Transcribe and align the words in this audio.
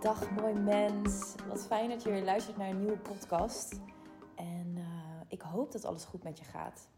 Dag 0.00 0.30
mooi 0.30 0.54
mens. 0.54 1.34
Wat 1.48 1.66
fijn 1.66 1.88
dat 1.88 2.02
je 2.02 2.22
luistert 2.24 2.56
naar 2.56 2.68
een 2.68 2.78
nieuwe 2.78 2.98
podcast. 2.98 3.80
En 4.34 4.74
uh, 4.76 4.84
ik 5.28 5.42
hoop 5.42 5.72
dat 5.72 5.84
alles 5.84 6.04
goed 6.04 6.22
met 6.22 6.38
je 6.38 6.44
gaat. 6.44 6.88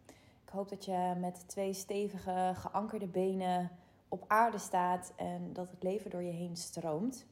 Ik 0.45 0.49
hoop 0.49 0.69
dat 0.69 0.85
je 0.85 1.15
met 1.19 1.49
twee 1.49 1.73
stevige, 1.73 2.53
geankerde 2.55 3.07
benen 3.07 3.71
op 4.09 4.25
aarde 4.27 4.59
staat 4.59 5.13
en 5.17 5.53
dat 5.53 5.71
het 5.71 5.83
leven 5.83 6.11
door 6.11 6.23
je 6.23 6.33
heen 6.33 6.57
stroomt. 6.57 7.27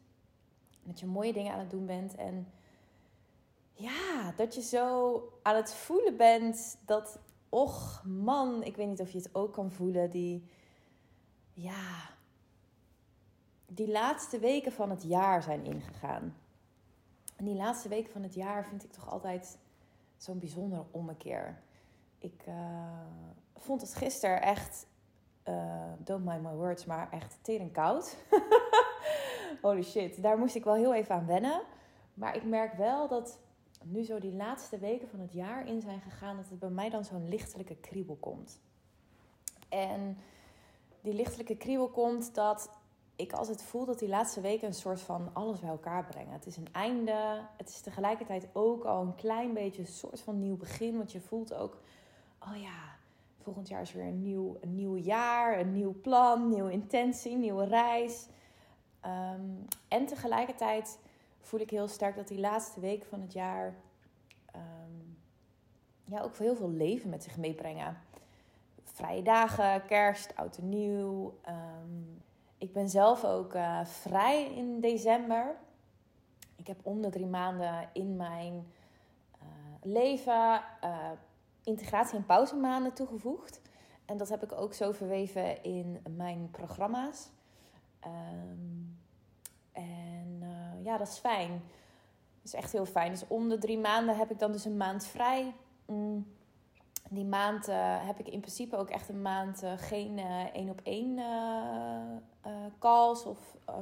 Dat 0.83 1.01
je 1.01 1.07
mooie 1.07 1.33
dingen 1.33 1.53
aan 1.53 1.59
het 1.59 1.71
doen 1.71 1.87
bent 1.87 2.15
en 2.15 2.53
ja, 3.73 4.33
dat 4.37 4.55
je 4.55 4.63
zo 4.63 5.23
aan 5.43 5.57
het 5.57 5.75
voelen 5.75 6.17
bent 6.17 6.79
dat, 6.87 7.19
och 7.49 8.05
man, 8.05 8.63
ik 8.63 8.77
weet 8.77 8.89
niet 8.89 9.01
of 9.01 9.11
je 9.11 9.19
het 9.19 9.35
ook 9.35 9.53
kan 9.53 9.71
voelen, 9.71 10.11
die, 10.11 10.45
ja, 11.53 12.19
die 13.75 13.91
laatste 13.91 14.39
weken 14.39 14.73
van 14.73 14.91
het 14.91 15.03
jaar 15.03 15.43
zijn 15.43 15.65
ingegaan. 15.65 16.37
En 17.37 17.45
die 17.45 17.55
laatste 17.55 17.89
weken 17.89 18.13
van 18.13 18.23
het 18.23 18.35
jaar 18.35 18.65
vind 18.65 18.85
ik 18.85 18.93
toch 18.93 19.11
altijd 19.11 19.59
zo'n 20.17 20.39
bijzondere 20.39 20.85
ommekeer. 20.91 21.59
Ik 22.19 22.45
uh, 22.49 22.55
vond 23.57 23.81
het 23.81 23.95
gisteren 23.95 24.43
echt, 24.43 24.87
uh, 25.49 25.93
don't 25.99 26.25
mind 26.25 26.43
my 26.43 26.53
words, 26.53 26.85
maar 26.85 27.11
echt 27.11 27.39
tering 27.43 27.73
koud. 27.73 28.17
Holy 29.63 29.83
shit, 29.83 30.23
daar 30.23 30.39
moest 30.39 30.55
ik 30.55 30.65
wel 30.65 30.75
heel 30.75 30.95
even 30.95 31.15
aan 31.15 31.27
wennen. 31.27 31.63
Maar 32.15 32.37
ik 32.37 32.45
merk 32.45 32.73
wel 32.73 33.09
dat 33.09 33.39
nu 33.85 34.03
zo 34.03 34.19
die 34.19 34.33
laatste 34.33 34.79
weken 34.79 35.09
van 35.09 35.21
het 35.21 35.33
jaar 35.33 35.67
in 35.67 35.81
zijn 35.81 36.01
gegaan, 36.01 36.37
dat 36.37 36.49
het 36.49 36.59
bij 36.59 36.71
mij 36.71 36.91
dan 36.91 37.05
zo'n 37.05 37.29
lichtelijke 37.29 37.77
kriebel 37.77 38.17
komt. 38.17 38.61
En 39.69 40.19
die 41.01 41.15
lichtelijke 41.15 41.57
kriebel 41.57 41.89
komt 41.89 42.35
dat 42.35 42.71
ik 43.21 43.33
altijd 43.33 43.63
voel 43.63 43.85
dat 43.85 43.99
die 43.99 44.09
laatste 44.09 44.41
weken 44.41 44.69
een 44.69 44.75
soort 44.75 45.01
van 45.01 45.31
alles 45.33 45.61
bij 45.61 45.71
elkaar 45.71 46.05
brengen. 46.05 46.33
Het 46.33 46.47
is 46.47 46.57
een 46.57 46.73
einde. 46.73 47.41
Het 47.57 47.69
is 47.69 47.81
tegelijkertijd 47.81 48.49
ook 48.53 48.85
al 48.85 49.03
een 49.03 49.15
klein 49.15 49.53
beetje 49.53 49.83
een 49.83 49.89
soort 49.89 50.21
van 50.21 50.39
nieuw 50.39 50.57
begin. 50.57 50.97
Want 50.97 51.13
je 51.13 51.21
voelt 51.21 51.55
ook, 51.55 51.79
oh 52.39 52.63
ja, 52.63 52.97
volgend 53.43 53.69
jaar 53.69 53.81
is 53.81 53.93
weer 53.93 54.07
een 54.07 54.23
nieuw, 54.23 54.57
een 54.61 54.75
nieuw 54.75 54.97
jaar, 54.97 55.61
een 55.61 55.73
nieuw 55.73 56.01
plan, 56.01 56.49
nieuwe 56.49 56.73
intentie, 56.73 57.37
nieuwe 57.37 57.65
reis. 57.65 58.27
Ehm, 59.01 59.51
en 59.89 60.07
tegelijkertijd 60.07 60.99
voel 61.41 61.61
ik 61.61 61.71
heel 61.71 61.89
sterk 61.89 62.17
dat 62.17 62.29
die 62.29 62.41
laatste 62.41 62.81
weken 62.81 63.09
van 63.09 63.21
het 63.21 63.33
jaar 63.33 63.75
ehm, 64.53 65.01
ja, 66.05 66.21
ook 66.21 66.37
heel 66.37 66.57
veel 66.57 66.71
leven 66.71 67.11
met 67.11 67.23
zich 67.23 67.37
meebrengen. 67.37 67.97
Vrije 68.85 69.23
dagen, 69.23 69.87
kerst, 69.87 70.37
oud 70.37 70.57
en 70.57 70.69
nieuw. 70.69 71.39
Um, 71.49 72.23
ik 72.61 72.73
ben 72.73 72.89
zelf 72.89 73.25
ook 73.25 73.55
uh, 73.55 73.85
vrij 73.85 74.45
in 74.45 74.81
december. 74.81 75.57
Ik 76.57 76.67
heb 76.67 76.81
om 76.83 77.03
de 77.03 77.11
drie 77.11 77.27
maanden 77.27 77.89
in 77.93 78.17
mijn 78.17 78.73
uh, 79.43 79.47
leven 79.83 80.63
uh, 80.85 81.11
integratie- 81.65 82.17
en 82.17 82.27
pauzemaanden 82.27 82.93
toegevoegd. 82.93 83.61
En 84.05 84.17
dat 84.17 84.29
heb 84.29 84.43
ik 84.43 84.53
ook 84.53 84.75
zo 84.75 84.93
verweven 84.93 85.63
in 85.63 86.03
mijn 86.17 86.49
programma's. 86.51 87.31
Um, 88.07 88.99
en 89.73 90.43
ja, 90.83 90.97
dat 90.97 91.09
is 91.09 91.19
fijn. 91.19 91.51
Dat 92.37 92.45
is 92.45 92.55
echt 92.55 92.73
heel 92.73 92.87
fijn. 92.87 93.11
Dus 93.11 93.27
om 93.27 93.49
de 93.49 93.59
drie 93.59 93.79
maanden 93.79 94.17
heb 94.17 94.31
ik 94.31 94.39
dan 94.39 94.53
dus 94.53 94.65
een 94.65 94.77
maand 94.77 95.07
vrij. 95.07 95.55
Die 97.13 97.25
maand 97.25 97.69
uh, 97.69 98.07
heb 98.07 98.19
ik 98.19 98.29
in 98.29 98.41
principe 98.41 98.77
ook 98.77 98.91
echt 98.91 99.09
een 99.09 99.23
maand 99.23 99.63
uh, 99.63 99.73
geen 99.77 100.19
uh, 100.19 100.55
één 100.55 100.71
op 100.71 100.81
één 100.83 101.21
calls 102.79 103.25
of 103.25 103.39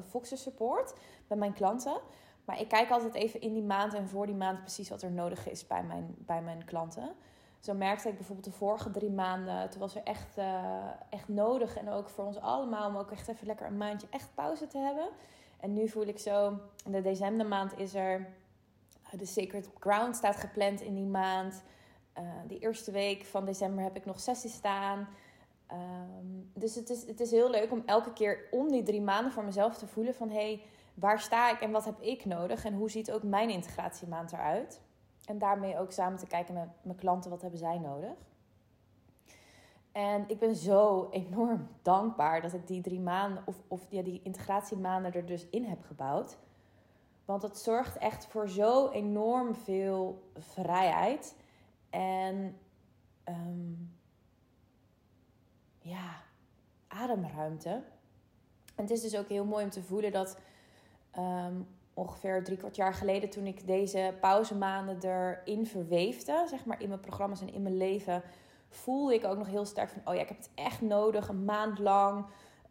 Foxer 0.08 0.38
support 0.38 0.94
bij 1.26 1.36
mijn 1.36 1.52
klanten. 1.52 2.00
Maar 2.44 2.60
ik 2.60 2.68
kijk 2.68 2.90
altijd 2.90 3.14
even 3.14 3.40
in 3.40 3.52
die 3.52 3.62
maand 3.62 3.94
en 3.94 4.08
voor 4.08 4.26
die 4.26 4.34
maand 4.34 4.60
precies 4.60 4.88
wat 4.88 5.02
er 5.02 5.10
nodig 5.10 5.48
is 5.48 5.66
bij 5.66 5.82
mijn, 5.82 6.14
bij 6.18 6.42
mijn 6.42 6.64
klanten. 6.64 7.12
Zo 7.58 7.74
merkte 7.74 8.08
ik 8.08 8.16
bijvoorbeeld 8.16 8.46
de 8.46 8.58
vorige 8.58 8.90
drie 8.90 9.10
maanden, 9.10 9.70
toen 9.70 9.80
was 9.80 9.94
er 9.94 10.02
echt, 10.04 10.38
echt 11.10 11.28
nodig. 11.28 11.76
En 11.76 11.88
ook 11.88 12.08
voor 12.08 12.24
ons 12.24 12.40
allemaal 12.40 12.88
om 12.88 12.96
ook 12.96 13.10
echt 13.10 13.28
even 13.28 13.46
lekker 13.46 13.66
een 13.66 13.76
maandje 13.76 14.06
echt 14.10 14.30
pauze 14.34 14.66
te 14.66 14.78
hebben. 14.78 15.08
En 15.60 15.72
nu 15.72 15.88
voel 15.88 16.06
ik 16.06 16.18
zo, 16.18 16.58
de 16.86 17.00
decembermaand 17.00 17.78
is 17.78 17.94
er, 17.94 18.26
de 19.10 19.26
Sacred 19.26 19.70
Ground 19.78 20.16
staat 20.16 20.36
gepland 20.36 20.80
in 20.80 20.94
die 20.94 21.06
maand. 21.06 21.62
Uh, 22.18 22.24
die 22.46 22.58
eerste 22.58 22.90
week 22.90 23.24
van 23.24 23.44
december 23.44 23.84
heb 23.84 23.96
ik 23.96 24.04
nog 24.04 24.20
sessies 24.20 24.54
staan. 24.54 25.08
Um, 25.72 26.50
dus 26.54 26.74
het 26.74 26.90
is, 26.90 27.06
het 27.06 27.20
is 27.20 27.30
heel 27.30 27.50
leuk 27.50 27.72
om 27.72 27.82
elke 27.86 28.12
keer 28.12 28.48
om 28.50 28.70
die 28.70 28.82
drie 28.82 29.02
maanden 29.02 29.32
voor 29.32 29.44
mezelf 29.44 29.76
te 29.76 29.86
voelen 29.86 30.14
van... 30.14 30.28
hé, 30.28 30.34
hey, 30.34 30.62
waar 30.94 31.20
sta 31.20 31.50
ik 31.50 31.60
en 31.60 31.70
wat 31.70 31.84
heb 31.84 32.00
ik 32.00 32.24
nodig? 32.24 32.64
En 32.64 32.74
hoe 32.74 32.90
ziet 32.90 33.12
ook 33.12 33.22
mijn 33.22 33.50
integratiemaand 33.50 34.32
eruit? 34.32 34.80
En 35.24 35.38
daarmee 35.38 35.78
ook 35.78 35.92
samen 35.92 36.18
te 36.18 36.26
kijken 36.26 36.54
met 36.54 36.68
mijn 36.82 36.96
klanten, 36.96 37.30
wat 37.30 37.42
hebben 37.42 37.58
zij 37.58 37.78
nodig? 37.78 38.16
En 39.92 40.24
ik 40.26 40.38
ben 40.38 40.56
zo 40.56 41.08
enorm 41.10 41.68
dankbaar 41.82 42.42
dat 42.42 42.52
ik 42.52 42.66
die 42.66 42.82
drie 42.82 43.00
maanden, 43.00 43.42
of, 43.46 43.56
of 43.68 43.86
ja, 43.90 44.02
die 44.02 44.20
integratiemaanden 44.22 45.12
er 45.12 45.26
dus 45.26 45.46
in 45.50 45.64
heb 45.64 45.82
gebouwd. 45.82 46.36
Want 47.24 47.42
het 47.42 47.58
zorgt 47.58 47.98
echt 47.98 48.26
voor 48.26 48.48
zo 48.48 48.88
enorm 48.88 49.54
veel 49.54 50.22
vrijheid. 50.38 51.34
En 51.90 52.58
um, 53.28 53.96
ja, 55.80 56.22
ademruimte. 56.88 57.82
En 58.74 58.84
het 58.84 58.90
is 58.90 59.00
dus 59.00 59.16
ook 59.16 59.28
heel 59.28 59.44
mooi 59.44 59.64
om 59.64 59.70
te 59.70 59.82
voelen 59.82 60.12
dat 60.12 60.38
um, 61.18 61.66
ongeveer 61.94 62.44
drie 62.44 62.56
kwart 62.56 62.76
jaar 62.76 62.94
geleden, 62.94 63.30
toen 63.30 63.46
ik 63.46 63.66
deze 63.66 64.14
pauzemaanden 64.20 64.98
erin 65.02 65.66
verweefde, 65.66 66.44
zeg 66.48 66.64
maar 66.64 66.82
in 66.82 66.88
mijn 66.88 67.00
programma's 67.00 67.40
en 67.40 67.52
in 67.52 67.62
mijn 67.62 67.76
leven, 67.76 68.22
voelde 68.68 69.14
ik 69.14 69.24
ook 69.24 69.38
nog 69.38 69.46
heel 69.46 69.64
sterk 69.64 69.88
van: 69.88 70.02
oh 70.04 70.14
ja, 70.14 70.20
ik 70.20 70.28
heb 70.28 70.36
het 70.36 70.50
echt 70.54 70.80
nodig, 70.80 71.28
een 71.28 71.44
maand 71.44 71.78
lang. 71.78 72.26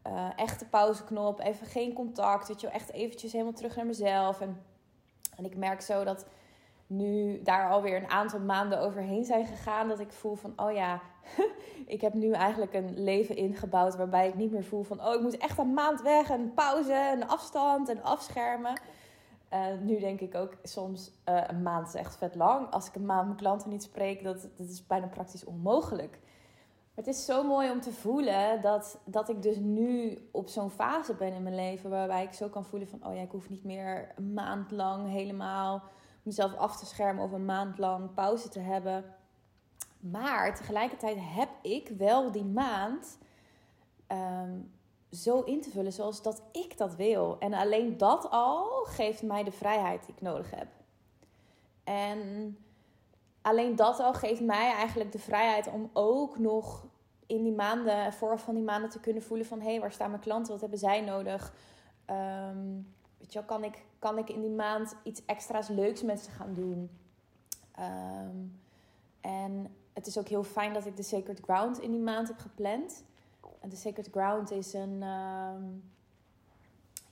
Uh, 0.07 0.29
echte 0.35 0.65
pauzeknop, 0.65 1.39
even 1.39 1.67
geen 1.67 1.93
contact, 1.93 2.47
weet 2.47 2.61
je 2.61 2.67
echt 2.67 2.91
eventjes 2.91 3.31
helemaal 3.31 3.53
terug 3.53 3.75
naar 3.75 3.85
mezelf. 3.85 4.41
En, 4.41 4.61
en 5.35 5.45
ik 5.45 5.55
merk 5.55 5.81
zo 5.81 6.03
dat 6.03 6.25
nu 6.87 7.41
daar 7.43 7.69
alweer 7.69 7.95
een 7.95 8.09
aantal 8.09 8.39
maanden 8.39 8.79
overheen 8.79 9.25
zijn 9.25 9.45
gegaan, 9.45 9.87
dat 9.87 9.99
ik 9.99 10.11
voel 10.11 10.35
van, 10.35 10.53
oh 10.55 10.71
ja, 10.71 11.01
ik 11.85 12.01
heb 12.01 12.13
nu 12.13 12.31
eigenlijk 12.31 12.73
een 12.73 13.03
leven 13.03 13.35
ingebouwd 13.35 13.95
waarbij 13.95 14.27
ik 14.27 14.35
niet 14.35 14.51
meer 14.51 14.63
voel 14.63 14.83
van, 14.83 15.05
oh 15.05 15.13
ik 15.13 15.21
moet 15.21 15.37
echt 15.37 15.57
een 15.57 15.73
maand 15.73 16.01
weg, 16.01 16.29
een 16.29 16.53
pauze, 16.53 17.11
een 17.13 17.27
afstand 17.27 17.89
en 17.89 18.03
afschermen. 18.03 18.79
Uh, 19.53 19.65
nu 19.81 19.99
denk 19.99 20.19
ik 20.19 20.35
ook 20.35 20.57
soms, 20.63 21.11
uh, 21.29 21.43
een 21.47 21.61
maand 21.61 21.87
is 21.87 21.93
echt 21.93 22.17
vet 22.17 22.35
lang. 22.35 22.71
Als 22.71 22.87
ik 22.87 22.95
een 22.95 23.05
maand 23.05 23.25
mijn 23.25 23.37
klanten 23.37 23.69
niet 23.69 23.83
spreek, 23.83 24.23
dat, 24.23 24.41
dat 24.57 24.69
is 24.69 24.87
bijna 24.87 25.07
praktisch 25.07 25.45
onmogelijk. 25.45 26.19
Maar 26.95 27.05
het 27.05 27.15
is 27.15 27.25
zo 27.25 27.43
mooi 27.43 27.71
om 27.71 27.81
te 27.81 27.91
voelen 27.91 28.61
dat, 28.61 28.99
dat 29.05 29.29
ik 29.29 29.41
dus 29.41 29.57
nu 29.57 30.17
op 30.31 30.47
zo'n 30.47 30.69
fase 30.69 31.13
ben 31.13 31.33
in 31.33 31.43
mijn 31.43 31.55
leven 31.55 31.89
waarbij 31.89 32.23
ik 32.23 32.33
zo 32.33 32.49
kan 32.49 32.65
voelen 32.65 32.87
van, 32.87 33.05
oh 33.05 33.15
ja, 33.15 33.21
ik 33.21 33.31
hoef 33.31 33.49
niet 33.49 33.63
meer 33.63 34.11
een 34.15 34.33
maand 34.33 34.71
lang 34.71 35.09
helemaal 35.09 35.83
mezelf 36.27 36.55
af 36.55 36.77
te 36.77 36.85
schermen 36.85 37.23
of 37.23 37.31
een 37.31 37.45
maand 37.45 37.77
lang 37.77 38.13
pauze 38.13 38.49
te 38.49 38.59
hebben. 38.59 39.15
Maar 39.99 40.55
tegelijkertijd 40.55 41.17
heb 41.19 41.49
ik 41.61 41.89
wel 41.97 42.31
die 42.31 42.45
maand 42.45 43.17
ehm, 44.07 44.51
zo 45.11 45.41
in 45.41 45.61
te 45.61 45.69
vullen 45.69 45.93
zoals 45.93 46.21
dat 46.21 46.43
ik 46.51 46.77
dat 46.77 46.95
wil. 46.95 47.39
En 47.39 47.53
alleen 47.53 47.97
dat 47.97 48.29
al 48.29 48.83
geeft 48.83 49.23
mij 49.23 49.43
de 49.43 49.51
vrijheid 49.51 50.05
die 50.05 50.15
ik 50.15 50.21
nodig 50.21 50.51
heb. 50.51 50.67
En 51.83 52.57
alleen 53.41 53.75
dat 53.75 53.99
al 53.99 54.13
geeft 54.13 54.41
mij 54.41 54.71
eigenlijk 54.71 55.11
de 55.11 55.19
vrijheid 55.19 55.67
om 55.67 55.89
ook 55.93 56.39
nog 56.39 56.85
in 57.27 57.43
die 57.43 57.55
maanden, 57.55 58.13
vooraf 58.13 58.43
van 58.43 58.55
die 58.55 58.63
maanden 58.63 58.89
te 58.89 58.99
kunnen 58.99 59.23
voelen 59.23 59.45
van 59.45 59.59
hé, 59.59 59.69
hey, 59.69 59.79
waar 59.79 59.91
staan 59.91 60.09
mijn 60.09 60.21
klanten? 60.21 60.51
Wat 60.51 60.61
hebben 60.61 60.79
zij 60.79 61.01
nodig? 61.01 61.53
Um, 62.09 62.95
weet 63.17 63.33
je 63.33 63.45
kan 63.45 63.63
ik, 63.63 63.83
kan 63.99 64.17
ik 64.17 64.29
in 64.29 64.41
die 64.41 64.49
maand 64.49 64.95
iets 65.03 65.25
extra's 65.25 65.67
leuks 65.67 66.03
met 66.03 66.19
ze 66.19 66.31
gaan 66.31 66.53
doen? 66.53 66.89
Um, 67.79 68.59
en 69.21 69.75
het 69.93 70.07
is 70.07 70.17
ook 70.17 70.27
heel 70.27 70.43
fijn 70.43 70.73
dat 70.73 70.85
ik 70.85 70.95
de 70.97 71.03
Sacred 71.03 71.39
Ground 71.39 71.79
in 71.79 71.91
die 71.91 72.01
maand 72.01 72.27
heb 72.27 72.37
gepland. 72.37 73.03
En 73.59 73.69
de 73.69 73.75
Sacred 73.75 74.07
Ground 74.11 74.51
is 74.51 74.73
een. 74.73 75.03
Um, 75.03 75.83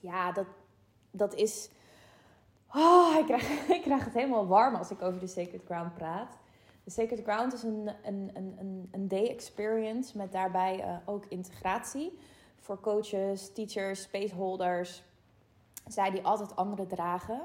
ja, 0.00 0.32
dat, 0.32 0.46
dat 1.10 1.34
is. 1.34 1.70
Oh, 2.74 3.16
ik 3.18 3.24
krijg, 3.24 3.68
ik 3.78 3.82
krijg 3.82 4.04
het 4.04 4.14
helemaal 4.14 4.46
warm 4.46 4.74
als 4.74 4.90
ik 4.90 5.02
over 5.02 5.20
de 5.20 5.26
Sacred 5.26 5.62
Ground 5.64 5.94
praat. 5.94 6.38
De 6.84 6.90
Sacred 6.90 7.22
Ground 7.22 7.52
is 7.52 7.62
een, 7.62 7.90
een, 8.04 8.30
een, 8.34 8.88
een 8.90 9.08
day 9.08 9.26
experience 9.26 10.16
met 10.16 10.32
daarbij 10.32 10.78
uh, 10.78 10.96
ook 11.04 11.24
integratie 11.28 12.18
voor 12.60 12.80
coaches, 12.80 13.52
teachers, 13.52 14.02
spaceholders, 14.02 15.02
zij 15.86 16.10
die 16.10 16.22
altijd 16.22 16.56
anderen 16.56 16.88
dragen. 16.88 17.40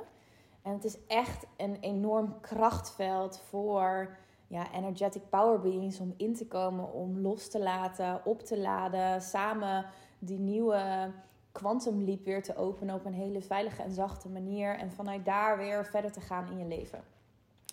En 0.62 0.74
het 0.74 0.84
is 0.84 0.98
echt 1.08 1.46
een 1.58 1.78
enorm 1.80 2.40
krachtveld 2.42 3.40
voor 3.40 4.18
ja, 4.48 4.74
energetic 4.74 5.30
power 5.30 5.60
beings 5.60 6.00
om 6.00 6.14
in 6.18 6.36
te 6.36 6.48
komen, 6.48 6.94
om 6.94 7.20
los 7.20 7.50
te 7.50 7.60
laten, 7.60 8.26
op 8.26 8.42
te 8.42 8.60
laden, 8.60 9.22
samen 9.22 9.86
die 10.20 10.40
nieuwe 10.40 11.12
quantum 11.52 12.04
leap 12.04 12.26
weer 12.26 12.44
te 12.44 12.56
openen 12.56 12.96
op 12.96 13.06
een 13.06 13.14
hele 13.14 13.42
veilige 13.42 13.82
en 13.82 13.92
zachte 13.92 14.30
manier. 14.30 14.78
En 14.78 14.92
vanuit 14.92 15.26
daar 15.26 15.58
weer 15.58 15.86
verder 15.86 16.12
te 16.12 16.22
gaan 16.22 16.48
in 16.52 16.58
je 16.58 16.66
leven. 16.66 17.04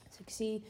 Dus 0.09 0.21
ik 0.21 0.31
zie 0.31 0.65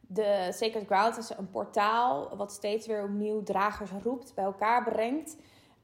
de 0.00 0.48
Sacred 0.52 0.86
Ground 0.86 1.16
als 1.16 1.38
een 1.38 1.50
portaal 1.50 2.36
wat 2.36 2.52
steeds 2.52 2.86
weer 2.86 3.02
opnieuw 3.02 3.42
dragers 3.42 3.90
roept, 4.02 4.34
bij 4.34 4.44
elkaar 4.44 4.84
brengt. 4.84 5.36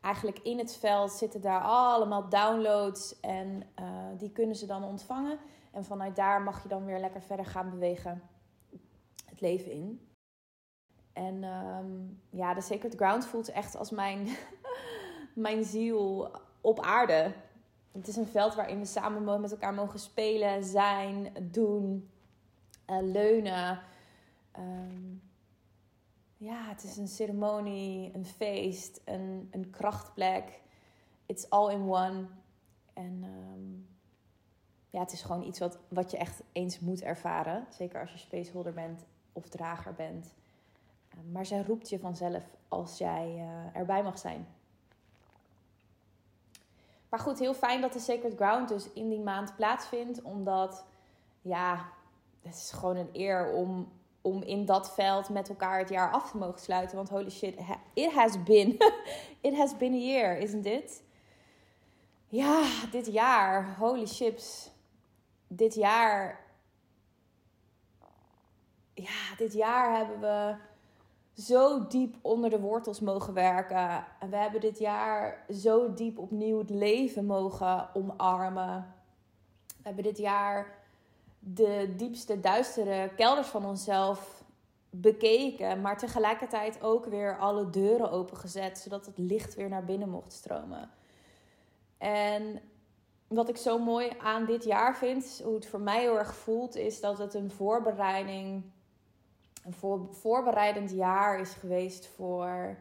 Eigenlijk 0.08 0.38
in 0.38 0.58
het 0.58 0.76
veld 0.76 1.12
zitten 1.12 1.40
daar 1.40 1.60
allemaal 1.60 2.28
downloads 2.28 3.20
en 3.20 3.62
uh, 3.80 3.86
die 4.18 4.30
kunnen 4.30 4.56
ze 4.56 4.66
dan 4.66 4.84
ontvangen. 4.84 5.38
En 5.72 5.84
vanuit 5.84 6.16
daar 6.16 6.42
mag 6.42 6.62
je 6.62 6.68
dan 6.68 6.84
weer 6.84 6.98
lekker 6.98 7.22
verder 7.22 7.46
gaan 7.46 7.70
bewegen 7.70 8.22
het 9.24 9.40
leven 9.40 9.70
in. 9.70 10.08
En 11.12 11.44
um, 11.44 12.20
ja, 12.30 12.54
de 12.54 12.60
Sacred 12.60 12.94
Ground 12.94 13.26
voelt 13.26 13.50
echt 13.50 13.76
als 13.76 13.90
mijn, 13.90 14.28
mijn 15.34 15.64
ziel 15.64 16.30
op 16.60 16.80
aarde. 16.80 17.32
Het 17.92 18.08
is 18.08 18.16
een 18.16 18.26
veld 18.26 18.54
waarin 18.54 18.78
we 18.78 18.86
samen 18.86 19.40
met 19.40 19.50
elkaar 19.50 19.74
mogen 19.74 19.98
spelen, 19.98 20.64
zijn, 20.64 21.32
doen, 21.40 22.10
uh, 22.90 22.98
leunen. 23.00 23.80
Um, 24.58 25.22
ja, 26.38 26.68
het 26.68 26.84
is 26.84 26.96
een 26.96 27.08
ceremonie, 27.08 28.14
een 28.14 28.26
feest, 28.26 29.00
een, 29.04 29.48
een 29.50 29.70
krachtplek. 29.70 30.60
It's 31.26 31.46
all 31.48 31.72
in 31.72 31.80
one. 31.80 32.26
En 32.92 33.24
um, 33.24 33.88
ja, 34.90 35.00
het 35.00 35.12
is 35.12 35.22
gewoon 35.22 35.42
iets 35.42 35.58
wat, 35.58 35.78
wat 35.88 36.10
je 36.10 36.16
echt 36.16 36.42
eens 36.52 36.80
moet 36.80 37.02
ervaren. 37.02 37.66
Zeker 37.70 38.00
als 38.00 38.12
je 38.12 38.18
spaceholder 38.18 38.72
bent 38.72 39.04
of 39.32 39.48
drager 39.48 39.94
bent. 39.94 40.34
Uh, 41.14 41.32
maar 41.32 41.46
zij 41.46 41.62
roept 41.62 41.88
je 41.88 41.98
vanzelf 41.98 42.44
als 42.68 42.98
jij 42.98 43.34
uh, 43.36 43.76
erbij 43.76 44.02
mag 44.02 44.18
zijn. 44.18 44.46
Maar 47.08 47.20
goed, 47.20 47.38
heel 47.38 47.54
fijn 47.54 47.80
dat 47.80 47.92
de 47.92 47.98
Sacred 47.98 48.34
Ground 48.34 48.68
dus 48.68 48.92
in 48.92 49.08
die 49.08 49.20
maand 49.20 49.56
plaatsvindt. 49.56 50.22
Omdat, 50.22 50.84
ja, 51.42 51.88
het 52.42 52.54
is 52.54 52.70
gewoon 52.70 52.96
een 52.96 53.10
eer 53.12 53.52
om, 53.52 53.88
om 54.28 54.42
in 54.42 54.64
dat 54.64 54.94
veld 54.94 55.28
met 55.28 55.48
elkaar 55.48 55.78
het 55.78 55.88
jaar 55.88 56.10
af 56.10 56.30
te 56.30 56.36
mogen 56.36 56.60
sluiten. 56.60 56.96
Want 56.96 57.08
holy 57.08 57.30
shit, 57.30 57.54
it 57.94 58.12
has 58.12 58.42
been, 58.42 58.76
it 59.48 59.56
has 59.56 59.76
been 59.76 59.92
a 59.92 59.96
year, 59.96 60.38
isn't 60.38 60.66
it? 60.66 61.02
Ja, 62.28 62.64
dit 62.90 63.06
jaar, 63.06 63.76
holy 63.78 64.06
chips. 64.06 64.70
Dit 65.46 65.74
jaar, 65.74 66.44
ja, 68.94 69.36
dit 69.36 69.52
jaar 69.52 69.96
hebben 69.96 70.20
we 70.20 70.56
zo 71.42 71.86
diep 71.86 72.16
onder 72.20 72.50
de 72.50 72.60
wortels 72.60 73.00
mogen 73.00 73.34
werken. 73.34 74.06
En 74.20 74.30
we 74.30 74.36
hebben 74.36 74.60
dit 74.60 74.78
jaar 74.78 75.44
zo 75.50 75.92
diep 75.94 76.18
opnieuw 76.18 76.58
het 76.58 76.70
leven 76.70 77.24
mogen 77.24 77.94
omarmen. 77.94 78.94
We 79.66 79.82
hebben 79.82 80.04
dit 80.04 80.18
jaar 80.18 80.77
de 81.54 81.94
diepste, 81.96 82.40
duistere 82.40 83.10
kelders 83.16 83.48
van 83.48 83.64
onszelf 83.64 84.44
bekeken. 84.90 85.80
Maar 85.80 85.98
tegelijkertijd 85.98 86.82
ook 86.82 87.06
weer 87.06 87.38
alle 87.38 87.70
deuren 87.70 88.10
opengezet. 88.10 88.78
Zodat 88.78 89.06
het 89.06 89.18
licht 89.18 89.54
weer 89.54 89.68
naar 89.68 89.84
binnen 89.84 90.08
mocht 90.08 90.32
stromen. 90.32 90.90
En 91.98 92.60
wat 93.28 93.48
ik 93.48 93.56
zo 93.56 93.78
mooi 93.78 94.10
aan 94.22 94.44
dit 94.44 94.64
jaar 94.64 94.96
vind, 94.96 95.40
hoe 95.44 95.54
het 95.54 95.66
voor 95.66 95.80
mij 95.80 96.00
heel 96.00 96.18
erg 96.18 96.34
voelt, 96.34 96.76
is 96.76 97.00
dat 97.00 97.18
het 97.18 97.34
een 97.34 97.50
voorbereiding 97.50 98.62
een 99.64 99.72
voor, 99.74 100.08
voorbereidend 100.10 100.90
jaar 100.90 101.40
is 101.40 101.52
geweest 101.52 102.06
voor 102.06 102.76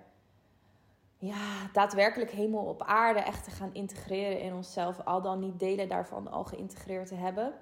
ja, 1.18 1.70
daadwerkelijk 1.74 2.32
hemel 2.32 2.64
op 2.64 2.82
aarde 2.82 3.20
echt 3.20 3.44
te 3.44 3.50
gaan 3.50 3.74
integreren 3.74 4.42
in 4.42 4.54
onszelf. 4.54 5.00
Al 5.06 5.22
dan 5.22 5.40
niet 5.40 5.60
delen 5.60 5.90
daarvan 5.90 6.32
al 6.32 6.44
geïntegreerd 6.44 7.08
te 7.08 7.16
hebben. 7.16 7.54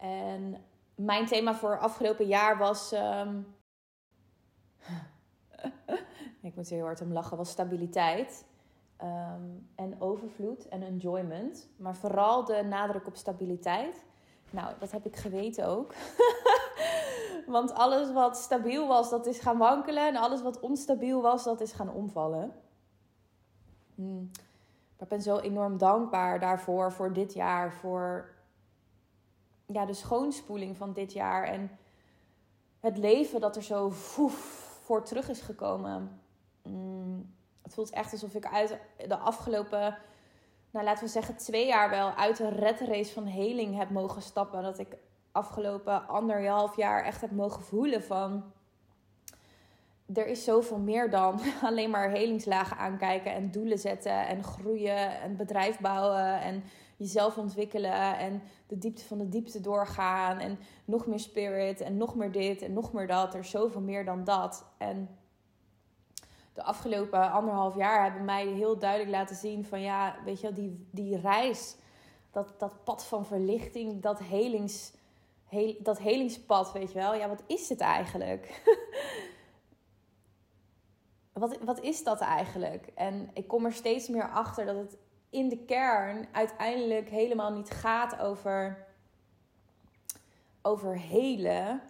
En 0.00 0.64
mijn 0.94 1.26
thema 1.26 1.54
voor 1.54 1.78
afgelopen 1.78 2.26
jaar 2.26 2.58
was. 2.58 2.92
Um, 2.92 3.54
ik 6.42 6.56
moet 6.56 6.68
heel 6.68 6.84
hard 6.84 7.00
om 7.00 7.12
lachen, 7.12 7.36
was 7.36 7.50
stabiliteit. 7.50 8.44
Um, 9.02 9.68
en 9.74 10.00
overvloed 10.00 10.68
en 10.68 10.82
enjoyment. 10.82 11.68
Maar 11.76 11.96
vooral 11.96 12.44
de 12.44 12.62
nadruk 12.62 13.06
op 13.06 13.16
stabiliteit. 13.16 14.04
Nou, 14.50 14.74
dat 14.78 14.90
heb 14.90 15.06
ik 15.06 15.16
geweten 15.16 15.66
ook. 15.66 15.94
Want 17.46 17.72
alles 17.72 18.12
wat 18.12 18.36
stabiel 18.36 18.88
was, 18.88 19.10
dat 19.10 19.26
is 19.26 19.38
gaan 19.38 19.58
wankelen. 19.58 20.08
En 20.08 20.16
alles 20.16 20.42
wat 20.42 20.60
onstabiel 20.60 21.22
was, 21.22 21.44
dat 21.44 21.60
is 21.60 21.72
gaan 21.72 21.92
omvallen. 21.92 22.52
Hmm. 23.94 24.30
Maar 24.96 25.02
ik 25.02 25.08
ben 25.08 25.22
zo 25.22 25.38
enorm 25.38 25.78
dankbaar 25.78 26.40
daarvoor, 26.40 26.92
voor 26.92 27.12
dit 27.12 27.32
jaar. 27.32 27.72
Voor 27.72 28.38
ja, 29.72 29.86
de 29.86 29.94
schoonspoeling 29.94 30.76
van 30.76 30.92
dit 30.92 31.12
jaar. 31.12 31.44
En 31.44 31.78
het 32.80 32.96
leven 32.96 33.40
dat 33.40 33.56
er 33.56 33.62
zo 33.62 33.90
voor 34.82 35.04
terug 35.04 35.28
is 35.28 35.40
gekomen. 35.40 36.20
Hmm. 36.62 37.34
Het 37.62 37.74
voelt 37.74 37.90
echt 37.90 38.12
alsof 38.12 38.34
ik 38.34 38.46
uit 38.46 38.78
de 39.06 39.16
afgelopen, 39.16 39.98
nou 40.70 40.84
laten 40.84 41.04
we 41.04 41.10
zeggen, 41.10 41.36
twee 41.36 41.66
jaar 41.66 41.90
wel 41.90 42.10
uit 42.10 42.36
de 42.36 42.48
red 42.48 42.80
race 42.80 43.12
van 43.12 43.26
heling 43.26 43.76
heb 43.76 43.90
mogen 43.90 44.22
stappen. 44.22 44.62
Dat 44.62 44.78
ik 44.78 44.96
afgelopen 45.32 46.08
anderhalf 46.08 46.76
jaar 46.76 47.04
echt 47.04 47.20
heb 47.20 47.30
mogen 47.30 47.62
voelen 47.62 48.02
van... 48.02 48.52
Er 50.14 50.26
is 50.26 50.44
zoveel 50.44 50.78
meer 50.78 51.10
dan 51.10 51.40
alleen 51.62 51.90
maar 51.90 52.10
helingslagen 52.10 52.76
aankijken 52.76 53.32
en 53.32 53.50
doelen 53.50 53.78
zetten 53.78 54.26
en 54.26 54.44
groeien 54.44 55.20
en 55.20 55.36
bedrijf 55.36 55.80
bouwen 55.80 56.40
en 56.40 56.64
jezelf 57.00 57.38
ontwikkelen 57.38 58.18
en 58.18 58.42
de 58.66 58.78
diepte 58.78 59.04
van 59.04 59.18
de 59.18 59.28
diepte 59.28 59.60
doorgaan 59.60 60.38
en 60.38 60.58
nog 60.84 61.06
meer 61.06 61.18
spirit 61.18 61.80
en 61.80 61.96
nog 61.96 62.14
meer 62.14 62.32
dit 62.32 62.62
en 62.62 62.72
nog 62.72 62.92
meer 62.92 63.06
dat. 63.06 63.34
Er 63.34 63.40
is 63.40 63.50
zoveel 63.50 63.80
meer 63.80 64.04
dan 64.04 64.24
dat. 64.24 64.64
En 64.78 65.18
de 66.52 66.62
afgelopen 66.62 67.32
anderhalf 67.32 67.76
jaar 67.76 68.02
hebben 68.02 68.24
mij 68.24 68.46
heel 68.46 68.78
duidelijk 68.78 69.10
laten 69.10 69.36
zien 69.36 69.64
van 69.64 69.80
ja, 69.80 70.16
weet 70.24 70.40
je, 70.40 70.52
die, 70.52 70.86
die 70.90 71.20
reis, 71.20 71.76
dat, 72.30 72.54
dat 72.58 72.84
pad 72.84 73.06
van 73.06 73.26
verlichting, 73.26 74.02
dat 74.02 74.18
helings 74.18 74.92
dat 75.78 75.98
helingspad, 75.98 76.72
weet 76.72 76.92
je 76.92 76.98
wel. 76.98 77.14
Ja, 77.14 77.28
wat 77.28 77.42
is 77.46 77.68
het 77.68 77.80
eigenlijk? 77.80 78.62
wat, 81.32 81.58
wat 81.64 81.80
is 81.80 82.04
dat 82.04 82.20
eigenlijk? 82.20 82.86
En 82.94 83.30
ik 83.34 83.48
kom 83.48 83.64
er 83.64 83.72
steeds 83.72 84.08
meer 84.08 84.30
achter 84.30 84.66
dat 84.66 84.76
het 84.76 84.96
in 85.30 85.48
de 85.48 85.58
kern 85.58 86.26
uiteindelijk 86.32 87.08
helemaal 87.08 87.52
niet 87.52 87.70
gaat 87.70 88.18
over, 88.18 88.86
over 90.62 90.98
helen. 90.98 91.82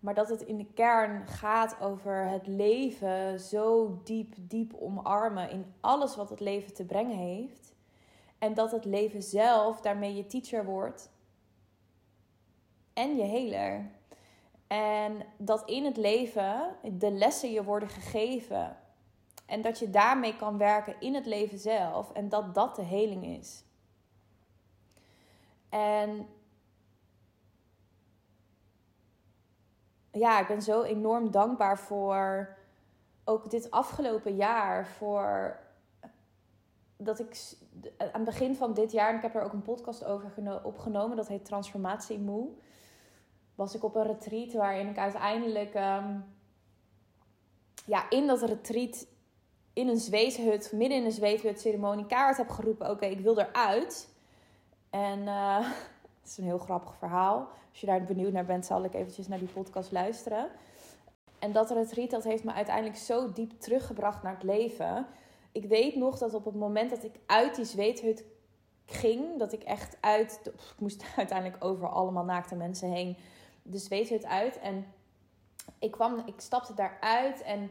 Maar 0.00 0.14
dat 0.14 0.28
het 0.28 0.42
in 0.42 0.56
de 0.56 0.72
kern 0.74 1.26
gaat 1.26 1.80
over 1.80 2.28
het 2.28 2.46
leven 2.46 3.40
zo 3.40 3.98
diep, 4.04 4.34
diep 4.38 4.74
omarmen 4.74 5.50
in 5.50 5.74
alles 5.80 6.16
wat 6.16 6.30
het 6.30 6.40
leven 6.40 6.74
te 6.74 6.84
brengen 6.84 7.16
heeft. 7.16 7.74
En 8.38 8.54
dat 8.54 8.70
het 8.70 8.84
leven 8.84 9.22
zelf 9.22 9.80
daarmee 9.80 10.14
je 10.14 10.26
teacher 10.26 10.64
wordt 10.64 11.10
en 12.92 13.16
je 13.16 13.22
heler. 13.22 13.90
En 14.66 15.26
dat 15.36 15.68
in 15.68 15.84
het 15.84 15.96
leven 15.96 16.76
de 16.92 17.10
lessen 17.10 17.52
je 17.52 17.64
worden 17.64 17.88
gegeven. 17.88 18.76
En 19.46 19.62
dat 19.62 19.78
je 19.78 19.90
daarmee 19.90 20.36
kan 20.36 20.58
werken 20.58 21.00
in 21.00 21.14
het 21.14 21.26
leven 21.26 21.58
zelf. 21.58 22.12
En 22.12 22.28
dat 22.28 22.54
dat 22.54 22.76
de 22.76 22.82
heling 22.82 23.24
is. 23.24 23.64
En 25.68 26.28
ja, 30.10 30.40
ik 30.40 30.46
ben 30.46 30.62
zo 30.62 30.82
enorm 30.82 31.30
dankbaar 31.30 31.78
voor 31.78 32.56
ook 33.24 33.50
dit 33.50 33.70
afgelopen 33.70 34.36
jaar. 34.36 34.86
Voor 34.86 35.58
dat 36.96 37.18
ik 37.18 37.54
aan 37.98 38.08
het 38.12 38.24
begin 38.24 38.56
van 38.56 38.74
dit 38.74 38.92
jaar, 38.92 39.08
en 39.08 39.16
ik 39.16 39.22
heb 39.22 39.34
er 39.34 39.42
ook 39.42 39.52
een 39.52 39.62
podcast 39.62 40.04
over 40.04 40.62
opgenomen, 40.64 41.16
dat 41.16 41.28
heet 41.28 41.44
Transformatie 41.44 42.18
Moe 42.18 42.48
was 43.56 43.74
ik 43.74 43.84
op 43.84 43.94
een 43.94 44.06
retreat 44.06 44.52
waarin 44.52 44.88
ik 44.88 44.98
uiteindelijk 44.98 45.74
um, 45.74 46.24
ja, 47.86 48.10
in 48.10 48.26
dat 48.26 48.42
retreat 48.42 49.06
in 49.76 49.88
een 49.88 50.00
zweethut, 50.00 50.72
midden 50.72 50.98
in 50.98 51.04
een 51.04 51.12
zweethut 51.12 51.60
ceremonie 51.60 52.06
kaart 52.06 52.36
heb 52.36 52.48
geroepen: 52.48 52.90
Oké, 52.90 53.06
ik 53.06 53.20
wil 53.20 53.38
eruit. 53.38 54.08
En 54.90 55.18
uh, 55.18 55.58
het 56.20 56.30
is 56.30 56.38
een 56.38 56.44
heel 56.44 56.58
grappig 56.58 56.96
verhaal. 56.96 57.48
Als 57.70 57.80
je 57.80 57.86
daar 57.86 58.04
benieuwd 58.04 58.32
naar 58.32 58.44
bent, 58.44 58.66
zal 58.66 58.84
ik 58.84 58.94
eventjes 58.94 59.28
naar 59.28 59.38
die 59.38 59.48
podcast 59.48 59.92
luisteren. 59.92 60.48
En 61.38 61.52
dat 61.52 61.70
retreat, 61.70 62.10
dat 62.10 62.24
heeft 62.24 62.44
me 62.44 62.52
uiteindelijk 62.52 62.96
zo 62.96 63.32
diep 63.32 63.60
teruggebracht 63.60 64.22
naar 64.22 64.34
het 64.34 64.42
leven. 64.42 65.06
Ik 65.52 65.64
weet 65.64 65.96
nog 65.96 66.18
dat 66.18 66.34
op 66.34 66.44
het 66.44 66.54
moment 66.54 66.90
dat 66.90 67.04
ik 67.04 67.14
uit 67.26 67.54
die 67.54 67.64
zweethut 67.64 68.24
ging, 68.86 69.38
dat 69.38 69.52
ik 69.52 69.62
echt 69.62 69.96
uit. 70.00 70.40
Ik 70.44 70.80
moest 70.80 71.04
uiteindelijk 71.16 71.64
over 71.64 71.88
allemaal 71.88 72.24
naakte 72.24 72.54
mensen 72.54 72.90
heen 72.90 73.16
de 73.62 73.78
zweethut 73.78 74.24
uit. 74.24 74.58
En 74.58 74.86
ik, 75.78 75.90
kwam, 75.90 76.22
ik 76.26 76.40
stapte 76.40 76.74
daaruit 76.74 77.42
en 77.42 77.70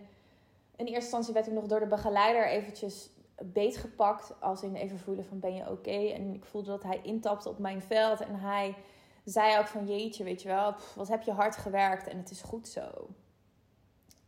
in 0.78 0.86
eerste 0.86 0.94
instantie 0.94 1.34
werd 1.34 1.48
ik 1.48 1.54
nog 1.54 1.66
door 1.66 1.80
de 1.80 1.88
begeleider 1.88 2.48
eventjes 2.48 3.10
beetgepakt. 3.44 4.42
Als 4.42 4.64
in 4.64 4.76
even 4.76 5.00
voelen 5.00 5.26
van 5.26 5.40
ben 5.40 5.56
je 5.56 5.70
oké. 5.70 6.08
En 6.14 6.34
ik 6.34 6.46
voelde 6.46 6.70
dat 6.70 6.84
hij 6.84 7.00
intapte 7.04 7.50
op 7.50 7.60
mijn 7.60 7.82
veld. 7.82 8.20
En 8.20 8.36
hij 8.36 8.76
zei 9.26 9.60
ook 9.60 9.68
van 9.68 9.86
jeetje, 9.86 10.24
weet 10.24 10.42
je 10.42 10.48
wel, 10.48 10.76
wat 10.96 11.08
heb 11.08 11.22
je 11.22 11.32
hard 11.32 11.58
gewerkt 11.58 12.08
en 12.08 12.18
het 12.18 12.32
is 12.32 12.42
goed 12.42 12.68
zo. 12.68 13.08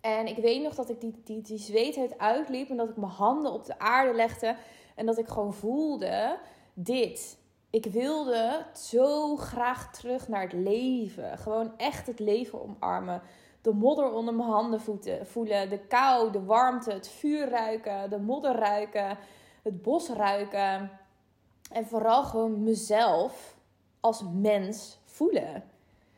En 0.01 0.27
ik 0.27 0.37
weet 0.37 0.63
nog 0.63 0.75
dat 0.75 0.89
ik 0.89 1.01
die, 1.01 1.21
die, 1.23 1.41
die 1.41 1.57
zweetheid 1.57 2.17
uitliep 2.17 2.69
en 2.69 2.77
dat 2.77 2.89
ik 2.89 2.97
mijn 2.97 3.11
handen 3.11 3.51
op 3.51 3.65
de 3.65 3.79
aarde 3.79 4.13
legde. 4.13 4.55
En 4.95 5.05
dat 5.05 5.17
ik 5.17 5.27
gewoon 5.27 5.53
voelde, 5.53 6.39
dit. 6.73 7.37
Ik 7.69 7.85
wilde 7.85 8.65
zo 8.73 9.35
graag 9.35 9.91
terug 9.93 10.27
naar 10.27 10.41
het 10.41 10.53
leven. 10.53 11.37
Gewoon 11.37 11.77
echt 11.77 12.07
het 12.07 12.19
leven 12.19 12.61
omarmen. 12.61 13.21
De 13.67 13.73
modder 13.73 14.11
onder 14.11 14.33
mijn 14.33 14.49
handen 14.49 14.81
voeten, 14.81 15.27
voelen. 15.27 15.69
De 15.69 15.79
kou, 15.79 16.31
de 16.31 16.43
warmte, 16.43 16.91
het 16.91 17.07
vuur 17.07 17.49
ruiken. 17.49 18.09
De 18.09 18.19
modder 18.19 18.55
ruiken. 18.55 19.17
Het 19.63 19.81
bos 19.81 20.09
ruiken. 20.09 20.91
En 21.71 21.85
vooral 21.85 22.23
gewoon 22.23 22.63
mezelf 22.63 23.57
als 23.99 24.23
mens 24.33 24.99
voelen. 25.05 25.63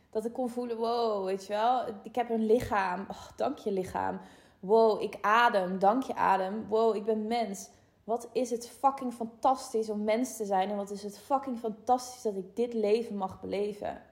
Dat 0.10 0.26
ik 0.26 0.34
kon 0.34 0.50
voelen, 0.50 0.78
wow, 0.78 1.26
weet 1.26 1.46
je 1.46 1.54
wel, 1.54 1.84
ik 2.04 2.16
heb 2.16 2.30
een 2.30 2.46
lichaam. 2.46 3.06
Oh, 3.10 3.28
dank 3.36 3.58
je 3.58 3.72
lichaam. 3.72 4.20
Wow, 4.60 5.02
ik 5.02 5.18
adem. 5.22 5.80
Dank 5.80 6.04
je 6.04 6.16
adem. 6.16 6.68
Wow, 6.68 6.96
ik 6.96 7.06
ben 7.06 7.28
mens. 7.28 7.70
Wat 8.04 8.30
is 8.32 8.50
het 8.50 8.70
fucking 8.70 9.14
fantastisch 9.14 9.90
om 9.90 10.04
mens 10.04 10.38
te 10.38 10.46
zijn. 10.46 10.70
En 10.70 10.76
wat 10.76 10.92
is 10.92 11.04
het 11.04 11.20
fucking 11.20 11.60
fantastisch 11.60 12.22
dat 12.22 12.36
ik 12.36 12.56
dit 12.56 12.74
leven 12.74 13.16
mag 13.16 13.42
beleven. 13.42 14.09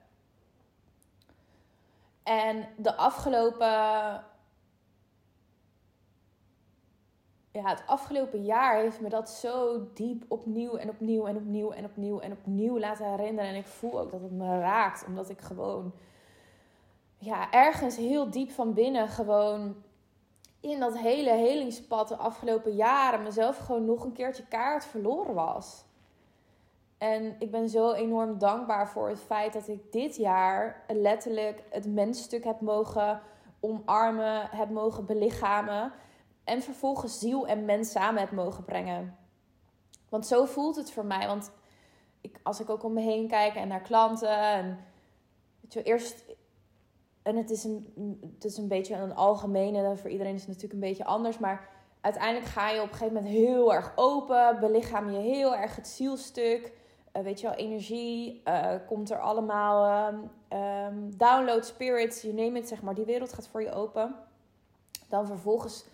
En 2.28 2.68
de 2.76 2.96
afgelopen 2.96 3.66
ja, 7.50 7.62
het 7.62 7.82
afgelopen 7.86 8.44
jaar 8.44 8.76
heeft 8.76 9.00
me 9.00 9.08
dat 9.08 9.30
zo 9.30 9.86
diep 9.94 10.24
opnieuw 10.28 10.76
en 10.76 10.88
opnieuw 10.88 11.26
en 11.26 11.36
opnieuw 11.36 11.70
en 11.70 11.84
opnieuw 11.84 12.20
en 12.20 12.32
opnieuw 12.32 12.78
laten 12.78 13.10
herinneren. 13.10 13.50
En 13.50 13.56
ik 13.56 13.66
voel 13.66 14.00
ook 14.00 14.10
dat 14.10 14.20
het 14.20 14.32
me 14.32 14.58
raakt, 14.58 15.04
omdat 15.06 15.30
ik 15.30 15.40
gewoon, 15.40 15.92
ja, 17.18 17.50
ergens 17.50 17.96
heel 17.96 18.30
diep 18.30 18.50
van 18.50 18.74
binnen 18.74 19.08
gewoon 19.08 19.76
in 20.60 20.80
dat 20.80 20.98
hele 20.98 21.30
helingspad 21.30 22.08
de 22.08 22.16
afgelopen 22.16 22.74
jaren 22.74 23.22
mezelf 23.22 23.58
gewoon 23.58 23.84
nog 23.84 24.04
een 24.04 24.12
keertje 24.12 24.46
kaart 24.46 24.84
verloren 24.84 25.34
was. 25.34 25.84
En 26.98 27.36
ik 27.38 27.50
ben 27.50 27.68
zo 27.68 27.92
enorm 27.92 28.38
dankbaar 28.38 28.88
voor 28.88 29.08
het 29.08 29.20
feit 29.20 29.52
dat 29.52 29.68
ik 29.68 29.92
dit 29.92 30.16
jaar 30.16 30.84
letterlijk 30.88 31.62
het 31.70 31.86
mensstuk 31.86 32.44
heb 32.44 32.60
mogen 32.60 33.20
omarmen, 33.60 34.48
heb 34.50 34.70
mogen 34.70 35.06
belichamen. 35.06 35.92
En 36.44 36.62
vervolgens 36.62 37.18
ziel 37.18 37.46
en 37.46 37.64
mens 37.64 37.90
samen 37.90 38.20
heb 38.20 38.30
mogen 38.30 38.64
brengen. 38.64 39.16
Want 40.08 40.26
zo 40.26 40.44
voelt 40.44 40.76
het 40.76 40.92
voor 40.92 41.04
mij. 41.04 41.26
Want 41.26 41.52
ik, 42.20 42.40
als 42.42 42.60
ik 42.60 42.70
ook 42.70 42.84
om 42.84 42.92
me 42.92 43.00
heen 43.00 43.28
kijk 43.28 43.54
en 43.54 43.68
naar 43.68 43.80
klanten. 43.80 44.38
En, 44.38 44.78
weet 45.60 45.72
je, 45.72 45.82
eerst. 45.82 46.24
En 47.22 47.36
het 47.36 47.50
is, 47.50 47.64
een, 47.64 48.20
het 48.34 48.44
is 48.44 48.56
een 48.56 48.68
beetje 48.68 48.94
een 48.94 49.14
algemene. 49.14 49.96
Voor 49.96 50.10
iedereen 50.10 50.34
is 50.34 50.40
het 50.40 50.48
natuurlijk 50.48 50.74
een 50.74 50.88
beetje 50.88 51.04
anders. 51.04 51.38
Maar 51.38 51.68
uiteindelijk 52.00 52.46
ga 52.46 52.70
je 52.70 52.82
op 52.82 52.88
een 52.88 52.94
gegeven 52.94 53.14
moment 53.14 53.32
heel 53.32 53.74
erg 53.74 53.92
open. 53.96 54.60
Belichaam 54.60 55.10
je 55.10 55.18
heel 55.18 55.56
erg 55.56 55.76
het 55.76 55.88
zielstuk. 55.88 56.72
Uh, 57.12 57.22
weet 57.22 57.40
je 57.40 57.46
wel, 57.46 57.56
energie. 57.56 58.42
Uh, 58.44 58.70
komt 58.86 59.10
er 59.10 59.20
allemaal. 59.20 60.08
Um, 60.52 61.16
download 61.16 61.64
spirits, 61.64 62.22
you 62.22 62.34
name 62.34 62.58
it, 62.58 62.68
zeg 62.68 62.82
maar. 62.82 62.94
Die 62.94 63.04
wereld 63.04 63.32
gaat 63.32 63.48
voor 63.48 63.62
je 63.62 63.72
open. 63.72 64.14
Dan 65.08 65.26
vervolgens 65.26 65.84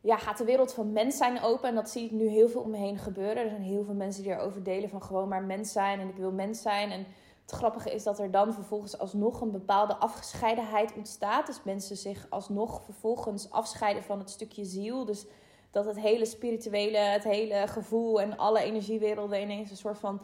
ja, 0.00 0.16
gaat 0.16 0.38
de 0.38 0.44
wereld 0.44 0.72
van 0.72 0.92
mens 0.92 1.16
zijn 1.16 1.42
open. 1.42 1.68
En 1.68 1.74
dat 1.74 1.90
zie 1.90 2.04
ik 2.04 2.10
nu 2.10 2.26
heel 2.26 2.48
veel 2.48 2.60
om 2.60 2.70
me 2.70 2.76
heen 2.76 2.98
gebeuren. 2.98 3.42
Er 3.42 3.48
zijn 3.48 3.62
heel 3.62 3.84
veel 3.84 3.94
mensen 3.94 4.22
die 4.22 4.32
erover 4.32 4.62
delen 4.62 4.88
van 4.88 5.02
gewoon 5.02 5.28
maar 5.28 5.42
mens 5.42 5.72
zijn. 5.72 6.00
En 6.00 6.08
ik 6.08 6.16
wil 6.16 6.32
mens 6.32 6.62
zijn. 6.62 6.90
En 6.90 7.06
het 7.42 7.50
grappige 7.50 7.94
is 7.94 8.02
dat 8.02 8.18
er 8.18 8.30
dan 8.30 8.54
vervolgens 8.54 8.98
alsnog 8.98 9.40
een 9.40 9.50
bepaalde 9.50 9.96
afgescheidenheid 9.96 10.94
ontstaat. 10.96 11.46
Dus 11.46 11.62
mensen 11.64 11.96
zich 11.96 12.26
alsnog 12.30 12.82
vervolgens 12.82 13.50
afscheiden 13.50 14.02
van 14.02 14.18
het 14.18 14.30
stukje 14.30 14.64
ziel. 14.64 15.04
Dus 15.04 15.26
dat 15.70 15.84
het 15.84 16.00
hele 16.00 16.24
spirituele, 16.24 16.98
het 16.98 17.24
hele 17.24 17.66
gevoel 17.66 18.20
en 18.20 18.36
alle 18.36 18.62
energiewerelden 18.62 19.42
ineens 19.42 19.70
een 19.70 19.76
soort 19.76 19.98
van 19.98 20.20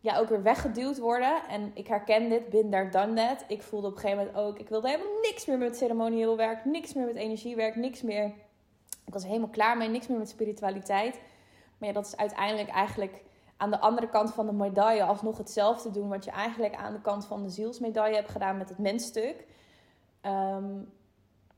ja, 0.00 0.18
ook 0.18 0.28
weer 0.28 0.42
weggeduwd 0.42 0.98
worden. 0.98 1.42
En 1.48 1.70
ik 1.74 1.86
herken 1.86 2.28
dit, 2.28 2.48
bin 2.48 2.70
daar 2.70 2.90
dan 2.90 3.14
net. 3.14 3.44
Ik 3.48 3.62
voelde 3.62 3.86
op 3.86 3.94
een 3.94 4.00
gegeven 4.00 4.24
moment 4.24 4.38
ook, 4.44 4.58
ik 4.58 4.68
wilde 4.68 4.88
helemaal 4.88 5.20
niks 5.22 5.46
meer 5.46 5.58
met 5.58 5.76
ceremonieel 5.76 6.36
werk, 6.36 6.64
niks 6.64 6.94
meer 6.94 7.06
met 7.06 7.16
energiewerk, 7.16 7.76
niks 7.76 8.02
meer 8.02 8.32
ik 9.10 9.16
was 9.16 9.24
helemaal 9.24 9.48
klaar 9.48 9.76
mee, 9.76 9.88
niks 9.88 10.06
meer 10.06 10.18
met 10.18 10.28
spiritualiteit. 10.28 11.20
Maar 11.78 11.88
ja, 11.88 11.94
dat 11.94 12.06
is 12.06 12.16
uiteindelijk 12.16 12.68
eigenlijk 12.68 13.22
aan 13.56 13.70
de 13.70 13.80
andere 13.80 14.08
kant 14.08 14.34
van 14.34 14.46
de 14.46 14.52
medaille 14.52 15.04
alsnog 15.04 15.38
hetzelfde 15.38 15.90
doen. 15.90 16.08
Wat 16.08 16.24
je 16.24 16.30
eigenlijk 16.30 16.74
aan 16.74 16.92
de 16.92 17.00
kant 17.00 17.26
van 17.26 17.42
de 17.42 17.48
zielsmedaille 17.48 18.14
hebt 18.14 18.30
gedaan 18.30 18.56
met 18.56 18.68
het 18.68 18.78
mensstuk. 18.78 19.44
Um, 20.26 20.92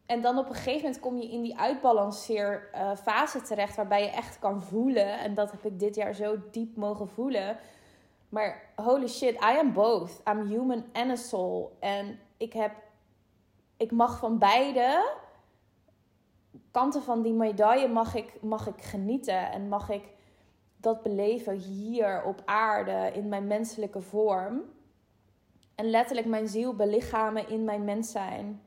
en 0.07 0.21
dan 0.21 0.39
op 0.39 0.49
een 0.49 0.55
gegeven 0.55 0.83
moment 0.83 1.01
kom 1.01 1.17
je 1.17 1.31
in 1.31 1.43
die 1.43 1.59
uitbalanceer 1.59 2.71
uh, 2.75 2.97
fase 2.97 3.43
terecht. 3.43 3.77
Waarbij 3.77 4.03
je 4.03 4.11
echt 4.11 4.39
kan 4.39 4.63
voelen. 4.63 5.19
En 5.19 5.35
dat 5.35 5.51
heb 5.51 5.65
ik 5.65 5.79
dit 5.79 5.95
jaar 5.95 6.15
zo 6.15 6.37
diep 6.51 6.77
mogen 6.77 7.09
voelen. 7.09 7.57
Maar 8.29 8.73
holy 8.77 9.09
shit, 9.09 9.35
I 9.35 9.59
am 9.59 9.73
both. 9.73 10.23
I'm 10.29 10.47
human 10.47 10.85
and 10.93 11.11
a 11.11 11.17
soul. 11.17 11.77
En 11.81 12.19
ik 12.37 12.53
heb... 12.53 12.73
Ik 13.77 13.91
mag 13.91 14.19
van 14.19 14.39
beide 14.39 15.13
kanten 16.71 17.03
van 17.03 17.23
die 17.23 17.33
medaille 17.33 17.89
mag 17.89 18.15
ik, 18.15 18.43
mag 18.43 18.67
ik 18.67 18.83
genieten 18.83 19.51
en 19.51 19.69
mag 19.69 19.91
ik 19.91 20.03
dat 20.77 21.03
beleven 21.03 21.55
hier 21.55 22.25
op 22.25 22.43
aarde 22.45 23.11
in 23.15 23.29
mijn 23.29 23.47
menselijke 23.47 24.01
vorm. 24.01 24.63
En 25.75 25.91
letterlijk 25.91 26.27
mijn 26.27 26.49
ziel 26.49 26.75
belichamen 26.75 27.49
in 27.49 27.65
mijn 27.65 27.85
mens 27.85 28.11
zijn. 28.11 28.63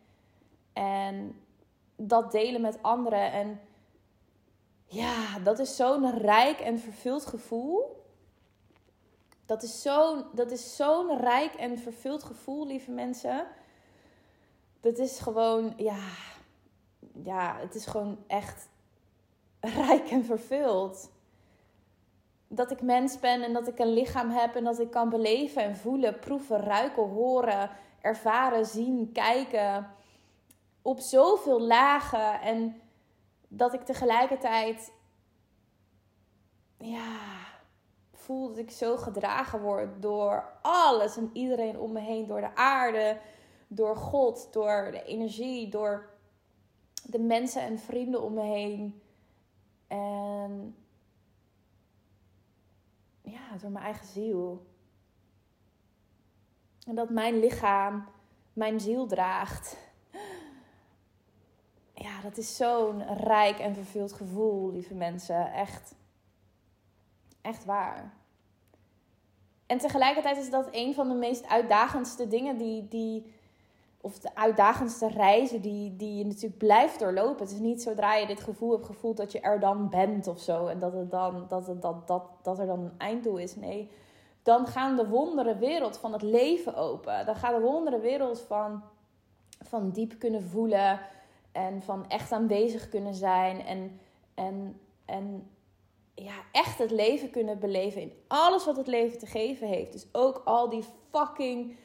En 0.75 1.41
dat 1.96 2.32
delen 2.32 2.62
met 2.62 2.82
anderen. 2.82 3.32
En 3.32 3.60
ja, 4.86 5.39
dat 5.39 5.60
is 5.60 5.75
zo'n 5.75 6.17
rijk 6.17 6.60
en 6.60 6.79
vervuld 6.79 7.25
gevoel. 7.25 8.03
Dat 9.46 9.63
is 10.51 10.75
zo'n 10.75 11.17
rijk 11.17 11.53
en 11.53 11.77
vervuld 11.77 12.24
gevoel, 12.24 12.67
lieve 12.67 12.91
mensen. 12.91 13.48
Dat 14.79 14.98
is 14.98 15.20
gewoon, 15.20 15.74
ja, 15.77 16.08
ja, 17.24 17.58
het 17.60 17.75
is 17.75 17.86
gewoon 17.86 18.17
echt 18.27 18.70
rijk 19.88 20.10
en 20.10 20.25
vervuld. 20.25 21.12
Dat 22.48 22.72
ik 22.72 22.82
mens 22.82 23.20
ben 23.20 23.44
en 23.44 23.53
dat 23.53 23.67
ik 23.67 23.79
een 23.79 23.94
lichaam 23.94 24.29
heb 24.29 24.55
en 24.55 24.63
dat 24.63 24.79
ik 24.79 24.91
kan 24.91 25.10
beleven 25.10 25.63
en 25.63 25.75
voelen, 25.75 26.20
proeven, 26.20 26.60
ruiken, 26.60 27.10
horen, 27.10 27.70
ervaren, 28.01 28.65
zien, 28.65 29.12
kijken. 29.12 29.94
Op 30.86 31.00
zoveel 31.00 31.62
lagen. 31.62 32.42
En 32.42 32.82
dat 33.48 33.74
ik 33.74 33.82
tegelijkertijd, 33.82 34.92
ja, 36.77 37.20
voel 38.13 38.48
dat 38.48 38.58
ik 38.58 38.72
zo 38.72 38.98
gedragen 38.98 39.62
word 39.62 40.01
door 40.01 40.58
alles 40.62 41.18
en 41.18 41.30
iedereen 41.34 41.80
om 41.80 41.92
me 41.92 42.00
heen. 42.00 42.27
Door 42.27 42.42
de 42.42 42.56
aarde, 42.56 43.20
door 43.68 43.96
God, 43.98 44.54
door 44.54 44.88
de 44.92 45.04
energie, 45.04 45.70
door 45.70 46.10
de 47.04 47.20
mensen 47.20 47.62
en 47.62 47.80
vrienden 47.80 48.22
om 48.22 48.34
me 48.34 48.44
heen. 48.44 49.01
En 49.88 50.75
ja, 53.22 53.58
door 53.62 53.72
mijn 53.72 53.86
eigen 53.86 54.08
ziel. 54.08 54.65
En 56.88 56.96
dat 56.96 57.10
mijn 57.10 57.39
lichaam 57.39 58.08
mijn 58.54 58.80
ziel 58.80 59.08
draagt. 59.08 59.85
Ja, 62.06 62.22
dat 62.22 62.38
is 62.38 62.56
zo'n 62.56 63.04
rijk 63.18 63.60
en 63.60 63.74
vervuld 63.74 64.14
gevoel, 64.14 64.72
lieve 64.72 64.94
mensen. 64.94 65.54
Echt. 65.54 65.96
Echt 67.42 67.66
waar. 67.66 68.14
En 69.66 69.78
tegelijkertijd 69.78 70.38
is 70.38 70.50
dat 70.50 70.68
een 70.72 70.94
van 70.94 71.08
de 71.10 71.16
meest 71.16 71.48
uitdagendste 71.48 72.28
dingen 72.28 72.58
die, 72.58 72.88
die, 72.88 73.34
of 74.02 74.20
de 74.20 74.36
uitdagendste 74.36 75.08
reizen 75.08 75.62
die, 75.62 75.96
die 75.96 76.18
je 76.18 76.26
natuurlijk 76.26 76.58
blijft 76.58 77.00
doorlopen. 77.00 77.46
Het 77.46 77.54
is 77.54 77.60
niet 77.60 77.82
zodra 77.82 78.16
je 78.16 78.28
dit 78.28 78.42
gevoel 78.42 78.72
hebt 78.72 78.86
gevoeld 78.86 79.18
dat 79.18 79.32
je 79.32 79.40
er 79.40 79.60
dan 79.60 79.90
bent 79.90 80.28
of 80.28 80.40
zo. 80.40 80.68
En 80.68 80.80
dat, 80.80 80.94
het 80.94 81.12
dan, 81.12 81.46
dat, 81.48 81.68
het, 81.68 81.82
dat, 81.82 82.08
dat, 82.08 82.24
dat 82.42 82.60
er 82.60 82.66
dan 82.66 82.80
een 82.80 82.98
einddoel 82.98 83.38
is. 83.38 83.56
Nee, 83.56 83.90
dan 84.44 84.68
gaan 84.68 84.96
de 84.96 85.08
wondere 85.08 85.58
wereld 85.58 85.98
van 85.98 86.14
het 86.14 86.22
leven 86.22 86.76
open. 86.76 87.26
Dan 87.26 87.36
gaat 87.36 87.56
de 87.56 87.62
wondere 87.62 88.00
wereld 88.00 88.42
van, 88.42 88.84
van 89.62 89.92
diep 89.92 90.20
kunnen 90.20 90.44
voelen. 90.44 91.00
En 91.56 91.82
van 91.82 92.10
echt 92.10 92.32
aanwezig 92.32 92.90
kunnen 92.90 93.14
zijn. 93.14 93.66
En, 93.66 94.00
en, 94.34 94.80
en 95.06 95.50
ja, 96.16 96.34
echt 96.52 96.78
het 96.78 96.92
leven 96.92 97.30
kunnen 97.30 97.60
beleven 97.60 98.02
in 98.02 98.14
alles 98.28 98.66
wat 98.66 98.78
het 98.78 98.88
leven 98.88 99.20
te 99.20 99.26
geven 99.26 99.68
heeft. 99.68 99.92
Dus 99.92 100.08
ook 100.12 100.42
al 100.46 100.70
die 100.70 100.84
fucking 101.12 101.76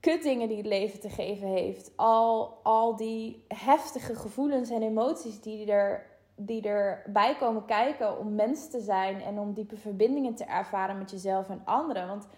kutdingen 0.00 0.48
die 0.48 0.56
het 0.56 0.66
leven 0.66 1.00
te 1.00 1.10
geven 1.10 1.48
heeft. 1.48 1.92
Al, 1.96 2.58
al 2.62 2.96
die 2.96 3.44
heftige 3.48 4.14
gevoelens 4.14 4.70
en 4.70 4.82
emoties 4.82 5.40
die 5.40 5.72
er, 5.72 6.06
die 6.36 6.62
erbij 6.62 7.36
komen 7.36 7.64
kijken 7.64 8.18
om 8.18 8.34
mens 8.34 8.70
te 8.70 8.80
zijn 8.80 9.20
en 9.20 9.38
om 9.38 9.52
diepe 9.52 9.76
verbindingen 9.76 10.34
te 10.34 10.44
ervaren 10.44 10.98
met 10.98 11.10
jezelf 11.10 11.48
en 11.48 11.62
anderen. 11.64 12.08
Want 12.08 12.28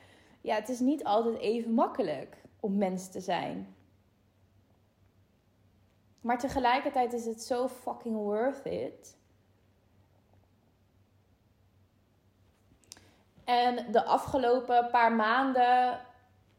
ja, 0.40 0.54
het 0.54 0.68
is 0.68 0.80
niet 0.80 1.04
altijd 1.04 1.38
even 1.38 1.72
makkelijk 1.72 2.36
om 2.60 2.76
mens 2.76 3.08
te 3.08 3.20
zijn. 3.20 3.74
Maar 6.24 6.38
tegelijkertijd 6.38 7.12
is 7.12 7.24
het 7.24 7.42
zo 7.42 7.68
fucking 7.68 8.16
worth 8.16 8.64
it. 8.64 9.16
En 13.44 13.92
de 13.92 14.04
afgelopen 14.04 14.88
paar 14.90 15.12
maanden 15.12 16.00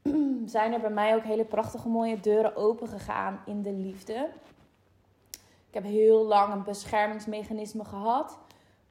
zijn 0.55 0.73
er 0.73 0.79
bij 0.79 0.89
mij 0.89 1.15
ook 1.15 1.23
hele 1.23 1.45
prachtige 1.45 1.87
mooie 1.87 2.19
deuren 2.19 2.55
open 2.55 2.87
gegaan 2.87 3.41
in 3.45 3.61
de 3.61 3.73
liefde. 3.73 4.29
Ik 5.67 5.73
heb 5.73 5.83
heel 5.83 6.25
lang 6.25 6.53
een 6.53 6.63
beschermingsmechanisme 6.63 7.85
gehad 7.85 8.37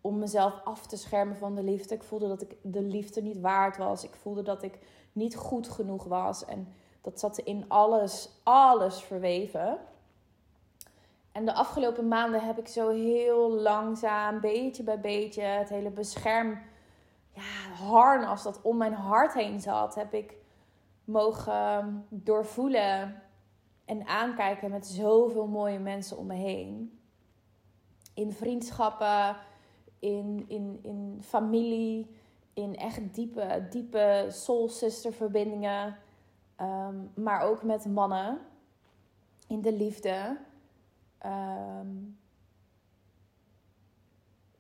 om 0.01 0.19
mezelf 0.19 0.61
af 0.65 0.87
te 0.87 0.97
schermen 0.97 1.37
van 1.37 1.55
de 1.55 1.63
liefde. 1.63 1.95
Ik 1.95 2.03
voelde 2.03 2.29
dat 2.29 2.43
ik 2.43 2.57
de 2.63 2.83
liefde 2.83 3.23
niet 3.23 3.41
waard 3.41 3.77
was. 3.77 4.05
Ik 4.05 4.15
voelde 4.15 4.43
dat 4.43 4.63
ik 4.63 4.79
niet 5.13 5.37
goed 5.37 5.69
genoeg 5.69 6.05
was. 6.05 6.45
En 6.45 6.75
dat 7.01 7.21
zat 7.21 7.39
in 7.39 7.65
alles, 7.69 8.29
alles 8.43 9.03
verweven. 9.03 9.79
En 11.35 11.45
de 11.45 11.55
afgelopen 11.55 12.09
maanden 12.09 12.41
heb 12.41 12.59
ik 12.59 12.69
zo 12.69 12.89
heel 12.89 13.51
langzaam, 13.51 14.41
beetje 14.41 14.83
bij 14.83 15.01
beetje, 15.01 15.43
het 15.43 15.69
hele 15.69 15.91
bescherm 15.91 16.59
ja, 17.33 17.75
harnas 17.85 18.43
dat 18.43 18.63
om 18.63 18.77
mijn 18.77 18.93
hart 18.93 19.35
heen 19.35 19.61
zat, 19.61 19.95
heb 19.95 20.15
ik 20.15 20.37
mogen 21.05 22.07
doorvoelen 22.09 23.23
en 23.85 24.07
aankijken 24.07 24.71
met 24.71 24.87
zoveel 24.87 25.47
mooie 25.47 25.79
mensen 25.79 26.17
om 26.17 26.27
me 26.27 26.35
heen. 26.35 26.99
In 28.15 28.33
vriendschappen, 28.33 29.37
in, 29.99 30.45
in, 30.49 30.79
in 30.83 31.19
familie, 31.23 32.17
in 32.53 32.77
echt 32.77 33.15
diepe, 33.15 33.67
diepe 33.71 34.27
soul 34.29 34.69
sister 34.69 35.13
verbindingen. 35.13 35.97
Ehm, 36.57 36.97
maar 37.15 37.41
ook 37.41 37.63
met 37.63 37.87
mannen 37.87 38.39
in 39.47 39.61
de 39.61 39.73
liefde. 39.73 40.39
Ehm, 41.25 41.89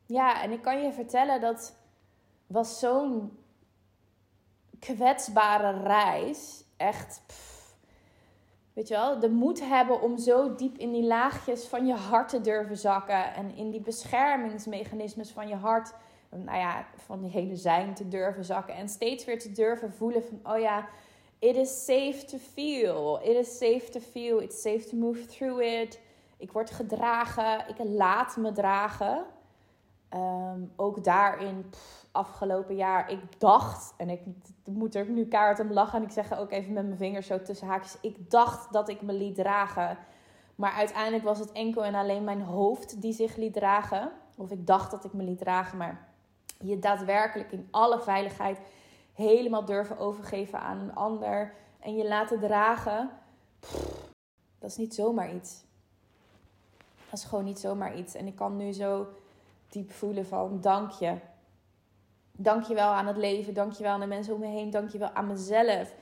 ja, 0.07 0.43
en 0.43 0.51
ik 0.51 0.63
kan 0.63 0.83
je 0.83 0.93
vertellen 0.93 1.41
dat 1.41 1.77
was 2.47 2.79
zo'n 2.79 3.39
kwetsbare 4.79 5.83
reis. 5.83 6.65
Echt, 6.77 7.23
weet 8.73 8.89
je 8.89 8.95
wel, 8.95 9.19
de 9.19 9.31
moed 9.31 9.61
hebben 9.61 10.01
om 10.01 10.19
zo 10.19 10.55
diep 10.55 10.79
in 10.79 10.93
die 10.93 11.05
laagjes 11.05 11.67
van 11.67 11.87
je 11.87 11.95
hart 11.95 12.29
te 12.29 12.41
durven 12.41 12.77
zakken. 12.77 13.35
En 13.35 13.55
in 13.57 13.71
die 13.71 13.81
beschermingsmechanismes 13.81 15.31
van 15.31 15.49
je 15.49 15.57
hart, 15.57 15.95
nou 16.31 16.59
ja, 16.59 16.87
van 16.97 17.21
die 17.21 17.31
hele 17.31 17.57
zijn 17.57 17.95
te 17.95 18.09
durven 18.09 18.45
zakken. 18.45 18.75
En 18.75 18.89
steeds 18.89 19.25
weer 19.25 19.39
te 19.39 19.53
durven 19.53 19.93
voelen 19.93 20.25
van, 20.25 20.55
oh 20.55 20.59
ja, 20.59 20.89
it 21.39 21.57
is 21.57 21.85
safe 21.85 22.25
to 22.25 22.39
feel. 22.39 23.21
It 23.23 23.37
is 23.37 23.59
safe 23.59 23.91
to 23.91 24.01
feel. 24.01 24.41
It's 24.41 24.61
safe 24.63 24.89
to 24.89 24.97
move 24.97 25.27
through 25.27 25.63
it. 25.63 26.01
Ik 26.45 26.53
word 26.53 26.71
gedragen. 26.71 27.69
Ik 27.69 27.77
laat 27.79 28.37
me 28.37 28.53
dragen. 28.53 29.25
Ehm, 30.09 30.61
ook 30.77 31.05
daarin, 31.05 31.71
afgelopen 32.13 32.77
jaar, 32.77 33.11
ik 33.11 33.41
dacht, 33.41 33.95
en 33.97 34.11
ik 34.11 34.21
moet 34.65 34.95
er 34.95 35.09
nu 35.09 35.27
kaart 35.27 35.61
om 35.61 35.73
lachen 35.73 35.99
en 35.99 36.05
ik 36.05 36.11
zeg 36.11 36.39
ook 36.39 36.51
even 36.51 36.73
met 36.73 36.85
mijn 36.85 36.99
vingers 36.99 37.27
zo 37.27 37.43
tussen 37.43 37.67
haakjes, 37.67 37.97
ik 38.01 38.31
dacht 38.31 38.73
dat 38.73 38.89
ik 38.89 39.03
me 39.03 39.13
liet 39.13 39.35
dragen. 39.35 39.99
Maar 40.55 40.73
uiteindelijk 40.73 41.25
was 41.25 41.39
het 41.39 41.53
enkel 41.53 41.85
en 41.85 41.95
alleen 41.95 42.25
mijn 42.25 42.43
hoofd 42.43 43.01
die 43.01 43.13
zich 43.13 43.37
liet 43.37 43.53
dragen. 43.53 44.13
Of 44.37 44.51
ik 44.51 44.67
dacht 44.67 44.91
dat 44.91 45.05
ik 45.05 45.13
me 45.13 45.23
liet 45.23 45.39
dragen, 45.39 45.79
maar 45.79 46.09
je 46.59 46.79
daadwerkelijk 46.79 47.53
in 47.53 47.69
alle 47.71 48.01
veiligheid 48.01 48.59
helemaal 49.13 49.65
durven 49.65 49.99
overgeven 49.99 50.61
aan 50.61 50.79
een 50.79 50.95
ander 50.95 51.55
en 51.81 51.97
je 51.97 52.09
laten 52.09 52.41
dragen, 52.41 53.11
dat 54.59 54.71
is 54.71 54.77
niet 54.77 54.95
zomaar 54.95 55.35
iets. 55.35 55.65
Is 57.15 57.25
gewoon 57.25 57.45
niet 57.45 57.59
zomaar 57.59 57.97
iets. 57.97 58.15
En 58.15 58.27
ik 58.27 58.37
kan 58.37 58.57
nu 58.57 58.73
zo 58.73 59.07
diep 59.69 59.93
voelen 59.93 60.27
van 60.27 60.61
dank 60.61 60.91
je. 60.91 61.17
Dank 62.33 62.65
je 62.65 62.75
wel 62.75 62.89
aan 62.89 63.07
het 63.07 63.17
leven. 63.17 63.55
Dank 63.55 63.73
je 63.73 63.83
wel 63.83 63.93
aan 63.93 64.01
de 64.01 64.07
mensen 64.07 64.35
om 64.35 64.41
me 64.41 64.47
heen. 64.47 64.71
Dank 64.71 64.91
je 64.91 64.99
wel 64.99 65.11
aan 65.11 65.27
mezelf. 65.27 65.95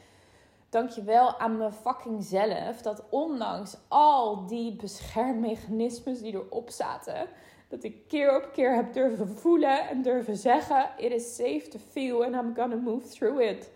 Dank 0.68 0.90
je 0.90 1.02
wel 1.02 1.38
aan 1.38 1.56
mijn 1.56 1.72
fucking 1.72 2.24
zelf. 2.24 2.82
Dat 2.82 3.04
ondanks 3.10 3.76
al 3.88 4.46
die 4.46 4.76
beschermmechanismes 4.76 6.20
die 6.20 6.32
erop 6.32 6.70
zaten. 6.70 7.28
Dat 7.68 7.84
ik 7.84 8.08
keer 8.08 8.36
op 8.36 8.52
keer 8.52 8.74
heb 8.74 8.92
durven 8.92 9.28
voelen 9.28 9.88
en 9.88 10.02
durven 10.02 10.36
zeggen. 10.36 10.90
It 10.96 11.12
is 11.12 11.34
safe 11.34 11.68
to 11.68 11.78
feel 11.78 12.24
and 12.24 12.34
I'm 12.34 12.54
gonna 12.54 12.76
move 12.76 13.08
through 13.08 13.40
it. 13.40 13.70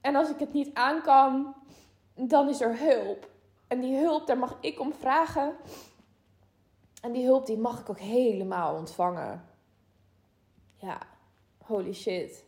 En 0.00 0.16
als 0.16 0.30
ik 0.30 0.38
het 0.38 0.52
niet 0.52 0.74
aan 0.74 1.02
kan, 1.02 1.54
dan 2.14 2.48
is 2.48 2.60
er 2.60 2.78
hulp. 2.78 3.28
En 3.68 3.80
die 3.80 3.96
hulp, 3.96 4.26
daar 4.26 4.38
mag 4.38 4.56
ik 4.60 4.80
om 4.80 4.94
vragen. 4.94 5.54
En 7.06 7.12
die 7.12 7.24
hulp 7.24 7.46
die 7.46 7.58
mag 7.58 7.80
ik 7.80 7.90
ook 7.90 7.98
helemaal 7.98 8.74
ontvangen. 8.74 9.44
Ja, 10.74 10.98
holy 11.58 11.92
shit. 11.92 12.44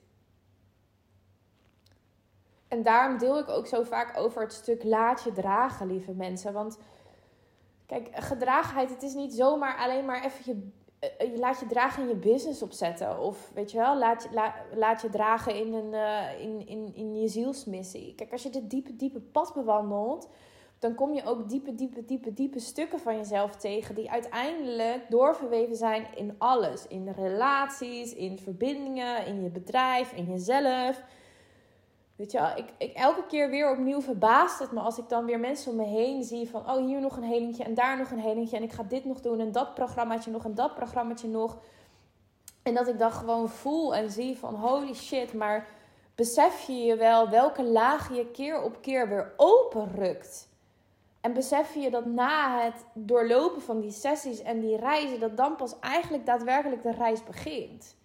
En 2.69 2.83
daarom 2.83 3.19
deel 3.19 3.39
ik 3.39 3.49
ook 3.49 3.67
zo 3.67 3.83
vaak 3.83 4.17
over 4.17 4.43
het 4.43 4.53
stuk 4.53 4.85
laat 4.85 5.23
je 5.23 5.33
dragen, 5.33 5.87
lieve 5.87 6.13
mensen. 6.13 6.53
Want 6.53 6.79
kijk, 7.87 8.09
gedragenheid, 8.13 8.91
het 8.91 9.03
is 9.03 9.15
niet 9.15 9.35
zomaar 9.35 9.77
alleen 9.77 10.05
maar 10.05 10.25
even 10.25 10.43
je, 10.45 10.71
eh, 11.19 11.33
je 11.33 11.39
laat 11.39 11.61
je 11.61 11.67
dragen 11.67 12.03
in 12.03 12.09
je 12.09 12.17
business 12.17 12.63
opzetten. 12.63 13.21
Of 13.21 13.51
weet 13.55 13.71
je 13.71 13.79
wel, 13.79 13.99
laat 13.99 14.23
je, 14.23 14.53
laat 14.75 15.03
je 15.03 15.09
dragen 15.11 15.55
in, 15.55 15.73
een, 15.73 15.93
uh, 15.93 16.41
in, 16.41 16.67
in, 16.67 16.95
in 16.95 17.21
je 17.21 17.29
zielsmissie. 17.29 18.15
Kijk, 18.15 18.33
als 18.33 18.43
je 18.43 18.51
dit 18.51 18.71
diepe, 18.71 18.97
diepe 18.97 19.21
pad 19.21 19.55
bewandelt, 19.55 20.29
dan 20.79 20.95
kom 20.95 21.15
je 21.15 21.25
ook 21.25 21.49
diepe, 21.49 21.75
diepe, 21.75 22.05
diepe, 22.05 22.33
diepe 22.33 22.59
stukken 22.59 23.01
van 23.01 23.17
jezelf 23.17 23.57
tegen. 23.57 23.95
Die 23.95 24.11
uiteindelijk 24.11 25.11
doorverweven 25.11 25.77
zijn 25.77 26.07
in 26.15 26.35
alles. 26.39 26.87
In 26.87 27.09
relaties, 27.09 28.15
in 28.15 28.39
verbindingen, 28.39 29.27
in 29.27 29.43
je 29.43 29.51
bedrijf, 29.51 30.13
in 30.13 30.25
jezelf. 30.25 31.03
Weet 32.17 32.33
je, 32.33 32.53
ik, 32.57 32.73
ik, 32.79 32.93
elke 32.97 33.27
keer 33.27 33.51
weer 33.51 33.71
opnieuw 33.71 34.01
verbaast 34.01 34.59
het 34.59 34.73
me 34.73 34.81
als 34.81 34.99
ik 34.99 35.09
dan 35.09 35.25
weer 35.25 35.41
mensen 35.41 35.71
om 35.71 35.77
me 35.77 35.85
heen 35.85 36.23
zie 36.25 36.49
van, 36.49 36.71
oh 36.71 36.87
hier 36.87 37.01
nog 37.01 37.17
een 37.17 37.23
helingje 37.23 37.65
en 37.65 37.75
daar 37.75 37.99
nog 37.99 38.11
een 38.11 38.19
helingje 38.19 38.57
en 38.57 38.63
ik 38.63 38.73
ga 38.73 38.83
dit 38.83 39.05
nog 39.05 39.21
doen 39.21 39.41
en 39.41 39.53
dat 39.53 39.75
programmaatje 39.75 40.31
nog 40.31 40.45
en 40.45 40.55
dat 40.55 40.75
programmaatje 40.75 41.29
nog. 41.29 41.59
En 42.63 42.75
dat 42.75 42.89
ik 42.89 42.99
dan 42.99 43.13
gewoon 43.13 43.49
voel 43.49 43.95
en 43.95 44.11
zie 44.11 44.39
van, 44.39 44.55
holy 44.55 44.95
shit, 44.95 45.33
maar 45.33 45.69
besef 46.15 46.67
je 46.67 46.73
je 46.73 46.97
wel 46.97 47.29
welke 47.29 47.65
laag 47.65 48.17
je 48.17 48.27
keer 48.27 48.63
op 48.63 48.83
keer 48.83 49.09
weer 49.09 49.33
openrukt. 49.37 50.48
En 51.21 51.33
besef 51.33 51.75
je 51.75 51.91
dat 51.91 52.07
na 52.07 52.63
het 52.65 52.85
doorlopen 52.95 53.63
van 53.63 53.81
die 53.81 53.91
sessies 53.91 54.43
en 54.43 54.61
die 54.61 54.77
reizen, 54.77 55.21
dat 55.21 55.37
dan 55.37 55.57
pas 55.57 55.79
eigenlijk 55.79 56.27
daadwerkelijk 56.27 56.83
de 56.83 56.93
reis 56.93 57.25
begint. 57.25 57.97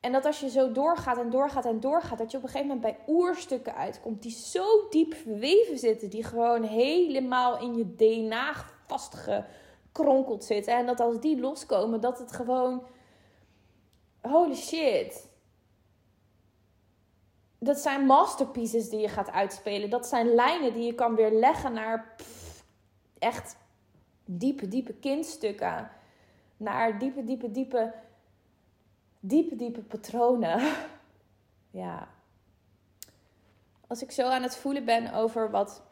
En 0.00 0.12
dat 0.12 0.24
als 0.24 0.40
je 0.40 0.50
zo 0.50 0.72
doorgaat 0.72 1.18
en 1.18 1.30
doorgaat 1.30 1.64
en 1.64 1.80
doorgaat, 1.80 2.18
dat 2.18 2.30
je 2.30 2.36
op 2.36 2.42
een 2.42 2.48
gegeven 2.48 2.74
moment 2.74 2.96
bij 2.96 3.14
oerstukken 3.14 3.74
uitkomt 3.74 4.22
die 4.22 4.32
zo 4.32 4.88
diep 4.90 5.14
verweven 5.14 5.78
zitten, 5.78 6.10
die 6.10 6.24
gewoon 6.24 6.62
helemaal 6.62 7.60
in 7.60 7.74
je 7.74 7.94
DNA 7.94 8.54
vastgekronkeld 8.86 10.44
zitten. 10.44 10.74
En 10.74 10.86
dat 10.86 11.00
als 11.00 11.20
die 11.20 11.40
loskomen, 11.40 12.00
dat 12.00 12.18
het 12.18 12.32
gewoon. 12.32 12.82
Holy 14.20 14.54
shit. 14.54 15.32
Dat 17.64 17.78
zijn 17.78 18.06
masterpieces 18.06 18.88
die 18.88 19.00
je 19.00 19.08
gaat 19.08 19.30
uitspelen. 19.30 19.90
Dat 19.90 20.06
zijn 20.06 20.34
lijnen 20.34 20.72
die 20.72 20.84
je 20.84 20.94
kan 20.94 21.14
weer 21.14 21.30
leggen 21.30 21.72
naar 21.72 22.14
echt 23.18 23.56
diepe, 24.24 24.68
diepe 24.68 24.92
kindstukken. 24.92 25.90
Naar 26.56 26.98
diepe, 26.98 27.24
diepe, 27.24 27.50
diepe, 27.50 27.92
diepe, 29.20 29.56
diepe 29.56 29.80
patronen. 29.80 30.72
ja. 31.70 32.08
Als 33.86 34.02
ik 34.02 34.10
zo 34.10 34.28
aan 34.28 34.42
het 34.42 34.56
voelen 34.56 34.84
ben 34.84 35.14
over 35.14 35.50
wat 35.50 35.82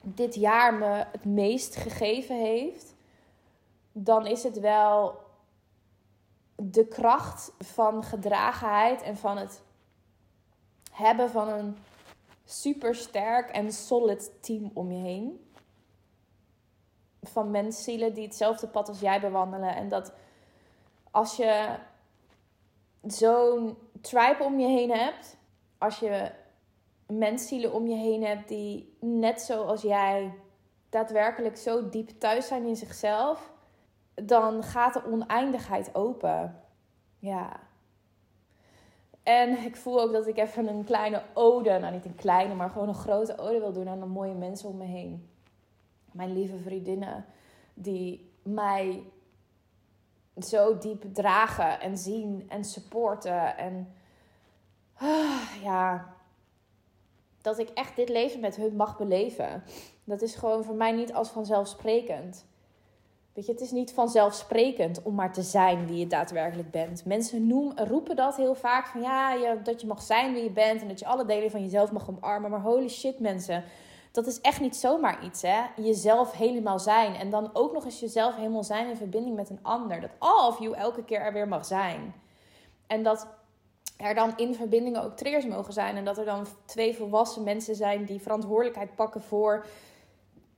dit 0.00 0.34
jaar 0.34 0.74
me 0.74 1.06
het 1.12 1.24
meest 1.24 1.76
gegeven 1.76 2.36
heeft, 2.36 2.94
dan 3.92 4.26
is 4.26 4.42
het 4.42 4.60
wel 4.60 5.20
de 6.56 6.86
kracht 6.86 7.52
van 7.58 8.04
gedragenheid 8.04 9.02
en 9.02 9.16
van 9.16 9.36
het 9.36 9.62
hebben 10.92 11.30
van 11.30 11.48
een 11.48 11.76
super 12.44 12.94
sterk 12.94 13.50
en 13.50 13.72
solid 13.72 14.42
team 14.42 14.70
om 14.74 14.92
je 14.92 15.02
heen 15.02 15.50
van 17.22 17.50
menszielen 17.50 18.14
die 18.14 18.24
hetzelfde 18.24 18.68
pad 18.68 18.88
als 18.88 19.00
jij 19.00 19.20
bewandelen. 19.20 19.74
En 19.76 19.88
dat 19.88 20.12
als 21.10 21.36
je 21.36 21.78
zo'n 23.02 23.76
tribe 24.00 24.44
om 24.44 24.58
je 24.58 24.66
heen 24.66 24.90
hebt, 24.90 25.36
als 25.78 25.98
je 25.98 26.30
menszielen 27.06 27.72
om 27.72 27.86
je 27.86 27.96
heen 27.96 28.24
hebt 28.24 28.48
die 28.48 28.96
net 29.00 29.40
zoals 29.40 29.82
jij 29.82 30.34
daadwerkelijk 30.88 31.56
zo 31.56 31.88
diep 31.88 32.08
thuis 32.08 32.46
zijn 32.46 32.66
in 32.66 32.76
zichzelf, 32.76 33.52
dan 34.14 34.62
gaat 34.62 34.94
de 34.94 35.04
oneindigheid 35.06 35.94
open. 35.94 36.62
Ja. 37.18 37.60
En 39.22 39.58
ik 39.64 39.76
voel 39.76 40.00
ook 40.00 40.12
dat 40.12 40.26
ik 40.26 40.36
even 40.36 40.68
een 40.68 40.84
kleine 40.84 41.22
ode, 41.34 41.78
nou 41.78 41.92
niet 41.92 42.04
een 42.04 42.14
kleine, 42.14 42.54
maar 42.54 42.70
gewoon 42.70 42.88
een 42.88 42.94
grote 42.94 43.38
ode 43.38 43.58
wil 43.58 43.72
doen 43.72 43.88
aan 43.88 44.00
de 44.00 44.06
mooie 44.06 44.34
mensen 44.34 44.68
om 44.68 44.76
me 44.76 44.84
heen. 44.84 45.28
Mijn 46.12 46.32
lieve 46.32 46.58
vriendinnen, 46.58 47.24
die 47.74 48.30
mij 48.42 49.02
zo 50.38 50.78
diep 50.78 51.04
dragen 51.14 51.80
en 51.80 51.98
zien 51.98 52.44
en 52.48 52.64
supporten. 52.64 53.56
En 53.56 53.94
ah, 54.94 55.62
ja, 55.62 56.14
dat 57.40 57.58
ik 57.58 57.68
echt 57.68 57.96
dit 57.96 58.08
leven 58.08 58.40
met 58.40 58.56
hun 58.56 58.76
mag 58.76 58.98
beleven. 58.98 59.62
Dat 60.04 60.22
is 60.22 60.34
gewoon 60.34 60.64
voor 60.64 60.74
mij 60.74 60.92
niet 60.92 61.12
als 61.12 61.28
vanzelfsprekend. 61.28 62.46
Weet 63.34 63.46
je, 63.46 63.52
het 63.52 63.60
is 63.60 63.70
niet 63.70 63.92
vanzelfsprekend 63.92 65.02
om 65.02 65.14
maar 65.14 65.32
te 65.32 65.42
zijn 65.42 65.86
wie 65.86 65.98
je 65.98 66.06
daadwerkelijk 66.06 66.70
bent. 66.70 67.04
Mensen 67.04 67.46
noemen, 67.46 67.88
roepen 67.88 68.16
dat 68.16 68.36
heel 68.36 68.54
vaak 68.54 68.86
van 68.86 69.00
ja, 69.00 69.32
je, 69.32 69.60
dat 69.62 69.80
je 69.80 69.86
mag 69.86 70.02
zijn 70.02 70.32
wie 70.32 70.42
je 70.42 70.50
bent 70.50 70.82
en 70.82 70.88
dat 70.88 70.98
je 70.98 71.06
alle 71.06 71.24
delen 71.24 71.50
van 71.50 71.62
jezelf 71.62 71.92
mag 71.92 72.08
omarmen. 72.08 72.50
Maar 72.50 72.60
holy 72.60 72.88
shit 72.88 73.20
mensen, 73.20 73.64
dat 74.10 74.26
is 74.26 74.40
echt 74.40 74.60
niet 74.60 74.76
zomaar 74.76 75.24
iets 75.24 75.42
hè. 75.42 75.60
Jezelf 75.76 76.32
helemaal 76.32 76.78
zijn 76.78 77.14
en 77.14 77.30
dan 77.30 77.50
ook 77.52 77.72
nog 77.72 77.84
eens 77.84 78.00
jezelf 78.00 78.36
helemaal 78.36 78.64
zijn 78.64 78.88
in 78.88 78.96
verbinding 78.96 79.36
met 79.36 79.50
een 79.50 79.62
ander. 79.62 80.00
Dat 80.00 80.10
all 80.18 80.48
of 80.48 80.58
you 80.58 80.74
elke 80.74 81.04
keer 81.04 81.20
er 81.20 81.32
weer 81.32 81.48
mag 81.48 81.66
zijn. 81.66 82.14
En 82.86 83.02
dat 83.02 83.26
er 83.96 84.14
dan 84.14 84.32
in 84.36 84.54
verbindingen 84.54 85.02
ook 85.02 85.16
triggers 85.16 85.46
mogen 85.46 85.72
zijn. 85.72 85.96
En 85.96 86.04
dat 86.04 86.18
er 86.18 86.24
dan 86.24 86.46
twee 86.64 86.96
volwassen 86.96 87.42
mensen 87.42 87.74
zijn 87.74 88.04
die 88.04 88.20
verantwoordelijkheid 88.20 88.94
pakken 88.94 89.22
voor 89.22 89.66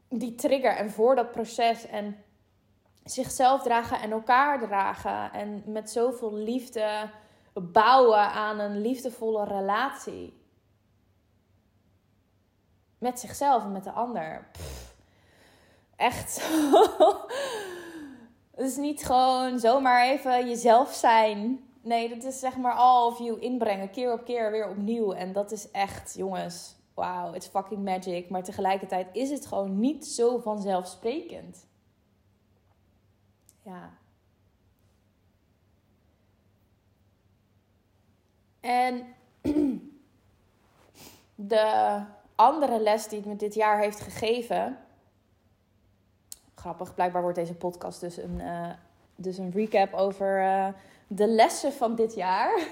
die 0.08 0.34
trigger 0.34 0.76
en 0.76 0.90
voor 0.90 1.14
dat 1.14 1.32
proces. 1.32 1.87
En 1.87 2.23
zichzelf 3.05 3.62
dragen 3.62 4.01
en 4.01 4.11
elkaar 4.11 4.61
dragen. 4.61 5.33
En 5.33 5.62
met 5.67 5.90
zoveel 5.90 6.35
liefde 6.35 7.11
bouwen 7.53 8.19
aan 8.19 8.59
een 8.59 8.81
liefdevolle 8.81 9.45
relatie. 9.45 10.43
Met 12.99 13.21
zichzelf 13.21 13.62
en 13.62 13.73
met 13.73 13.85
de 13.85 13.90
ander. 13.90 14.47
echt. 15.97 16.43
Het 18.55 18.67
is 18.67 18.77
niet 18.77 19.05
gewoon 19.05 19.59
zomaar 19.59 20.05
even 20.05 20.49
jezelf 20.49 20.95
zijn. 20.95 21.69
Nee, 21.83 22.09
dat 22.09 22.25
is 22.25 22.38
zeg 22.38 22.57
maar 22.57 22.73
all 22.73 23.07
of 23.07 23.19
you 23.19 23.40
inbrengen. 23.40 23.90
Keer 23.90 24.12
op 24.12 24.25
keer 24.25 24.51
weer 24.51 24.69
opnieuw. 24.69 25.12
En 25.12 25.33
dat 25.33 25.53
is 25.53 25.71
echt, 25.71 26.14
jongens, 26.17 26.77
wow, 26.95 27.35
it's 27.35 27.47
fucking 27.47 27.85
magic. 27.85 28.31
Maar 28.31 28.43
tegelijkertijd 28.43 29.07
is 29.12 29.31
het 29.31 29.47
gewoon 29.47 29.81
niet 29.81 30.07
zo 30.07 30.38
vanzelfsprekend. 30.38 31.67
Ja. 33.64 33.90
En 38.61 39.14
de 41.35 42.00
andere 42.35 42.81
les 42.81 43.09
die 43.09 43.18
het 43.18 43.27
me 43.27 43.37
dit 43.37 43.55
jaar 43.55 43.79
heeft 43.79 44.00
gegeven. 44.00 44.79
Grappig, 46.55 46.94
blijkbaar 46.94 47.22
wordt 47.22 47.38
deze 47.38 47.55
podcast 47.55 48.00
dus 48.00 48.16
een, 48.16 48.40
uh, 48.40 48.70
dus 49.16 49.38
een 49.38 49.50
recap 49.50 49.92
over 49.92 50.42
uh, 50.42 50.68
de 51.07 51.27
lessen 51.27 51.72
van 51.72 51.94
dit 51.94 52.14
jaar. 52.14 52.66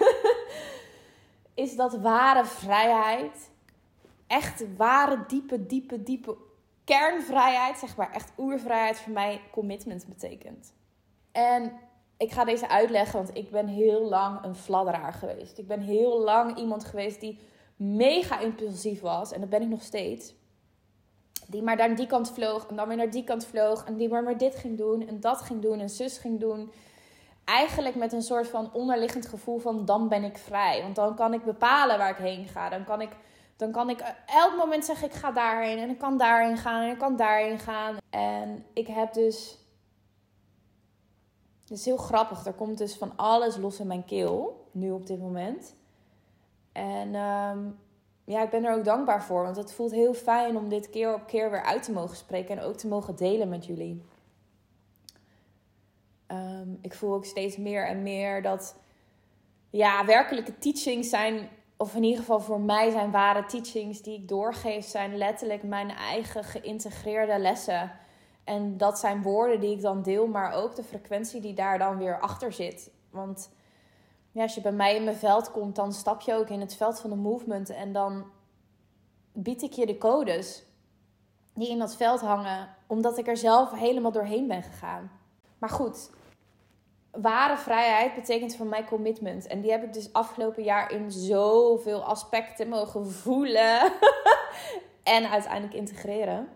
is 1.55 1.77
dat 1.77 1.95
ware 1.95 2.45
vrijheid, 2.45 3.51
echt 4.27 4.77
ware, 4.77 5.25
diepe, 5.27 5.67
diepe, 5.67 6.03
diepe 6.03 6.37
kernvrijheid, 6.85 7.79
zeg 7.79 7.97
maar 7.97 8.13
echt 8.13 8.33
oervrijheid 8.39 8.99
voor 8.99 9.13
mij 9.13 9.41
commitment 9.51 10.07
betekent. 10.07 10.73
En 11.33 11.73
ik 12.17 12.33
ga 12.33 12.45
deze 12.45 12.69
uitleggen, 12.69 13.25
want 13.25 13.37
ik 13.37 13.51
ben 13.51 13.67
heel 13.67 14.03
lang 14.03 14.45
een 14.45 14.55
fladderaar 14.55 15.13
geweest. 15.13 15.59
Ik 15.59 15.67
ben 15.67 15.81
heel 15.81 16.21
lang 16.21 16.57
iemand 16.57 16.85
geweest 16.85 17.21
die 17.21 17.39
mega 17.77 18.41
impulsief 18.41 19.01
was. 19.01 19.33
En 19.33 19.41
dat 19.41 19.49
ben 19.49 19.63
ik 19.63 19.69
nog 19.69 19.83
steeds. 19.83 20.35
Die 21.47 21.63
maar 21.63 21.77
naar 21.77 21.97
die 21.97 22.07
kant 22.07 22.31
vloog 22.31 22.67
en 22.67 22.77
dan 22.77 22.89
weer 22.89 22.97
naar 22.97 23.11
die 23.11 23.25
kant 23.25 23.47
vloog. 23.47 23.85
En 23.85 23.97
die 23.97 24.09
maar 24.09 24.23
maar 24.23 24.39
dit 24.39 24.57
ging 24.57 24.79
doen 24.79 25.09
en 25.09 25.21
dat 25.21 25.41
ging 25.41 25.63
doen 25.63 25.81
en 25.81 25.91
zus 25.91 26.19
ging 26.19 26.41
doen. 26.41 26.73
Eigenlijk 27.45 27.95
met 27.95 28.13
een 28.13 28.23
soort 28.23 28.49
van 28.49 28.71
onderliggend 28.73 29.27
gevoel 29.27 29.59
van 29.59 29.85
dan 29.85 30.09
ben 30.09 30.25
ik 30.25 30.39
vrij. 30.39 30.83
Want 30.83 30.95
dan 30.95 31.15
kan 31.15 31.35
ik 31.35 31.45
bepalen 31.45 31.99
waar 31.99 32.11
ik 32.11 32.17
heen 32.17 32.49
ga. 32.49 32.69
Dan 32.69 32.85
kan 32.85 33.01
ik, 33.01 33.11
dan 33.57 33.73
kan 33.73 33.91
ik 33.91 34.15
elk 34.27 34.57
moment 34.57 34.85
zeggen 34.85 35.09
ik 35.09 35.15
ga 35.15 35.31
daarheen. 35.31 35.79
En 35.79 35.91
ik 35.91 35.99
kan 35.99 36.19
daarheen 36.19 36.57
gaan 36.57 36.83
en 36.83 36.91
ik 36.91 36.99
kan 36.99 37.17
daarheen 37.17 37.59
gaan. 37.59 37.97
En 38.11 38.65
ik 38.73 38.87
heb 38.87 39.13
dus 39.13 39.62
het 41.73 41.81
is 41.81 41.87
heel 41.87 41.97
grappig. 41.97 42.47
Er 42.47 42.53
komt 42.53 42.79
dus 42.79 42.97
van 42.97 43.13
alles 43.17 43.57
los 43.57 43.81
in 43.81 43.87
mijn 43.87 44.05
keel. 44.05 44.67
Nu 44.71 44.91
op 44.91 45.07
dit 45.07 45.21
moment. 45.21 45.75
En 46.73 47.15
ehm, 47.15 47.59
ja, 48.25 48.43
ik 48.43 48.51
ben 48.51 48.65
er 48.65 48.75
ook 48.75 48.85
dankbaar 48.85 49.25
voor. 49.25 49.43
Want 49.43 49.57
het 49.57 49.73
voelt 49.73 49.91
heel 49.91 50.15
fijn 50.15 50.57
om 50.57 50.69
dit 50.69 50.91
keer 50.91 51.15
op 51.15 51.27
keer 51.27 51.51
weer 51.51 51.63
uit 51.63 51.83
te 51.83 51.93
mogen 51.93 52.17
spreken. 52.17 52.59
En 52.59 52.65
ook 52.65 52.77
te 52.77 52.89
mogen 52.89 53.17
delen 53.17 53.49
met 53.49 53.67
jullie. 53.67 54.05
Ehm, 56.27 56.69
ik 56.81 56.95
voel 56.95 57.15
ook 57.15 57.25
steeds 57.25 57.57
meer 57.57 57.87
en 57.87 58.03
meer 58.03 58.43
dat... 58.43 58.77
Ja, 59.71 60.05
werkelijke 60.05 60.59
teachings 60.59 61.09
zijn... 61.09 61.49
Of 61.77 61.95
in 61.95 62.03
ieder 62.03 62.19
geval 62.19 62.41
voor 62.41 62.61
mij 62.61 62.91
zijn 62.91 63.11
ware 63.11 63.45
teachings 63.45 64.03
die 64.03 64.19
ik 64.19 64.29
doorgeef... 64.29 64.85
zijn 64.85 65.17
letterlijk 65.17 65.63
mijn 65.63 65.91
eigen 65.91 66.45
geïntegreerde 66.45 67.39
lessen 67.39 67.93
en 68.45 68.77
dat 68.77 68.99
zijn 68.99 69.23
woorden 69.23 69.61
die 69.61 69.75
ik 69.77 69.81
dan 69.81 70.03
deel, 70.03 70.27
maar 70.27 70.53
ook 70.53 70.75
de 70.75 70.83
frequentie 70.83 71.41
die 71.41 71.55
daar 71.55 71.79
dan 71.79 71.99
weer 71.99 72.21
achter 72.21 72.53
zit. 72.53 72.91
Want 73.11 73.51
ja, 74.31 74.43
als 74.43 74.55
je 74.55 74.61
bij 74.61 74.73
mij 74.73 74.97
in 74.97 75.05
mijn 75.05 75.17
veld 75.17 75.51
komt, 75.51 75.77
dan 75.77 75.93
stap 75.93 76.21
je 76.21 76.35
ook 76.35 76.49
in 76.49 76.61
het 76.61 76.75
veld 76.75 77.01
van 77.01 77.11
de 77.11 77.17
movement. 77.17 77.71
En 77.71 77.93
dan 77.93 78.25
bied 79.33 79.63
ik 79.63 79.73
je 79.73 79.87
de 79.87 79.99
codes 79.99 80.65
die 81.55 81.71
in 81.71 81.79
dat 81.79 81.97
veld 81.97 82.21
hangen, 82.21 82.77
omdat 82.87 83.19
ik 83.19 83.27
er 83.27 83.37
zelf 83.37 83.71
helemaal 83.71 84.13
doorheen 84.13 84.47
ben 84.47 84.63
gegaan. 84.63 85.11
Maar 85.59 85.71
goed, 85.71 86.11
ware 87.11 87.57
vrijheid 87.57 88.15
betekent 88.15 88.57
voor 88.57 88.67
mij 88.67 88.85
commitment. 88.85 89.47
En 89.47 89.61
die 89.61 89.71
heb 89.71 89.83
ik 89.83 89.93
dus 89.93 90.13
afgelopen 90.13 90.63
jaar 90.63 90.93
in 90.93 91.11
zoveel 91.11 92.03
aspecten 92.05 92.69
mogen 92.69 93.11
voelen 93.11 93.93
en 95.03 95.31
uiteindelijk 95.31 95.75
integreren 95.75 96.49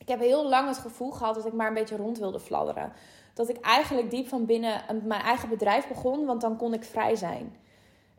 ik 0.00 0.08
heb 0.08 0.20
heel 0.20 0.48
lang 0.48 0.68
het 0.68 0.78
gevoel 0.78 1.10
gehad 1.10 1.34
dat 1.34 1.46
ik 1.46 1.52
maar 1.52 1.66
een 1.66 1.74
beetje 1.74 1.96
rond 1.96 2.18
wilde 2.18 2.40
fladderen. 2.40 2.92
Dat 3.34 3.48
ik 3.48 3.60
eigenlijk 3.60 4.10
diep 4.10 4.28
van 4.28 4.46
binnen 4.46 4.82
mijn 5.04 5.22
eigen 5.22 5.48
bedrijf 5.48 5.88
begon, 5.88 6.26
want 6.26 6.40
dan 6.40 6.56
kon 6.56 6.74
ik 6.74 6.84
vrij 6.84 7.16
zijn. 7.16 7.56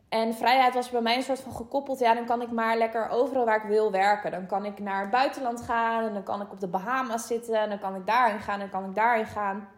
En 0.08 0.34
vrijheid 0.34 0.74
was 0.74 0.90
bij 0.90 1.00
mij 1.00 1.16
een 1.16 1.22
soort 1.22 1.40
van 1.40 1.52
gekoppeld. 1.52 1.98
Ja, 1.98 2.14
dan 2.14 2.24
kan 2.24 2.42
ik 2.42 2.50
maar 2.50 2.76
lekker 2.76 3.08
overal 3.08 3.44
waar 3.44 3.62
ik 3.62 3.68
wil 3.68 3.90
werken. 3.90 4.30
Dan 4.30 4.46
kan 4.46 4.64
ik 4.64 4.78
naar 4.78 5.00
het 5.00 5.10
buitenland 5.10 5.62
gaan. 5.62 6.04
En 6.04 6.12
dan 6.12 6.22
kan 6.22 6.40
ik 6.40 6.52
op 6.52 6.60
de 6.60 6.68
Bahama's 6.68 7.26
zitten. 7.26 7.54
En 7.54 7.68
dan 7.68 7.78
kan 7.78 7.94
ik 7.94 8.06
daarin 8.06 8.40
gaan. 8.40 8.54
En 8.54 8.60
dan 8.60 8.80
kan 8.80 8.88
ik 8.88 8.94
daarin 8.94 9.26
gaan. 9.26 9.68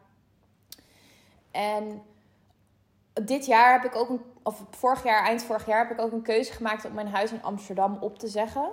En 1.50 2.02
dit 3.24 3.46
jaar 3.46 3.72
heb 3.72 3.92
ik 3.92 3.96
ook 3.96 4.08
een. 4.08 4.20
Of 4.42 4.64
vorig 4.70 5.04
jaar, 5.04 5.24
eind 5.24 5.42
vorig 5.42 5.66
jaar, 5.66 5.88
heb 5.88 5.98
ik 5.98 6.04
ook 6.04 6.12
een 6.12 6.22
keuze 6.22 6.52
gemaakt 6.52 6.84
om 6.84 6.92
mijn 6.92 7.08
huis 7.08 7.32
in 7.32 7.42
Amsterdam 7.42 7.96
op 8.00 8.18
te 8.18 8.28
zeggen. 8.28 8.70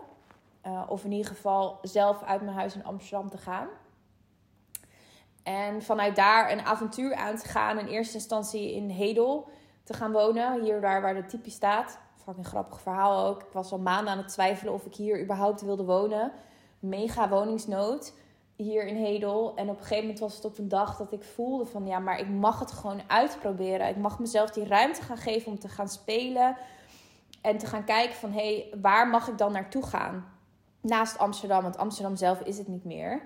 Uh, 0.68 0.84
of 0.88 1.04
in 1.04 1.12
ieder 1.12 1.32
geval 1.32 1.80
zelf 1.82 2.24
uit 2.24 2.42
mijn 2.42 2.56
huis 2.56 2.76
in 2.76 2.86
Amsterdam 2.86 3.30
te 3.30 3.38
gaan. 3.38 3.68
En 5.44 5.82
vanuit 5.82 6.16
daar 6.16 6.52
een 6.52 6.62
avontuur 6.62 7.16
aan 7.16 7.36
te 7.36 7.48
gaan. 7.48 7.80
In 7.80 7.88
eerste 7.88 8.16
instantie 8.16 8.76
in 8.76 8.90
Hedel 8.90 9.50
te 9.84 9.94
gaan 9.94 10.12
wonen. 10.12 10.62
Hier 10.62 10.82
daar 10.82 11.02
waar 11.02 11.14
de 11.14 11.26
typie 11.26 11.52
staat. 11.52 12.00
Fucking 12.24 12.48
grappig 12.48 12.82
verhaal 12.82 13.28
ook. 13.28 13.42
Ik 13.42 13.52
was 13.52 13.72
al 13.72 13.80
maanden 13.80 14.14
aan 14.14 14.18
het 14.18 14.28
twijfelen 14.28 14.74
of 14.74 14.86
ik 14.86 14.96
hier 14.96 15.22
überhaupt 15.22 15.62
wilde 15.62 15.84
wonen. 15.84 16.32
Mega 16.80 17.30
woningsnood 17.30 18.14
hier 18.56 18.88
in 18.88 18.96
Hedel. 18.96 19.54
En 19.56 19.70
op 19.70 19.76
een 19.76 19.82
gegeven 19.82 20.02
moment 20.02 20.20
was 20.20 20.36
het 20.36 20.46
op 20.46 20.58
een 20.58 20.70
dag 20.70 20.98
dat 20.98 21.12
ik 21.12 21.24
voelde 21.24 21.66
van... 21.66 21.88
Ja, 21.88 22.00
maar 22.00 22.20
ik 22.20 22.30
mag 22.30 22.60
het 22.60 22.72
gewoon 22.72 23.02
uitproberen. 23.08 23.88
Ik 23.88 23.98
mag 23.98 24.20
mezelf 24.20 24.50
die 24.50 24.68
ruimte 24.68 25.02
gaan 25.02 25.18
geven 25.18 25.52
om 25.52 25.60
te 25.60 25.70
gaan 25.70 25.90
spelen. 25.90 26.58
En 27.42 27.58
te 27.58 27.66
gaan 27.66 27.84
kijken 27.84 28.16
van... 28.16 28.32
Hé, 28.32 28.56
hey, 28.56 28.80
waar 28.82 29.08
mag 29.08 29.28
ik 29.28 29.38
dan 29.38 29.52
naartoe 29.52 29.86
gaan? 29.86 30.40
Naast 30.82 31.18
Amsterdam, 31.18 31.62
want 31.62 31.78
Amsterdam 31.78 32.16
zelf 32.16 32.42
is 32.42 32.58
het 32.58 32.68
niet 32.68 32.86
meer. 32.86 33.22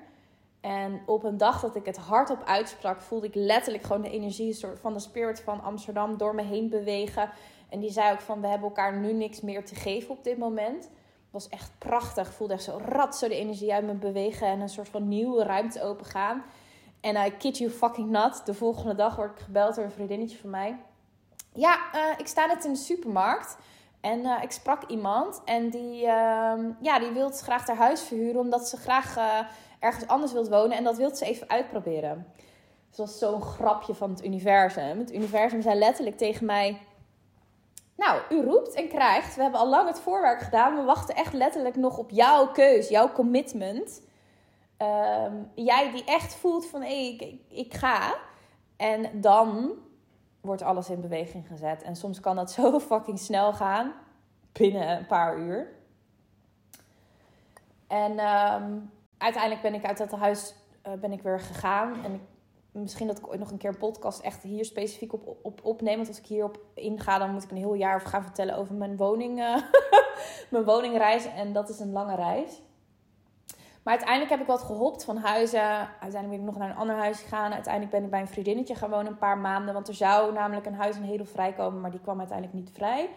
En 0.61 1.01
op 1.05 1.23
een 1.23 1.37
dag 1.37 1.61
dat 1.61 1.75
ik 1.75 1.85
het 1.85 1.97
hardop 1.97 2.43
uitsprak, 2.43 3.01
voelde 3.01 3.27
ik 3.27 3.35
letterlijk 3.35 3.83
gewoon 3.83 4.01
de 4.01 4.09
energie 4.09 4.59
van 4.81 4.93
de 4.93 4.99
spirit 4.99 5.39
van 5.39 5.63
Amsterdam 5.63 6.17
door 6.17 6.35
me 6.35 6.43
heen 6.43 6.69
bewegen. 6.69 7.29
En 7.69 7.79
die 7.79 7.91
zei 7.91 8.11
ook 8.11 8.21
van, 8.21 8.41
we 8.41 8.47
hebben 8.47 8.67
elkaar 8.67 8.97
nu 8.97 9.13
niks 9.13 9.41
meer 9.41 9.65
te 9.65 9.75
geven 9.75 10.09
op 10.09 10.23
dit 10.23 10.37
moment. 10.37 10.89
Was 11.31 11.49
echt 11.49 11.71
prachtig. 11.77 12.33
Voelde 12.33 12.53
echt 12.53 12.63
zo 12.63 12.81
rat 12.85 13.17
zo 13.17 13.27
de 13.27 13.35
energie 13.35 13.73
uit 13.73 13.85
me 13.85 13.93
bewegen 13.93 14.47
en 14.47 14.59
een 14.59 14.69
soort 14.69 14.89
van 14.89 15.07
nieuwe 15.07 15.43
ruimte 15.43 15.83
open 15.83 16.05
gaan. 16.05 16.43
En 17.01 17.25
I 17.25 17.31
kid 17.37 17.57
you 17.57 17.71
fucking 17.71 18.09
not, 18.09 18.45
de 18.45 18.53
volgende 18.53 18.95
dag 18.95 19.15
word 19.15 19.31
ik 19.31 19.43
gebeld 19.43 19.75
door 19.75 19.83
een 19.83 19.91
vriendinnetje 19.91 20.37
van 20.37 20.49
mij. 20.49 20.77
Ja, 21.53 21.77
uh, 21.95 22.01
ik 22.17 22.27
sta 22.27 22.45
net 22.45 22.65
in 22.65 22.73
de 22.73 22.79
supermarkt. 22.79 23.57
En 24.05 24.19
uh, 24.19 24.37
ik 24.41 24.51
sprak 24.51 24.83
iemand 24.87 25.41
en 25.45 25.69
die, 25.69 26.01
uh, 26.01 26.53
ja, 26.79 26.99
die 26.99 27.11
wil 27.13 27.29
graag 27.29 27.67
haar 27.67 27.75
huis 27.75 28.01
verhuren 28.01 28.39
omdat 28.39 28.69
ze 28.69 28.77
graag 28.77 29.17
uh, 29.17 29.39
ergens 29.79 30.07
anders 30.07 30.31
wilt 30.31 30.49
wonen. 30.49 30.77
En 30.77 30.83
dat 30.83 30.97
wil 30.97 31.15
ze 31.15 31.25
even 31.25 31.49
uitproberen. 31.49 32.27
zoals 32.89 33.17
zo'n 33.17 33.41
grapje 33.41 33.93
van 33.93 34.09
het 34.09 34.25
universum. 34.25 34.99
Het 34.99 35.13
universum 35.13 35.61
zei 35.61 35.79
letterlijk 35.79 36.17
tegen 36.17 36.45
mij: 36.45 36.77
Nou, 37.95 38.21
u 38.29 38.41
roept 38.41 38.73
en 38.73 38.87
krijgt. 38.87 39.35
We 39.35 39.41
hebben 39.41 39.59
al 39.59 39.69
lang 39.69 39.87
het 39.87 39.99
voorwerk 39.99 40.41
gedaan. 40.41 40.75
We 40.75 40.83
wachten 40.83 41.15
echt 41.15 41.33
letterlijk 41.33 41.75
nog 41.75 41.97
op 41.97 42.09
jouw 42.09 42.51
keus, 42.51 42.89
jouw 42.89 43.11
commitment. 43.11 44.01
Ehm, 44.77 45.33
jij 45.55 45.91
die 45.91 46.03
echt 46.05 46.35
voelt 46.35 46.65
van 46.65 46.81
hé, 46.81 47.17
ik 47.49 47.73
ga. 47.73 48.15
En 48.77 49.21
dan 49.21 49.71
wordt 50.45 50.61
alles 50.61 50.89
in 50.89 51.01
beweging 51.01 51.47
gezet. 51.47 51.81
En 51.81 51.95
soms 51.95 52.19
kan 52.19 52.35
dat 52.35 52.51
zo 52.57 52.79
fucking 52.79 53.19
snel 53.19 53.53
gaan. 53.53 53.93
Binnen 54.51 54.97
een 54.97 55.05
paar 55.05 55.37
uur. 55.37 55.67
En 57.87 58.19
ehm, 58.19 58.71
uiteindelijk 59.17 59.61
ben 59.61 59.73
ik 59.73 59.85
uit 59.85 59.97
dat 59.97 60.11
huis 60.11 60.55
uh, 60.87 60.93
ben 60.93 61.11
ik 61.11 61.21
weer 61.21 61.39
gegaan. 61.39 62.03
En 62.03 62.21
misschien 62.71 63.07
dat 63.07 63.17
ik 63.17 63.27
ooit 63.27 63.39
nog 63.39 63.51
een 63.51 63.57
keer 63.57 63.69
een 63.69 63.77
podcast 63.77 64.19
echt 64.19 64.43
hier 64.43 64.65
specifiek 64.65 65.13
op, 65.13 65.37
op 65.41 65.59
opneem. 65.63 65.95
Want 65.95 66.07
als 66.07 66.19
ik 66.19 66.25
hierop 66.25 66.59
inga, 66.73 67.17
dan 67.17 67.31
moet 67.31 67.43
ik 67.43 67.51
een 67.51 67.57
heel 67.57 67.73
jaar 67.73 67.95
over 67.95 68.07
gaan 68.07 68.23
vertellen 68.23 68.57
over 68.57 68.75
mijn 68.75 68.97
woning. 68.97 69.39
Uh, 69.39 69.55
mijn 70.51 70.63
woningreis. 70.63 71.25
En 71.25 71.53
dat 71.53 71.69
is 71.69 71.79
een 71.79 71.91
lange 71.91 72.15
reis. 72.15 72.61
Maar 73.85 73.93
uiteindelijk 73.93 74.31
heb 74.31 74.41
ik 74.41 74.47
wat 74.47 74.61
gehopt 74.61 75.03
van 75.03 75.17
huizen. 75.17 75.61
Uiteindelijk 75.99 76.29
ben 76.29 76.39
ik 76.39 76.45
nog 76.45 76.57
naar 76.57 76.69
een 76.69 76.75
ander 76.75 76.95
huis 76.95 77.19
gegaan. 77.19 77.53
Uiteindelijk 77.53 77.93
ben 77.93 78.03
ik 78.03 78.09
bij 78.09 78.19
een 78.19 78.27
vriendinnetje 78.27 78.75
gaan 78.75 78.89
wonen 78.89 79.07
een 79.07 79.17
paar 79.17 79.37
maanden. 79.37 79.73
Want 79.73 79.87
er 79.87 79.93
zou 79.93 80.33
namelijk 80.33 80.65
een 80.65 80.75
huis 80.75 80.95
in 80.95 81.03
Hedel 81.03 81.25
vrijkomen, 81.25 81.81
maar 81.81 81.91
die 81.91 81.99
kwam 81.99 82.19
uiteindelijk 82.19 82.57
niet 82.57 82.71
vrij. 82.73 83.09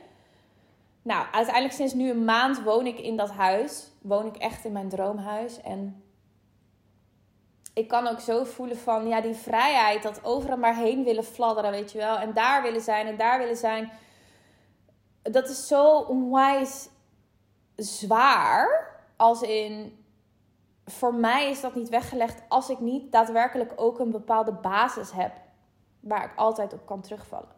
Nou, 1.02 1.26
uiteindelijk 1.33 1.74
sinds 1.74 1.94
nu 1.94 2.11
een 2.11 2.24
maand 2.24 2.62
woon 2.62 2.87
ik 2.87 2.98
in 2.98 3.16
dat 3.16 3.31
huis. 3.31 3.90
Woon 4.02 4.26
ik 4.26 4.37
echt 4.37 4.64
in 4.64 4.72
mijn 4.72 4.88
droomhuis. 4.88 5.61
En 5.61 6.02
ik 7.74 7.88
kan 7.88 8.07
ook 8.07 8.20
zo 8.20 8.44
voelen 8.44 8.78
van, 8.78 9.09
ja, 9.09 9.20
die 9.20 9.35
vrijheid. 9.35 10.02
Dat 10.02 10.24
overal 10.24 10.57
maar 10.57 10.76
heen 10.76 11.04
willen 11.04 11.24
fladderen, 11.24 11.70
weet 11.70 11.92
je 11.92 11.98
wel. 11.98 12.18
En 12.18 12.33
daar 12.33 12.62
willen 12.62 12.81
zijn 12.81 13.07
en 13.07 13.16
daar 13.16 13.38
willen 13.38 13.57
zijn. 13.57 13.90
Dat 15.22 15.48
is 15.48 15.66
zo 15.66 15.98
onwijs 15.98 16.88
zwaar. 17.76 18.87
Als 19.16 19.42
in, 19.42 19.98
voor 20.90 21.14
mij 21.14 21.51
is 21.51 21.61
dat 21.61 21.74
niet 21.74 21.88
weggelegd 21.88 22.42
als 22.48 22.70
ik 22.70 22.81
niet 22.81 23.12
daadwerkelijk 23.12 23.72
ook 23.77 23.98
een 23.98 24.11
bepaalde 24.11 24.53
basis 24.53 25.12
heb. 25.12 25.33
Waar 26.01 26.24
ik 26.24 26.37
altijd 26.37 26.72
op 26.72 26.87
kan 26.87 27.01
terugvallen. 27.01 27.57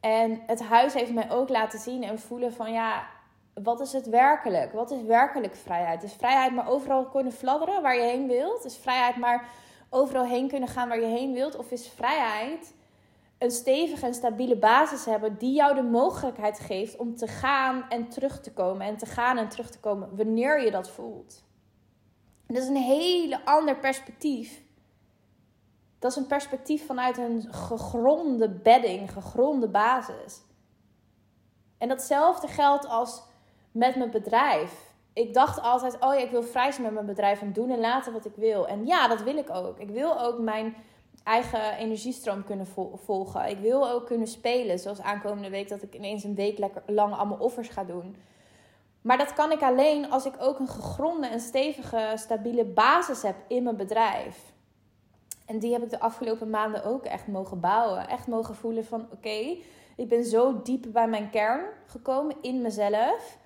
En 0.00 0.42
het 0.46 0.62
huis 0.62 0.94
heeft 0.94 1.12
mij 1.12 1.30
ook 1.30 1.48
laten 1.48 1.78
zien 1.78 2.02
en 2.02 2.18
voelen 2.18 2.52
van 2.52 2.72
ja, 2.72 3.06
wat 3.54 3.80
is 3.80 3.92
het 3.92 4.08
werkelijk? 4.08 4.72
Wat 4.72 4.90
is 4.90 5.02
werkelijk 5.02 5.56
vrijheid? 5.56 6.02
Is 6.02 6.12
vrijheid 6.12 6.52
maar 6.52 6.68
overal 6.68 7.04
kunnen 7.04 7.32
fladderen 7.32 7.82
waar 7.82 7.96
je 7.96 8.02
heen 8.02 8.26
wilt? 8.26 8.64
Is 8.64 8.76
vrijheid 8.76 9.16
maar 9.16 9.48
overal 9.90 10.24
heen 10.24 10.48
kunnen 10.48 10.68
gaan 10.68 10.88
waar 10.88 11.00
je 11.00 11.06
heen 11.06 11.32
wilt? 11.32 11.56
Of 11.56 11.70
is 11.70 11.88
vrijheid 11.88 12.74
een 13.42 13.50
stevige 13.50 14.06
en 14.06 14.14
stabiele 14.14 14.56
basis 14.56 15.04
hebben 15.04 15.38
die 15.38 15.54
jou 15.54 15.74
de 15.74 15.82
mogelijkheid 15.82 16.58
geeft 16.58 16.96
om 16.96 17.16
te 17.16 17.26
gaan 17.26 17.88
en 17.88 18.08
terug 18.08 18.40
te 18.40 18.52
komen 18.52 18.86
en 18.86 18.96
te 18.96 19.06
gaan 19.06 19.38
en 19.38 19.48
terug 19.48 19.70
te 19.70 19.80
komen 19.80 20.16
wanneer 20.16 20.64
je 20.64 20.70
dat 20.70 20.90
voelt? 20.90 21.44
dat 22.46 22.62
is 22.62 22.68
een 22.68 22.76
hele 22.76 23.44
ander 23.44 23.76
perspectief 23.76 24.62
dat 26.02 26.10
is 26.10 26.16
een 26.16 26.26
perspectief 26.26 26.86
vanuit 26.86 27.18
een 27.18 27.42
gegronde 27.50 28.48
bedding, 28.48 29.12
gegronde 29.12 29.68
basis. 29.68 30.40
En 31.78 31.88
datzelfde 31.88 32.46
geldt 32.46 32.86
als 32.86 33.22
met 33.72 33.96
mijn 33.96 34.10
bedrijf. 34.10 34.94
Ik 35.12 35.34
dacht 35.34 35.60
altijd, 35.60 35.94
oh 35.94 36.14
ja, 36.14 36.20
ik 36.20 36.30
wil 36.30 36.42
vrij 36.42 36.70
zijn 36.70 36.82
met 36.82 36.92
mijn 36.92 37.06
bedrijf 37.06 37.40
en 37.40 37.52
doen 37.52 37.70
en 37.70 37.80
laten 37.80 38.12
wat 38.12 38.24
ik 38.24 38.34
wil. 38.36 38.68
En 38.68 38.86
ja, 38.86 39.08
dat 39.08 39.22
wil 39.22 39.36
ik 39.36 39.50
ook. 39.50 39.78
Ik 39.78 39.90
wil 39.90 40.20
ook 40.20 40.38
mijn 40.38 40.76
eigen 41.24 41.76
energiestroom 41.76 42.44
kunnen 42.44 42.66
volgen. 42.94 43.48
Ik 43.48 43.58
wil 43.58 43.90
ook 43.90 44.06
kunnen 44.06 44.26
spelen, 44.26 44.78
zoals 44.78 45.00
aankomende 45.00 45.50
week 45.50 45.68
dat 45.68 45.82
ik 45.82 45.94
ineens 45.94 46.24
een 46.24 46.34
week 46.34 46.58
lekker 46.58 46.82
lang 46.86 47.14
allemaal 47.14 47.38
offers 47.38 47.68
ga 47.68 47.84
doen. 47.84 48.16
Maar 49.00 49.18
dat 49.18 49.32
kan 49.32 49.52
ik 49.52 49.62
alleen 49.62 50.10
als 50.10 50.26
ik 50.26 50.34
ook 50.38 50.58
een 50.58 50.68
gegronde 50.68 51.26
en 51.26 51.40
stevige, 51.40 52.12
stabiele 52.14 52.64
basis 52.64 53.22
heb 53.22 53.36
in 53.48 53.62
mijn 53.62 53.76
bedrijf. 53.76 54.52
En 55.46 55.58
die 55.58 55.72
heb 55.72 55.82
ik 55.82 55.90
de 55.90 56.00
afgelopen 56.00 56.50
maanden 56.50 56.84
ook 56.84 57.04
echt 57.04 57.26
mogen 57.26 57.60
bouwen. 57.60 58.08
Echt 58.08 58.26
mogen 58.26 58.54
voelen 58.54 58.84
van 58.84 59.06
oké, 59.12 59.56
ik 59.96 60.08
ben 60.08 60.24
zo 60.24 60.62
diep 60.62 60.86
bij 60.92 61.08
mijn 61.08 61.30
kern 61.30 61.64
gekomen 61.86 62.36
in 62.40 62.62
mezelf. 62.62 63.38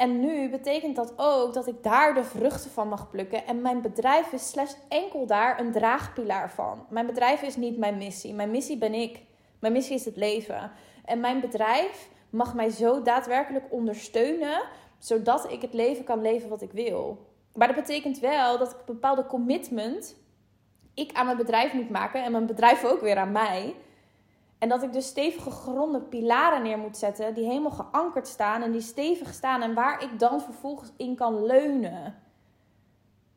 En 0.00 0.20
nu 0.20 0.50
betekent 0.50 0.96
dat 0.96 1.12
ook 1.16 1.54
dat 1.54 1.66
ik 1.66 1.82
daar 1.82 2.14
de 2.14 2.24
vruchten 2.24 2.70
van 2.70 2.88
mag 2.88 3.10
plukken. 3.10 3.46
En 3.46 3.62
mijn 3.62 3.80
bedrijf 3.80 4.32
is 4.32 4.48
slechts 4.48 4.76
enkel 4.88 5.26
daar 5.26 5.60
een 5.60 5.72
draagpilaar 5.72 6.50
van. 6.50 6.86
Mijn 6.88 7.06
bedrijf 7.06 7.42
is 7.42 7.56
niet 7.56 7.78
mijn 7.78 7.96
missie. 7.96 8.34
Mijn 8.34 8.50
missie 8.50 8.78
ben 8.78 8.94
ik. 8.94 9.22
Mijn 9.58 9.72
missie 9.72 9.94
is 9.94 10.04
het 10.04 10.16
leven. 10.16 10.70
En 11.04 11.20
mijn 11.20 11.40
bedrijf 11.40 12.08
mag 12.30 12.54
mij 12.54 12.70
zo 12.70 13.02
daadwerkelijk 13.02 13.64
ondersteunen, 13.70 14.62
zodat 14.98 15.52
ik 15.52 15.62
het 15.62 15.74
leven 15.74 16.04
kan 16.04 16.22
leven 16.22 16.48
wat 16.48 16.62
ik 16.62 16.72
wil. 16.72 17.26
Maar 17.54 17.66
dat 17.66 17.76
betekent 17.76 18.18
wel 18.18 18.58
dat 18.58 18.70
ik 18.70 18.78
een 18.78 18.94
bepaalde 18.94 19.26
commitment 19.26 20.16
ik 20.94 21.12
aan 21.12 21.24
mijn 21.24 21.36
bedrijf 21.36 21.72
moet 21.72 21.90
maken 21.90 22.24
en 22.24 22.32
mijn 22.32 22.46
bedrijf 22.46 22.84
ook 22.84 23.00
weer 23.00 23.16
aan 23.16 23.32
mij. 23.32 23.74
En 24.60 24.68
dat 24.68 24.82
ik 24.82 24.92
dus 24.92 25.06
stevige 25.06 25.50
gronde 25.50 26.00
pilaren 26.00 26.62
neer 26.62 26.78
moet 26.78 26.96
zetten 26.96 27.34
die 27.34 27.44
helemaal 27.44 27.70
geankerd 27.70 28.26
staan 28.26 28.62
en 28.62 28.72
die 28.72 28.80
stevig 28.80 29.34
staan 29.34 29.62
en 29.62 29.74
waar 29.74 30.02
ik 30.02 30.18
dan 30.18 30.40
vervolgens 30.40 30.92
in 30.96 31.14
kan 31.14 31.44
leunen. 31.44 32.14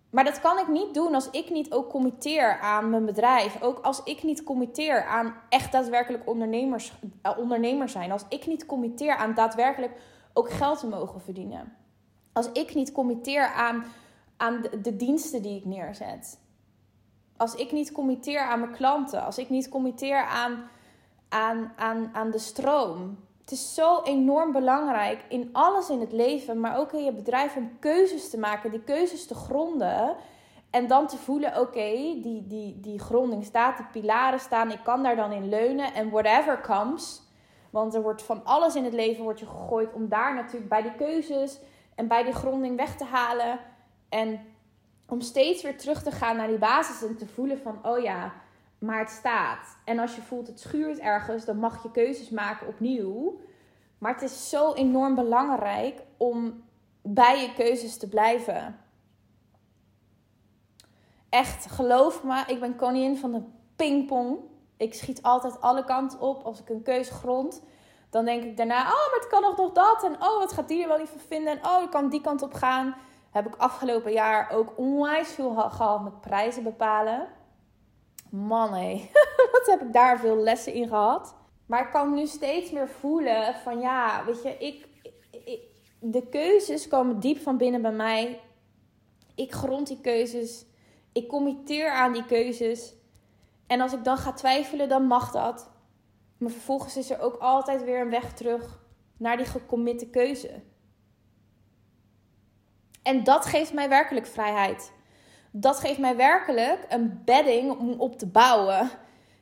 Maar 0.10 0.24
dat 0.24 0.40
kan 0.40 0.60
ik 0.60 0.68
niet 0.68 0.94
doen 0.94 1.14
als 1.14 1.30
ik 1.30 1.50
niet 1.50 1.72
ook 1.72 1.90
committeer 1.90 2.60
aan 2.60 2.90
mijn 2.90 3.06
bedrijf. 3.06 3.62
Ook 3.62 3.80
als 3.80 4.04
ik 4.04 4.24
niet 4.24 4.44
committeer 4.44 5.06
aan 5.06 5.36
echt 5.50 5.72
daadwerkelijk 5.72 6.30
ondernemers, 6.30 6.94
uh, 7.26 7.38
ondernemer 7.38 7.90
zijn. 7.90 8.12
Als 8.12 8.26
ik 8.30 8.46
niet 8.46 8.66
committeer 8.66 9.16
aan 9.16 9.34
daadwerkelijk 9.34 10.02
ook 10.34 10.50
geld 10.52 10.80
te 10.80 10.88
mogen 10.88 11.22
verdienen. 11.22 11.74
Als 12.34 12.52
ik 12.52 12.76
niet 12.76 12.92
committeer 12.92 13.48
aan, 13.48 13.86
aan 14.38 14.62
de, 14.62 14.82
de 14.82 14.96
diensten 14.96 15.42
die 15.42 15.58
ik 15.58 15.66
neerzet 15.66 16.42
als 17.38 17.56
ik 17.56 17.72
niet 17.72 17.92
committeer 17.92 18.40
aan 18.40 18.60
mijn 18.60 18.72
klanten, 18.72 19.24
als 19.24 19.38
ik 19.38 19.50
niet 19.50 19.70
committeer 19.70 20.24
aan, 20.26 20.70
aan, 21.34 21.74
aan, 21.76 22.10
aan 22.14 22.32
de 22.32 22.40
stroom. 22.40 23.18
Het 23.42 23.52
is 23.52 23.74
zo 23.74 24.02
enorm 24.04 24.52
belangrijk 24.52 25.24
in 25.30 25.50
alles 25.52 25.90
in 25.90 26.00
het 26.00 26.12
leven, 26.12 26.60
maar 26.60 26.78
ook 26.78 26.92
in 26.92 27.04
je 27.04 27.14
bedrijf 27.14 27.56
om 27.56 27.80
keuzes 27.80 28.30
te 28.30 28.40
maken, 28.40 28.72
die 28.72 28.84
keuzes 28.84 29.28
te 29.28 29.36
gronden. 29.36 30.16
En 30.70 30.88
dan 30.88 31.08
te 31.08 31.18
voelen, 31.18 31.60
oké, 31.60 31.92
die, 32.22 32.48
die, 32.48 32.80
die 32.80 33.00
gronding 33.00 33.46
staat, 33.46 33.78
die 33.78 33.86
pilaren 33.92 34.40
staan, 34.40 34.72
ik 34.72 34.80
kan 34.84 35.04
daar 35.04 35.16
dan 35.16 35.32
in 35.32 35.50
leunen. 35.50 35.94
En 35.94 36.10
whatever 36.10 36.62
comes, 36.62 37.22
want 37.70 37.94
er 37.94 38.02
wordt 38.02 38.24
van 38.24 38.46
alles 38.46 38.76
in 38.76 38.84
het 38.84 38.94
leven 38.94 39.24
wordt 39.24 39.40
je 39.40 39.46
gegooid 39.46 39.94
om 39.94 40.10
daar 40.10 40.36
natuurlijk 40.36 40.70
bij 40.70 40.82
die 40.82 40.96
keuzes 40.96 41.60
en 41.96 42.08
bij 42.08 42.24
die 42.24 42.34
gronding 42.34 42.78
weg 42.78 42.96
te 42.96 43.06
halen. 43.06 43.60
En 44.10 44.40
om 45.08 45.22
steeds 45.22 45.64
weer 45.64 45.78
terug 45.78 46.04
te 46.04 46.12
gaan 46.12 46.36
naar 46.36 46.48
die 46.48 46.58
basis 46.58 47.08
en 47.08 47.18
te 47.18 47.28
voelen 47.28 47.60
van, 47.60 47.80
oh 47.84 48.00
ja, 48.00 48.34
maar 48.84 49.00
het 49.00 49.10
staat. 49.10 49.78
En 49.86 50.00
als 50.00 50.16
je 50.16 50.22
voelt 50.22 50.48
het 50.48 50.60
schuurt 50.60 51.00
ergens, 51.00 51.46
dan 51.46 51.58
mag 51.58 51.84
je 51.84 51.92
keuzes 51.92 52.30
maken 52.30 52.68
opnieuw. 52.68 53.40
Maar 53.98 54.14
het 54.14 54.22
is 54.22 54.50
zo 54.50 54.74
enorm 54.74 55.16
belangrijk 55.16 56.02
om 56.18 56.64
bij 57.02 57.42
je 57.42 57.54
keuzes 57.54 57.98
te 57.98 58.10
blijven. 58.10 58.80
Echt, 61.30 61.72
geloof 61.72 62.24
me, 62.24 62.44
ik 62.48 62.60
ben 62.60 62.76
koningin 62.76 63.18
van 63.18 63.32
de 63.32 63.42
pingpong. 63.76 64.38
Ik 64.78 64.94
schiet 64.94 65.22
altijd 65.22 65.62
alle 65.62 65.84
kanten 65.84 66.20
op 66.20 66.44
als 66.44 66.60
ik 66.60 66.70
een 66.70 66.84
keuze 66.84 67.14
grond. 67.14 67.64
Dan 68.10 68.26
denk 68.26 68.44
ik 68.44 68.58
daarna, 68.58 68.82
oh, 68.82 68.86
maar 68.86 69.20
het 69.20 69.28
kan 69.28 69.42
nog 69.42 69.58
nog 69.58 69.72
dat. 69.72 70.04
En 70.04 70.14
oh, 70.14 70.38
wat 70.38 70.54
gaat 70.54 70.68
die 70.68 70.82
er 70.82 70.88
wel 70.88 70.98
niet 70.98 71.10
van 71.10 71.20
vinden? 71.20 71.54
En 71.54 71.66
oh, 71.68 71.84
ik 71.84 71.90
kan 71.90 72.10
die 72.10 72.22
kant 72.22 72.42
op 72.42 72.54
gaan 72.54 72.96
heb 73.34 73.48
ik 73.48 73.56
afgelopen 73.56 74.12
jaar 74.12 74.52
ook 74.52 74.74
onwijs 74.76 75.28
veel 75.28 75.54
gehad 75.54 76.04
met 76.04 76.22
prijzen 76.22 76.64
bepalen. 76.64 77.28
Man 78.36 78.70
wat 79.52 79.66
heb 79.66 79.82
ik 79.82 79.94
daar 79.94 80.20
veel 80.20 80.38
lessen 80.38 80.74
in 80.74 80.88
gehad. 80.88 81.36
Maar 81.66 81.82
ik 81.82 81.92
kan 81.92 82.14
nu 82.14 82.28
steeds 82.28 82.72
meer 82.72 82.88
voelen 82.88 83.56
van 83.56 83.80
ja, 83.80 84.26
weet 84.26 84.44
je, 84.44 84.58
ik, 84.58 84.88
ik, 85.46 85.62
de 86.00 86.28
keuzes 86.30 86.88
komen 86.88 87.20
diep 87.20 87.42
van 87.42 87.58
binnen 87.58 87.82
bij 87.82 87.92
mij. 87.92 88.40
Ik 89.36 89.52
grond 89.52 89.88
die 89.88 90.02
keuzes. 90.02 90.66
Ik 91.12 91.28
committeer 91.28 91.92
aan 91.92 92.14
die 92.14 92.26
keuzes. 92.26 92.94
En 93.68 93.82
als 93.82 93.94
ik 93.94 94.04
dan 94.04 94.18
ga 94.18 94.34
twijfelen, 94.34 94.90
dan 94.90 95.04
mag 95.08 95.32
dat. 95.32 95.72
Maar 96.38 96.52
vervolgens 96.52 96.98
is 96.98 97.10
er 97.10 97.20
ook 97.20 97.36
altijd 97.36 97.84
weer 97.84 98.02
een 98.02 98.10
weg 98.10 98.34
terug 98.34 98.80
naar 99.18 99.38
die 99.38 99.46
gecommitte 99.46 100.10
keuze. 100.10 100.62
En 103.04 103.24
dat 103.24 103.46
geeft 103.46 103.74
mij 103.74 103.90
werkelijk 103.90 104.26
vrijheid. 104.26 104.93
Dat 105.56 105.80
geeft 105.80 106.00
mij 106.00 106.16
werkelijk 106.16 106.86
een 106.90 107.22
bedding 107.26 107.80
om 107.80 108.00
op 108.00 108.18
te 108.18 108.26
bouwen. 108.26 108.90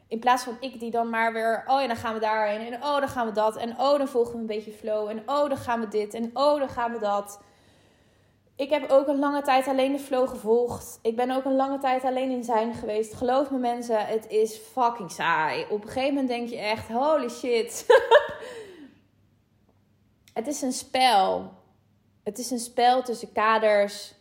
In 0.07 0.19
plaats 0.19 0.43
van 0.43 0.57
ik 0.59 0.79
die 0.79 0.91
dan 0.91 1.09
maar 1.09 1.33
weer, 1.33 1.63
oh 1.67 1.81
ja, 1.81 1.87
dan 1.87 1.95
gaan 1.95 2.13
we 2.13 2.19
daarheen. 2.19 2.73
En 2.73 2.83
oh, 2.83 2.99
dan 2.99 3.07
gaan 3.07 3.25
we 3.25 3.31
dat. 3.31 3.55
En 3.55 3.69
oh, 3.69 3.97
dan 3.97 4.07
volgen 4.07 4.33
we 4.33 4.39
een 4.39 4.45
beetje 4.45 4.71
flow. 4.71 5.09
En 5.09 5.19
oh, 5.25 5.49
dan 5.49 5.57
gaan 5.57 5.79
we 5.79 5.87
dit. 5.87 6.13
En 6.13 6.29
oh, 6.33 6.59
dan 6.59 6.69
gaan 6.69 6.91
we 6.91 6.99
dat. 6.99 7.39
ik 8.55 8.69
heb 8.69 8.89
ook 8.89 9.07
een 9.07 9.19
lange 9.19 9.41
tijd 9.41 9.67
alleen 9.67 9.91
de 9.91 9.99
flow 9.99 10.29
gevolgd. 10.29 10.99
Ik 11.01 11.15
ben 11.15 11.31
ook 11.31 11.45
een 11.45 11.55
lange 11.55 11.77
tijd 11.77 12.03
alleen 12.03 12.29
in 12.29 12.43
zijn 12.43 12.73
geweest. 12.73 13.13
Geloof 13.13 13.51
me 13.51 13.57
mensen, 13.57 14.05
het 14.05 14.27
is 14.27 14.55
fucking 14.55 15.11
saai. 15.11 15.65
Op 15.69 15.81
een 15.81 15.89
gegeven 15.89 16.13
moment 16.13 16.27
denk 16.27 16.49
je 16.49 16.57
echt, 16.57 16.87
holy 16.87 17.29
shit. 17.29 17.85
het 20.33 20.47
is 20.47 20.61
een 20.61 20.73
spel. 20.73 21.51
Het 22.23 22.39
is 22.39 22.51
een 22.51 22.59
spel 22.59 23.01
tussen 23.01 23.31
kaders 23.31 24.13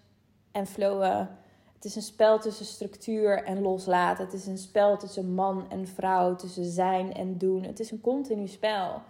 en 0.53 0.67
flowen. 0.67 1.39
Het 1.81 1.89
is 1.89 1.97
een 1.97 2.03
spel 2.03 2.39
tussen 2.39 2.67
structuur 2.67 3.45
en 3.45 3.63
loslaten. 3.63 4.25
Het 4.25 4.35
is 4.35 4.47
een 4.47 4.59
spel 4.59 4.97
tussen 4.97 5.35
man 5.35 5.71
en 5.71 5.87
vrouw, 5.87 6.37
tussen 6.37 6.65
zijn 6.65 7.13
en 7.13 7.39
doen. 7.39 7.63
Het 7.63 7.81
is 7.81 7.91
een 7.91 8.01
continu 8.01 8.47
spel. 8.47 9.03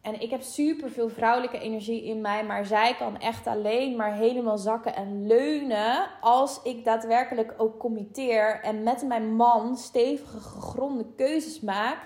En 0.00 0.20
ik 0.20 0.30
heb 0.30 0.42
super 0.42 0.90
veel 0.90 1.08
vrouwelijke 1.08 1.58
energie 1.58 2.04
in 2.04 2.20
mij, 2.20 2.44
maar 2.44 2.64
zij 2.64 2.94
kan 2.94 3.18
echt 3.18 3.46
alleen 3.46 3.96
maar 3.96 4.12
helemaal 4.12 4.58
zakken 4.58 4.94
en 4.94 5.26
leunen 5.26 6.08
als 6.20 6.62
ik 6.62 6.84
daadwerkelijk 6.84 7.54
ook 7.56 7.78
committeer 7.78 8.60
en 8.60 8.82
met 8.82 9.06
mijn 9.06 9.34
man 9.34 9.76
stevige 9.76 10.40
gegronde 10.40 11.06
keuzes 11.16 11.60
maak 11.60 11.98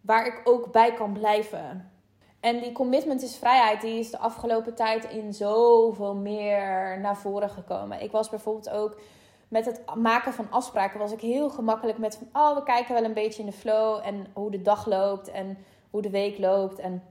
waar 0.00 0.26
ik 0.26 0.40
ook 0.44 0.72
bij 0.72 0.94
kan 0.94 1.12
blijven. 1.12 1.90
En 2.40 2.60
die 2.60 2.72
commitment 2.72 3.22
is 3.22 3.36
vrijheid, 3.36 3.80
die 3.80 3.98
is 3.98 4.10
de 4.10 4.18
afgelopen 4.18 4.74
tijd 4.74 5.04
in 5.04 5.34
zoveel 5.34 6.14
meer 6.14 6.98
naar 7.00 7.16
voren 7.16 7.50
gekomen. 7.50 8.02
Ik 8.02 8.10
was 8.10 8.28
bijvoorbeeld 8.28 8.70
ook 8.70 8.96
met 9.50 9.66
het 9.66 9.80
maken 9.94 10.32
van 10.32 10.50
afspraken 10.50 10.98
was 10.98 11.12
ik 11.12 11.20
heel 11.20 11.50
gemakkelijk 11.50 11.98
met 11.98 12.16
van 12.16 12.42
oh 12.42 12.56
we 12.56 12.62
kijken 12.62 12.94
wel 12.94 13.04
een 13.04 13.12
beetje 13.12 13.42
in 13.42 13.48
de 13.48 13.56
flow 13.56 14.00
en 14.04 14.26
hoe 14.32 14.50
de 14.50 14.62
dag 14.62 14.86
loopt 14.86 15.30
en 15.30 15.58
hoe 15.90 16.02
de 16.02 16.10
week 16.10 16.38
loopt. 16.38 16.78
En, 16.78 17.02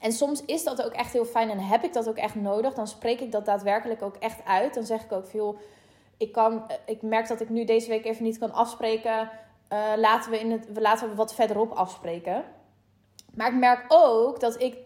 en 0.00 0.12
soms 0.12 0.44
is 0.44 0.64
dat 0.64 0.84
ook 0.84 0.92
echt 0.92 1.12
heel 1.12 1.24
fijn 1.24 1.50
en 1.50 1.58
heb 1.58 1.84
ik 1.84 1.92
dat 1.92 2.08
ook 2.08 2.16
echt 2.16 2.34
nodig. 2.34 2.74
Dan 2.74 2.86
spreek 2.86 3.20
ik 3.20 3.32
dat 3.32 3.44
daadwerkelijk 3.44 4.02
ook 4.02 4.16
echt 4.16 4.44
uit. 4.44 4.74
Dan 4.74 4.84
zeg 4.84 5.04
ik 5.04 5.12
ook 5.12 5.26
veel, 5.26 5.56
ik, 6.16 6.32
kan, 6.32 6.66
ik 6.86 7.02
merk 7.02 7.28
dat 7.28 7.40
ik 7.40 7.48
nu 7.48 7.64
deze 7.64 7.88
week 7.88 8.04
even 8.04 8.24
niet 8.24 8.38
kan 8.38 8.52
afspreken. 8.52 9.30
Uh, 9.72 9.92
laten, 9.96 10.30
we 10.30 10.40
in 10.40 10.50
het, 10.50 10.68
laten 10.74 11.08
we 11.08 11.14
wat 11.14 11.34
verderop 11.34 11.72
afspreken. 11.72 12.44
Maar 13.36 13.46
ik 13.46 13.58
merk 13.58 13.84
ook 13.88 14.40
dat 14.40 14.60
ik 14.60 14.74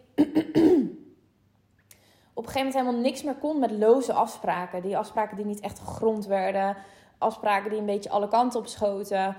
op 2.33 2.43
een 2.43 2.51
gegeven 2.51 2.67
moment 2.67 2.73
helemaal 2.73 2.99
niks 3.01 3.23
meer 3.23 3.35
kon 3.35 3.59
met 3.59 3.71
loze 3.71 4.13
afspraken. 4.13 4.81
Die 4.81 4.97
afspraken 4.97 5.37
die 5.37 5.45
niet 5.45 5.59
echt 5.59 5.79
gegrond 5.79 6.25
werden. 6.25 6.77
Afspraken 7.17 7.69
die 7.69 7.79
een 7.79 7.85
beetje 7.85 8.09
alle 8.09 8.27
kanten 8.27 8.59
op 8.59 8.67
schoten. 8.67 9.35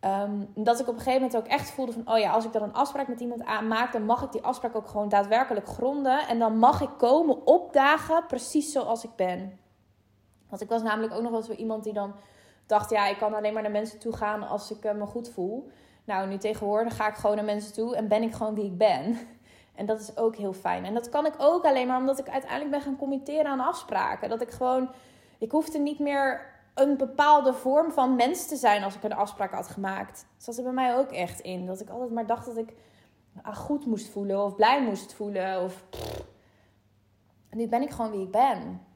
Ehm, 0.00 0.44
dat 0.54 0.80
ik 0.80 0.88
op 0.88 0.94
een 0.94 1.00
gegeven 1.00 1.20
moment 1.20 1.36
ook 1.36 1.46
echt 1.46 1.70
voelde 1.70 1.92
van... 1.92 2.08
oh 2.08 2.18
ja, 2.18 2.30
als 2.30 2.44
ik 2.44 2.52
dan 2.52 2.62
een 2.62 2.74
afspraak 2.74 3.08
met 3.08 3.20
iemand 3.20 3.44
aanmaak... 3.44 3.92
dan 3.92 4.04
mag 4.04 4.22
ik 4.22 4.32
die 4.32 4.42
afspraak 4.42 4.76
ook 4.76 4.88
gewoon 4.88 5.08
daadwerkelijk 5.08 5.66
gronden. 5.66 6.26
En 6.28 6.38
dan 6.38 6.58
mag 6.58 6.80
ik 6.80 6.90
komen 6.98 7.46
opdagen 7.46 8.26
precies 8.26 8.72
zoals 8.72 9.04
ik 9.04 9.16
ben. 9.16 9.58
Want 10.48 10.62
ik 10.62 10.68
was 10.68 10.82
namelijk 10.82 11.14
ook 11.14 11.22
nog 11.22 11.30
wel 11.30 11.42
zo 11.42 11.52
iemand 11.52 11.84
die 11.84 11.92
dan 11.92 12.14
dacht... 12.66 12.90
ja, 12.90 13.06
ik 13.06 13.18
kan 13.18 13.34
alleen 13.34 13.52
maar 13.52 13.62
naar 13.62 13.70
mensen 13.70 13.98
toe 13.98 14.12
gaan 14.12 14.48
als 14.48 14.70
ik 14.70 14.94
me 14.94 15.06
goed 15.06 15.28
voel. 15.28 15.70
Nou, 16.08 16.28
nu 16.28 16.38
tegenwoordig 16.38 16.96
ga 16.96 17.08
ik 17.08 17.14
gewoon 17.14 17.36
naar 17.36 17.44
mensen 17.44 17.72
toe... 17.72 17.96
en 17.96 18.08
ben 18.08 18.22
ik 18.22 18.34
gewoon 18.34 18.54
wie 18.54 18.64
ik 18.64 18.78
ben. 18.78 19.16
En 19.74 19.86
dat 19.86 20.00
is 20.00 20.16
ook 20.16 20.36
heel 20.36 20.52
fijn. 20.52 20.84
En 20.84 20.94
dat 20.94 21.08
kan 21.08 21.26
ik 21.26 21.34
ook 21.38 21.64
alleen 21.64 21.86
maar 21.86 21.98
omdat 21.98 22.18
ik 22.18 22.28
uiteindelijk 22.28 22.70
ben 22.70 22.80
gaan 22.80 22.96
committeren 22.96 23.46
aan 23.46 23.60
afspraken. 23.60 24.28
Dat 24.28 24.40
ik 24.40 24.50
gewoon... 24.50 24.90
Ik 25.38 25.50
hoefde 25.50 25.78
niet 25.78 25.98
meer 25.98 26.46
een 26.74 26.96
bepaalde 26.96 27.52
vorm 27.52 27.92
van 27.92 28.16
mens 28.16 28.46
te 28.46 28.56
zijn 28.56 28.82
als 28.82 28.94
ik 28.94 29.02
een 29.02 29.14
afspraak 29.14 29.52
had 29.52 29.68
gemaakt. 29.68 30.26
Dat 30.34 30.44
zat 30.44 30.56
er 30.56 30.62
bij 30.62 30.72
mij 30.72 30.96
ook 30.96 31.10
echt 31.10 31.40
in. 31.40 31.66
Dat 31.66 31.80
ik 31.80 31.88
altijd 31.88 32.10
maar 32.10 32.26
dacht 32.26 32.46
dat 32.46 32.56
ik 32.56 32.74
ah, 33.42 33.56
goed 33.56 33.86
moest 33.86 34.08
voelen 34.08 34.44
of 34.44 34.54
blij 34.54 34.82
moest 34.82 35.14
voelen. 35.14 35.62
Of... 35.62 35.84
Nu 37.50 37.68
ben 37.68 37.82
ik 37.82 37.90
gewoon 37.90 38.10
wie 38.10 38.24
ik 38.24 38.30
ben. 38.30 38.86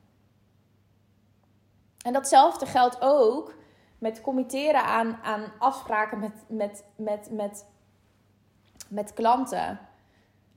En 2.05 2.13
datzelfde 2.13 2.67
geldt 2.67 2.97
ook 3.01 3.55
met 4.03 4.21
committeren 4.21 4.85
aan, 4.85 5.19
aan 5.23 5.53
afspraken 5.59 6.19
met, 6.19 6.33
met, 6.49 6.85
met, 6.97 7.29
met, 7.31 7.67
met 8.89 9.13
klanten. 9.13 9.79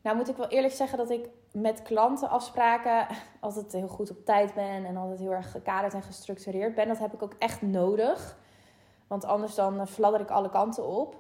Nou 0.02 0.18
moet 0.18 0.30
ik 0.30 0.36
wel 0.36 0.48
eerlijk 0.48 0.74
zeggen 0.74 0.98
dat 0.98 1.10
ik 1.10 1.30
met 1.52 1.82
klantenafspraken 1.82 3.08
altijd 3.40 3.72
heel 3.72 3.88
goed 3.88 4.10
op 4.10 4.26
tijd 4.26 4.54
ben 4.54 4.86
en 4.86 4.98
altijd 4.98 5.20
heel 5.20 5.34
erg 5.34 5.52
gekaderd 5.52 5.94
en 5.94 6.02
gestructureerd 6.02 6.76
ben. 6.76 6.88
Dat 6.88 7.00
heb 7.00 7.14
ik 7.14 7.24
ook 7.24 7.36
echt 7.40 7.62
nodig. 7.62 8.38
Want 9.08 9.26
anders 9.26 9.56
dan 9.56 9.88
fladder 9.88 10.22
ik 10.22 10.30
alle 10.30 10.50
kanten 10.50 10.88
op. 10.88 11.16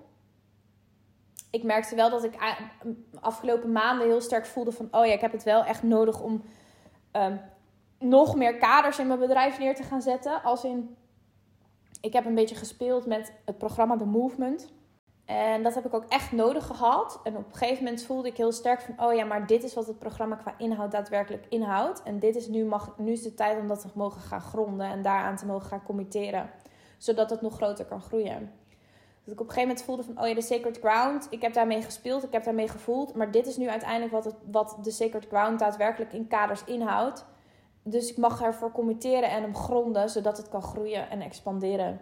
Ik 1.51 1.63
merkte 1.63 1.95
wel 1.95 2.09
dat 2.09 2.23
ik 2.23 2.55
afgelopen 3.19 3.71
maanden 3.71 4.07
heel 4.07 4.21
sterk 4.21 4.45
voelde 4.45 4.71
van... 4.71 4.87
oh 4.91 5.05
ja, 5.05 5.13
ik 5.13 5.21
heb 5.21 5.31
het 5.31 5.43
wel 5.43 5.63
echt 5.63 5.83
nodig 5.83 6.21
om 6.21 6.43
um, 7.11 7.41
nog 7.99 8.35
meer 8.35 8.57
kaders 8.57 8.99
in 8.99 9.07
mijn 9.07 9.19
bedrijf 9.19 9.59
neer 9.59 9.75
te 9.75 9.83
gaan 9.83 10.01
zetten. 10.01 10.43
Als 10.43 10.63
in, 10.63 10.97
ik 12.05 12.13
heb 12.13 12.25
een 12.25 12.35
beetje 12.35 12.55
gespeeld 12.55 13.05
met 13.05 13.33
het 13.45 13.57
programma 13.57 13.97
The 13.97 14.05
Movement... 14.05 14.73
En 15.25 15.63
dat 15.63 15.73
heb 15.73 15.85
ik 15.85 15.93
ook 15.93 16.05
echt 16.09 16.31
nodig 16.31 16.65
gehad. 16.65 17.19
En 17.23 17.37
op 17.37 17.45
een 17.47 17.55
gegeven 17.55 17.83
moment 17.83 18.03
voelde 18.03 18.27
ik 18.27 18.37
heel 18.37 18.51
sterk 18.51 18.81
van... 18.81 19.05
oh 19.05 19.13
ja, 19.13 19.25
maar 19.25 19.47
dit 19.47 19.63
is 19.63 19.73
wat 19.73 19.87
het 19.87 19.99
programma 19.99 20.35
qua 20.35 20.55
inhoud 20.57 20.91
daadwerkelijk 20.91 21.45
inhoudt. 21.49 22.03
En 22.03 22.19
dit 22.19 22.35
is 22.35 22.47
nu, 22.47 22.65
mag, 22.65 22.97
nu 22.97 23.11
is 23.11 23.21
de 23.21 23.33
tijd 23.33 23.59
om 23.59 23.67
dat 23.67 23.81
te 23.81 23.87
mogen 23.93 24.21
gaan 24.21 24.41
gronden... 24.41 24.87
en 24.87 25.01
daaraan 25.01 25.35
te 25.35 25.45
mogen 25.45 25.67
gaan 25.67 25.83
committeren. 25.83 26.49
Zodat 26.97 27.29
het 27.29 27.41
nog 27.41 27.55
groter 27.55 27.85
kan 27.85 28.01
groeien. 28.01 28.51
Dat 29.23 29.33
ik 29.33 29.39
op 29.39 29.47
een 29.47 29.53
gegeven 29.53 29.67
moment 29.67 29.83
voelde 29.83 30.03
van... 30.03 30.21
oh 30.21 30.27
ja, 30.27 30.33
de 30.33 30.41
Sacred 30.41 30.79
Ground, 30.79 31.27
ik 31.29 31.41
heb 31.41 31.53
daarmee 31.53 31.81
gespeeld, 31.81 32.23
ik 32.23 32.31
heb 32.31 32.43
daarmee 32.43 32.67
gevoeld... 32.67 33.15
maar 33.15 33.31
dit 33.31 33.47
is 33.47 33.57
nu 33.57 33.69
uiteindelijk 33.69 34.11
wat, 34.11 34.25
het, 34.25 34.35
wat 34.51 34.77
de 34.81 34.91
Sacred 34.91 35.27
Ground 35.27 35.59
daadwerkelijk 35.59 36.13
in 36.13 36.27
kaders 36.27 36.63
inhoudt. 36.63 37.25
Dus 37.87 38.11
ik 38.11 38.17
mag 38.17 38.41
ervoor 38.41 38.71
committeren 38.71 39.29
en 39.29 39.41
hem 39.41 39.55
gronden... 39.55 40.09
zodat 40.09 40.37
het 40.37 40.49
kan 40.49 40.61
groeien 40.61 41.09
en 41.09 41.21
expanderen 41.21 41.99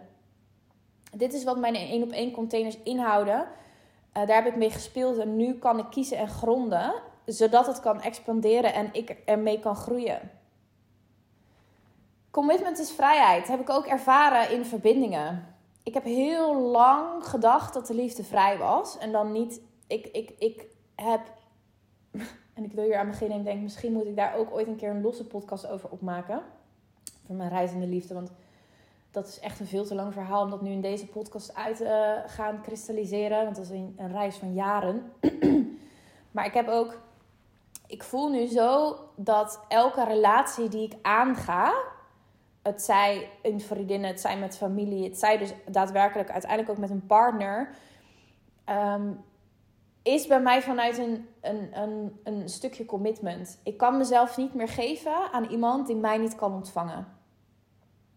dit 1.16 1.32
is 1.32 1.44
wat 1.44 1.58
mijn 1.58 1.74
1 1.74 2.02
op 2.02 2.10
1 2.10 2.32
containers 2.32 2.78
inhouden. 2.82 3.40
Uh, 4.16 4.26
daar 4.26 4.42
heb 4.42 4.46
ik 4.46 4.56
mee 4.56 4.70
gespeeld 4.70 5.18
en 5.18 5.36
nu 5.36 5.54
kan 5.54 5.78
ik 5.78 5.90
kiezen 5.90 6.16
en 6.16 6.28
gronden, 6.28 6.94
zodat 7.24 7.66
het 7.66 7.80
kan 7.80 8.00
expanderen 8.00 8.74
en 8.74 8.88
ik 8.92 9.10
ermee 9.24 9.58
kan 9.58 9.76
groeien. 9.76 10.30
Commitment 12.30 12.78
is 12.78 12.90
vrijheid. 12.90 13.48
heb 13.48 13.60
ik 13.60 13.70
ook 13.70 13.86
ervaren 13.86 14.50
in 14.50 14.64
verbindingen. 14.64 15.54
Ik 15.82 15.94
heb 15.94 16.04
heel 16.04 16.56
lang 16.60 17.26
gedacht 17.26 17.74
dat 17.74 17.86
de 17.86 17.94
liefde 17.94 18.24
vrij 18.24 18.58
was. 18.58 18.98
En 18.98 19.12
dan 19.12 19.32
niet. 19.32 19.60
Ik, 19.86 20.06
ik, 20.06 20.32
ik 20.38 20.66
heb. 20.94 21.20
En 22.54 22.64
ik 22.64 22.72
wil 22.72 22.84
hier 22.84 22.98
aan 22.98 23.06
beginnen 23.06 23.38
en 23.38 23.44
denk, 23.44 23.62
misschien 23.62 23.92
moet 23.92 24.06
ik 24.06 24.16
daar 24.16 24.34
ook 24.34 24.52
ooit 24.52 24.66
een 24.66 24.76
keer 24.76 24.90
een 24.90 25.02
losse 25.02 25.26
podcast 25.26 25.66
over 25.66 25.88
opmaken. 25.88 26.42
Voor 27.26 27.34
mijn 27.34 27.50
reizende 27.50 27.86
liefde. 27.86 28.14
Want 28.14 28.30
dat 29.10 29.26
is 29.26 29.40
echt 29.40 29.60
een 29.60 29.66
veel 29.66 29.84
te 29.84 29.94
lang 29.94 30.12
verhaal 30.12 30.42
om 30.42 30.50
dat 30.50 30.62
nu 30.62 30.70
in 30.70 30.80
deze 30.80 31.06
podcast 31.06 31.54
uit 31.54 31.76
te 31.76 31.84
uh, 32.24 32.30
gaan 32.32 32.62
kristalliseren. 32.62 33.44
Want 33.44 33.56
dat 33.56 33.64
is 33.64 33.70
een, 33.70 33.94
een 33.96 34.12
reis 34.12 34.36
van 34.36 34.54
jaren. 34.54 35.12
maar 36.32 36.46
ik 36.46 36.54
heb 36.54 36.68
ook. 36.68 37.00
Ik 37.86 38.02
voel 38.02 38.30
nu 38.30 38.46
zo 38.46 38.98
dat 39.16 39.64
elke 39.68 40.04
relatie 40.04 40.68
die 40.68 40.84
ik 40.84 40.94
aanga. 41.02 41.74
Het 42.62 42.82
zij 42.82 43.30
in 43.42 43.60
vriendinnen, 43.60 44.10
het 44.10 44.20
zij 44.20 44.38
met 44.38 44.56
familie, 44.56 45.04
het 45.04 45.18
zij 45.18 45.38
dus 45.38 45.52
daadwerkelijk 45.66 46.30
uiteindelijk 46.30 46.70
ook 46.70 46.78
met 46.78 46.90
een 46.90 47.06
partner. 47.06 47.74
Ehm, 48.64 49.10
is 50.04 50.26
bij 50.26 50.40
mij 50.40 50.62
vanuit 50.62 50.98
een, 50.98 51.28
een, 51.40 51.80
een, 51.80 52.20
een 52.24 52.48
stukje 52.48 52.84
commitment. 52.84 53.60
Ik 53.62 53.76
kan 53.76 53.96
mezelf 53.96 54.36
niet 54.36 54.54
meer 54.54 54.68
geven 54.68 55.32
aan 55.32 55.44
iemand 55.44 55.86
die 55.86 55.96
mij 55.96 56.18
niet 56.18 56.34
kan 56.34 56.52
ontvangen. 56.52 57.06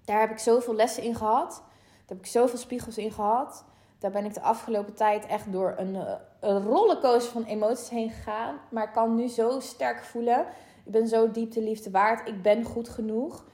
Daar 0.06 0.20
heb 0.20 0.32
ik 0.32 0.38
zoveel 0.38 0.76
lessen 0.76 1.04
in 1.04 1.16
gehad. 1.16 1.50
Daar 1.50 2.18
heb 2.18 2.20
ik 2.20 2.26
zoveel 2.26 2.58
spiegels 2.58 2.98
in 2.98 3.12
gehad. 3.12 3.66
Daar 4.00 4.12
ben 4.12 4.26
ik 4.26 4.34
de 4.34 4.42
afgelopen 4.42 4.94
tijd 4.94 5.26
echt 5.26 5.52
door 5.52 5.74
een, 5.78 5.96
eh, 5.96 6.14
een 6.40 7.22
van 7.22 7.44
emoties 7.44 7.90
heen 7.90 8.10
gegaan. 8.10 8.60
Maar 8.72 8.84
ik 8.84 8.94
kan 8.94 9.16
nu 9.16 9.28
zo 9.28 9.60
sterk 9.60 10.04
voelen. 10.04 10.46
Ik 10.86 10.92
ben 10.92 11.08
zo 11.08 11.32
diep 11.32 11.52
de 11.52 11.62
liefde 11.62 11.92
waard. 11.92 12.28
Ik 12.28 12.42
ben 12.42 12.64
goed 12.64 12.90
genoeg. 12.90 13.46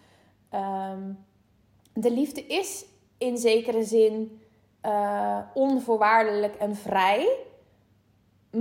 Ehm, 0.49 1.13
de 1.93 2.11
liefde 2.11 2.45
is 2.45 2.85
in 3.17 3.37
zekere 3.37 3.83
zin 3.83 4.41
uh, 4.85 5.39
onvoorwaardelijk 5.53 6.55
en 6.55 6.75
vrij. 6.75 7.37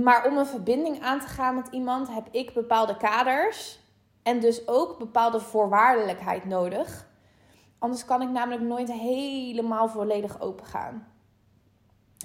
Maar 0.01 0.25
om 0.27 0.37
een 0.37 0.45
verbinding 0.45 1.01
aan 1.01 1.19
te 1.19 1.27
gaan 1.27 1.55
met 1.55 1.67
iemand 1.71 2.07
heb 2.13 2.27
ik 2.31 2.53
bepaalde 2.53 2.97
kaders. 2.97 3.79
En 4.23 4.39
dus 4.39 4.67
ook 4.67 4.97
bepaalde 4.97 5.39
voorwaardelijkheid 5.39 6.45
nodig. 6.45 7.07
Anders 7.79 8.05
kan 8.05 8.21
ik 8.21 8.29
namelijk 8.29 8.61
nooit 8.61 8.91
helemaal 8.91 9.87
volledig 9.87 10.41
open 10.41 10.65
gaan. 10.65 11.07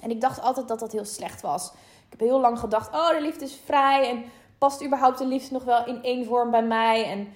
En 0.01 0.09
ik 0.09 0.21
dacht 0.21 0.41
altijd 0.41 0.67
dat 0.67 0.79
dat 0.79 0.91
heel 0.91 1.05
slecht 1.05 1.41
was. 1.41 1.71
Ik 1.71 2.09
heb 2.09 2.19
heel 2.19 2.39
lang 2.39 2.59
gedacht: 2.59 2.93
oh, 2.93 3.09
de 3.09 3.21
liefde 3.21 3.45
is 3.45 3.61
vrij. 3.65 4.09
En 4.09 4.23
past 4.57 4.85
überhaupt 4.85 5.17
de 5.17 5.25
liefde 5.25 5.53
nog 5.53 5.63
wel 5.63 5.85
in 5.85 6.03
één 6.03 6.25
vorm 6.25 6.51
bij 6.51 6.63
mij? 6.63 7.05
En, 7.05 7.27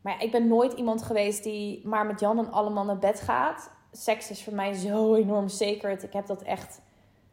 maar 0.00 0.12
ja, 0.12 0.20
ik 0.20 0.30
ben 0.30 0.48
nooit 0.48 0.72
iemand 0.72 1.02
geweest 1.02 1.42
die 1.42 1.86
maar 1.86 2.06
met 2.06 2.20
Jan 2.20 2.38
en 2.38 2.52
allemaal 2.52 2.84
naar 2.84 2.98
bed 2.98 3.20
gaat. 3.20 3.70
Seks 3.92 4.30
is 4.30 4.44
voor 4.44 4.54
mij 4.54 4.72
zo 4.72 5.14
enorm 5.14 5.48
sacred. 5.48 6.02
Ik 6.02 6.12
heb 6.12 6.26
dat 6.26 6.42
echt, 6.42 6.80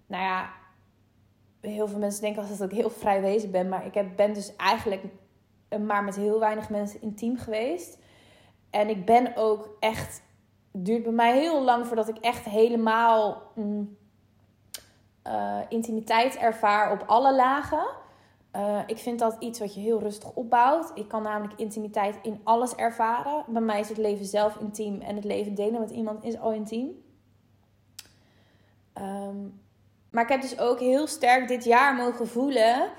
nou 0.06 0.24
ja, 0.24 0.50
heel 1.62 1.88
veel 1.88 2.00
mensen 2.00 2.22
denken 2.22 2.48
dat 2.48 2.72
ik 2.72 2.78
heel 2.78 2.90
vrij 2.90 3.22
wezen 3.22 3.52
ben. 3.52 3.70
Maar 3.70 3.86
ik 3.86 3.94
heb, 3.94 4.16
ben 4.16 4.34
dus 4.34 4.56
eigenlijk 4.56 5.04
maar 5.80 6.04
met 6.04 6.16
heel 6.16 6.40
weinig 6.40 6.70
mensen 6.70 7.02
intiem 7.02 7.38
geweest. 7.38 7.98
En 8.70 8.90
ik 8.90 9.06
ben 9.06 9.36
ook 9.36 9.70
echt. 9.80 10.24
Het 10.72 10.86
duurt 10.86 11.04
bij 11.04 11.12
mij 11.12 11.40
heel 11.40 11.64
lang 11.64 11.88
voordat 11.88 12.08
ik 12.08 12.18
echt 12.18 12.46
helemaal 12.46 13.42
mm, 13.56 13.98
uh, 15.28 15.60
intimiteit 15.70 16.38
ervaar 16.38 16.92
op 16.92 17.04
alle 17.08 17.36
lagen. 17.36 17.88
Uh, 18.56 18.80
ik 18.86 18.98
vind 18.98 19.20
dat 19.20 19.36
iets 19.40 19.60
wat 19.60 19.74
je 19.74 19.80
heel 19.80 20.00
rustig 20.00 20.34
opbouwt. 20.34 20.92
Ik 20.96 21.08
kan 21.08 21.24
namelijk 21.24 21.60
intimiteit 21.60 22.20
in 22.22 22.42
alles 22.44 22.76
ervaren. 22.76 23.44
Bij 23.48 23.62
mij 23.62 23.80
is 23.80 23.90
het 23.90 23.98
leven 23.98 24.26
zelf 24.26 24.56
intiem 24.56 25.02
en 25.02 25.16
het 25.16 25.24
leven 25.24 25.56
delen 25.56 25.80
met 25.80 25.90
iemand 25.90 26.24
is 26.24 26.40
al 26.40 26.52
intiem. 26.52 27.04
Um, 28.94 29.61
maar 30.12 30.24
ik 30.24 30.30
heb 30.30 30.42
dus 30.42 30.60
ook 30.60 30.80
heel 30.80 31.08
sterk 31.08 31.48
dit 31.48 31.64
jaar 31.64 31.96
mogen 31.96 32.28
voelen 32.28 32.92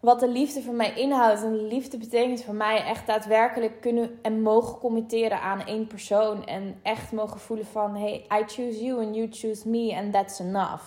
wat 0.00 0.20
de 0.20 0.28
liefde 0.28 0.62
voor 0.62 0.74
mij 0.74 0.94
inhoudt. 0.94 1.42
En 1.42 1.52
de 1.52 1.62
liefde 1.62 1.98
betekent 1.98 2.44
voor 2.44 2.54
mij 2.54 2.84
echt 2.84 3.06
daadwerkelijk 3.06 3.80
kunnen 3.80 4.18
en 4.22 4.42
mogen 4.42 4.78
committeren 4.78 5.40
aan 5.40 5.66
één 5.66 5.86
persoon. 5.86 6.46
En 6.46 6.80
echt 6.82 7.12
mogen 7.12 7.40
voelen 7.40 7.66
van, 7.66 7.96
hey, 7.96 8.26
I 8.40 8.44
choose 8.46 8.84
you 8.84 9.04
and 9.04 9.14
you 9.14 9.28
choose 9.30 9.68
me 9.68 9.96
and 9.96 10.12
that's 10.12 10.38
enough. 10.38 10.84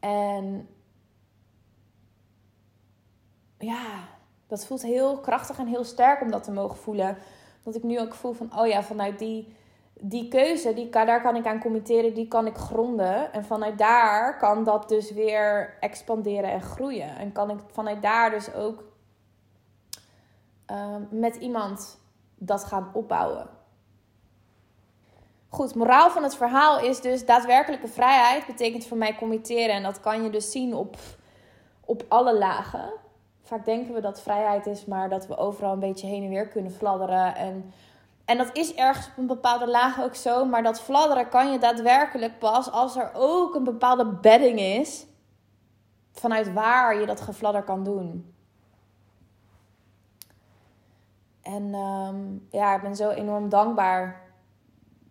En 0.00 0.68
ja, 3.58 4.08
dat 4.46 4.66
voelt 4.66 4.82
heel 4.82 5.18
krachtig 5.18 5.58
en 5.58 5.66
heel 5.66 5.84
sterk 5.84 6.20
om 6.20 6.30
dat 6.30 6.44
te 6.44 6.52
mogen 6.52 6.76
voelen. 6.76 7.18
Dat 7.62 7.74
ik 7.74 7.82
nu 7.82 8.00
ook 8.00 8.14
voel 8.14 8.32
van, 8.32 8.58
oh 8.58 8.66
ja, 8.66 8.82
vanuit 8.82 9.18
die, 9.18 9.56
die 10.04 10.28
keuze, 10.28 10.74
die, 10.74 10.88
daar 10.88 11.22
kan 11.22 11.36
ik 11.36 11.46
aan 11.46 11.60
committeren, 11.60 12.14
die 12.14 12.28
kan 12.28 12.46
ik 12.46 12.56
gronden. 12.56 13.32
En 13.32 13.44
vanuit 13.44 13.78
daar 13.78 14.38
kan 14.38 14.64
dat 14.64 14.88
dus 14.88 15.12
weer 15.12 15.76
expanderen 15.80 16.50
en 16.50 16.62
groeien. 16.62 17.16
En 17.16 17.32
kan 17.32 17.50
ik 17.50 17.58
vanuit 17.66 18.02
daar 18.02 18.30
dus 18.30 18.54
ook 18.54 18.84
uh, 20.70 20.96
met 21.10 21.36
iemand 21.36 21.98
dat 22.34 22.64
gaan 22.64 22.90
opbouwen. 22.92 23.46
Goed, 25.48 25.74
moraal 25.74 26.10
van 26.10 26.22
het 26.22 26.36
verhaal 26.36 26.80
is 26.80 27.00
dus 27.00 27.26
daadwerkelijke 27.26 27.88
vrijheid 27.88 28.46
betekent 28.46 28.86
voor 28.86 28.96
mij 28.96 29.14
committeren. 29.14 29.74
En 29.74 29.82
dat 29.82 30.00
kan 30.00 30.22
je 30.22 30.30
dus 30.30 30.50
zien 30.50 30.74
op, 30.74 30.96
op 31.84 32.04
alle 32.08 32.38
lagen. 32.38 32.92
Vaak 33.42 33.64
denken 33.64 33.94
we 33.94 34.00
dat 34.00 34.22
vrijheid 34.22 34.66
is, 34.66 34.84
maar 34.84 35.08
dat 35.08 35.26
we 35.26 35.36
overal 35.36 35.72
een 35.72 35.78
beetje 35.78 36.06
heen 36.06 36.22
en 36.22 36.28
weer 36.28 36.48
kunnen 36.48 36.72
fladderen. 36.72 37.36
En, 37.36 37.72
en 38.24 38.38
dat 38.38 38.50
is 38.52 38.74
ergens 38.74 39.06
op 39.06 39.12
een 39.16 39.26
bepaalde 39.26 39.68
laag 39.68 40.02
ook 40.02 40.14
zo. 40.14 40.44
Maar 40.44 40.62
dat 40.62 40.80
fladderen 40.80 41.28
kan 41.28 41.52
je 41.52 41.58
daadwerkelijk 41.58 42.38
pas 42.38 42.70
als 42.70 42.96
er 42.96 43.10
ook 43.14 43.54
een 43.54 43.64
bepaalde 43.64 44.06
bedding 44.06 44.58
is. 44.58 45.06
Vanuit 46.12 46.52
waar 46.52 47.00
je 47.00 47.06
dat 47.06 47.20
gefladder 47.20 47.62
kan 47.62 47.84
doen. 47.84 48.34
En 51.42 51.74
um, 51.74 52.46
ja, 52.50 52.74
ik 52.74 52.82
ben 52.82 52.96
zo 52.96 53.10
enorm 53.10 53.48
dankbaar 53.48 54.22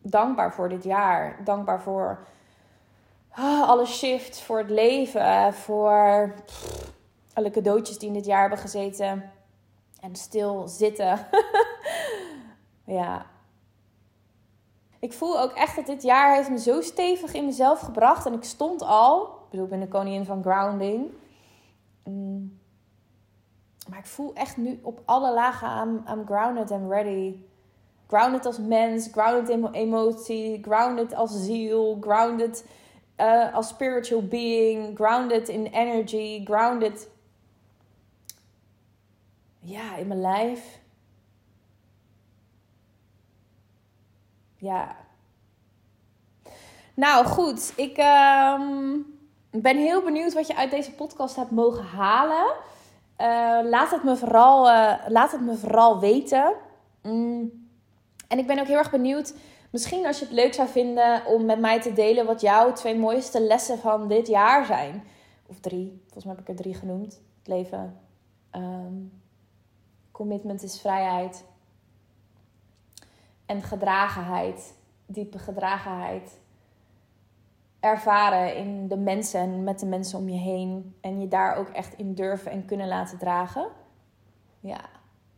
dankbaar 0.02 0.54
voor 0.54 0.70
dit 0.70 0.84
jaar. 0.84 1.44
Dankbaar 1.44 1.82
voor 1.82 2.28
ah, 3.32 3.70
alle 3.70 3.86
shifts, 3.86 4.44
voor 4.44 4.58
het 4.58 4.70
leven, 4.70 5.54
voor 5.54 6.34
alle 7.34 7.50
cadeautjes 7.50 7.98
die 7.98 8.08
in 8.08 8.14
dit 8.14 8.26
jaar 8.26 8.42
hebben 8.42 8.60
gezeten. 8.60 9.32
En 10.00 10.16
stil 10.16 10.68
zitten. 10.68 11.20
ja. 12.94 13.26
Ik 15.00 15.14
voel 15.14 15.40
ook 15.40 15.52
echt 15.52 15.76
dat 15.76 15.86
dit 15.86 16.02
jaar 16.04 16.36
heeft 16.36 16.50
me 16.50 16.60
zo 16.60 16.82
stevig 16.82 17.34
in 17.34 17.46
mezelf 17.46 17.80
gebracht. 17.80 18.26
En 18.26 18.34
ik 18.34 18.44
stond 18.44 18.82
al, 18.82 19.24
ik 19.24 19.50
bedoel, 19.50 19.66
ik 19.66 19.72
ben 19.72 19.80
de 19.80 19.88
koningin 19.88 20.26
van 20.26 20.42
grounding. 20.44 21.12
Mm. 22.04 22.60
Maar 23.90 24.00
ik 24.00 24.06
voel 24.06 24.34
echt 24.34 24.58
nu 24.58 24.80
op 24.84 25.02
alle 25.06 25.34
lagen, 25.34 25.88
I'm, 25.88 26.04
I'm 26.08 26.26
grounded 26.26 26.72
and 26.72 26.90
ready 26.90 27.36
grounded 28.12 28.46
als 28.46 28.60
mens, 28.60 29.08
grounded 29.12 29.50
in 29.50 29.68
emotie, 29.72 30.64
grounded 30.64 31.14
als 31.14 31.46
ziel, 31.46 31.98
grounded 32.02 32.66
uh, 33.18 33.54
als 33.54 33.68
spiritual 33.68 34.28
being, 34.28 34.96
grounded 34.96 35.50
in 35.50 35.66
energy, 35.66 36.46
grounded 36.46 37.10
ja, 39.60 39.96
in 39.96 40.08
mijn 40.08 40.22
lijf. 40.22 40.81
Ja. 44.62 44.96
Nou 46.94 47.26
goed, 47.26 47.74
ik 47.76 47.98
uh, 47.98 48.62
ben 49.52 49.78
heel 49.78 50.02
benieuwd 50.02 50.34
wat 50.34 50.48
je 50.48 50.56
uit 50.56 50.72
deze 50.72 50.92
podcast 50.92 51.36
hebt 51.36 51.52
mogen 51.52 51.84
halen. 51.84 52.54
Uh, 53.18 53.70
laat, 53.70 53.92
het 53.92 54.04
me 54.04 54.18
vooral, 54.18 54.68
uh, 54.68 54.94
laat 55.08 55.32
het 55.32 55.42
me 55.42 55.56
vooral 55.56 56.00
weten. 56.00 56.54
Mm. 57.02 57.68
En 58.28 58.38
ik 58.40 58.48
ben 58.48 58.60
ook 58.60 58.68
heel 58.68 58.78
erg 58.78 58.92
benieuwd, 58.92 59.34
misschien 59.70 60.06
als 60.06 60.20
je 60.20 60.26
het 60.26 60.34
leuk 60.34 60.54
zou 60.54 60.68
vinden 60.68 61.26
om 61.26 61.46
met 61.46 61.60
mij 61.60 61.82
te 61.82 61.94
delen 61.94 62.26
wat 62.26 62.42
jouw 62.42 62.74
twee 62.74 62.98
mooiste 62.98 63.42
lessen 63.42 63.78
van 63.78 64.08
dit 64.08 64.28
jaar 64.28 64.66
zijn. 64.66 65.04
Of 65.48 65.60
drie, 65.60 66.02
volgens 66.04 66.26
mij 66.26 66.34
heb 66.36 66.44
ik 66.44 66.50
er 66.50 66.64
drie 66.64 66.76
genoemd. 66.76 67.22
Het 67.38 67.48
leven. 67.48 68.00
Um, 68.52 69.22
commitment 70.12 70.64
is 70.64 70.82
vrijheid. 70.82 71.44
En 73.52 73.62
gedragenheid, 73.62 74.74
diepe 75.06 75.40
gedragenheid. 75.40 76.40
Ervaren 77.80 78.56
in 78.56 78.88
de 78.88 78.98
mensen 78.98 79.40
en 79.40 79.64
met 79.64 79.80
de 79.80 79.86
mensen 79.86 80.20
om 80.20 80.30
je 80.30 80.38
heen. 80.38 80.96
En 81.02 81.20
je 81.20 81.28
daar 81.28 81.56
ook 81.56 81.70
echt 81.70 81.94
in 81.98 82.14
durven 82.14 82.52
en 82.52 82.66
kunnen 82.66 82.88
laten 82.88 83.18
dragen. 83.18 83.68
Ja, 84.60 84.82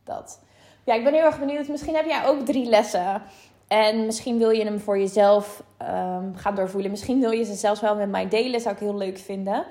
dat 0.03 0.39
ja, 0.84 0.93
ik 0.93 1.03
ben 1.03 1.14
heel 1.14 1.26
erg 1.26 1.39
benieuwd. 1.39 1.68
Misschien 1.68 1.95
heb 1.95 2.05
jij 2.05 2.26
ook 2.26 2.45
drie 2.45 2.66
lessen. 2.66 3.22
En 3.68 4.05
misschien 4.05 4.38
wil 4.38 4.49
je 4.49 4.64
hem 4.64 4.80
voor 4.80 4.99
jezelf 4.99 5.64
um, 5.82 6.36
gaan 6.36 6.55
doorvoelen. 6.55 6.91
Misschien 6.91 7.20
wil 7.20 7.32
je 7.32 7.43
ze 7.43 7.53
zelfs 7.53 7.82
wel 7.82 7.95
met 7.95 8.09
mij 8.09 8.28
delen. 8.28 8.61
Zou 8.61 8.74
ik 8.74 8.80
heel 8.80 8.97
leuk 8.97 9.18
vinden. 9.18 9.66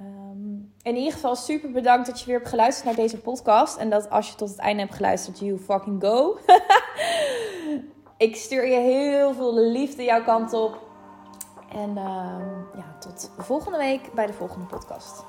Um, 0.00 0.72
in 0.82 0.96
ieder 0.96 1.12
geval 1.12 1.36
super 1.36 1.70
bedankt 1.70 2.06
dat 2.06 2.20
je 2.20 2.26
weer 2.26 2.36
hebt 2.36 2.48
geluisterd 2.48 2.86
naar 2.86 3.04
deze 3.04 3.18
podcast. 3.18 3.76
En 3.76 3.90
dat 3.90 4.10
als 4.10 4.28
je 4.28 4.34
tot 4.34 4.48
het 4.48 4.58
einde 4.58 4.82
hebt 4.82 4.94
geluisterd, 4.94 5.38
you 5.38 5.58
fucking 5.58 6.02
go. 6.02 6.38
ik 8.18 8.36
stuur 8.36 8.66
je 8.66 8.76
heel 8.76 9.34
veel 9.34 9.54
liefde 9.54 10.04
jouw 10.04 10.22
kant 10.22 10.52
op. 10.52 10.86
En 11.72 11.90
uh, 11.90 12.36
ja, 12.76 12.96
tot 13.00 13.30
volgende 13.38 13.78
week 13.78 14.12
bij 14.14 14.26
de 14.26 14.32
volgende 14.32 14.66
podcast. 14.66 15.24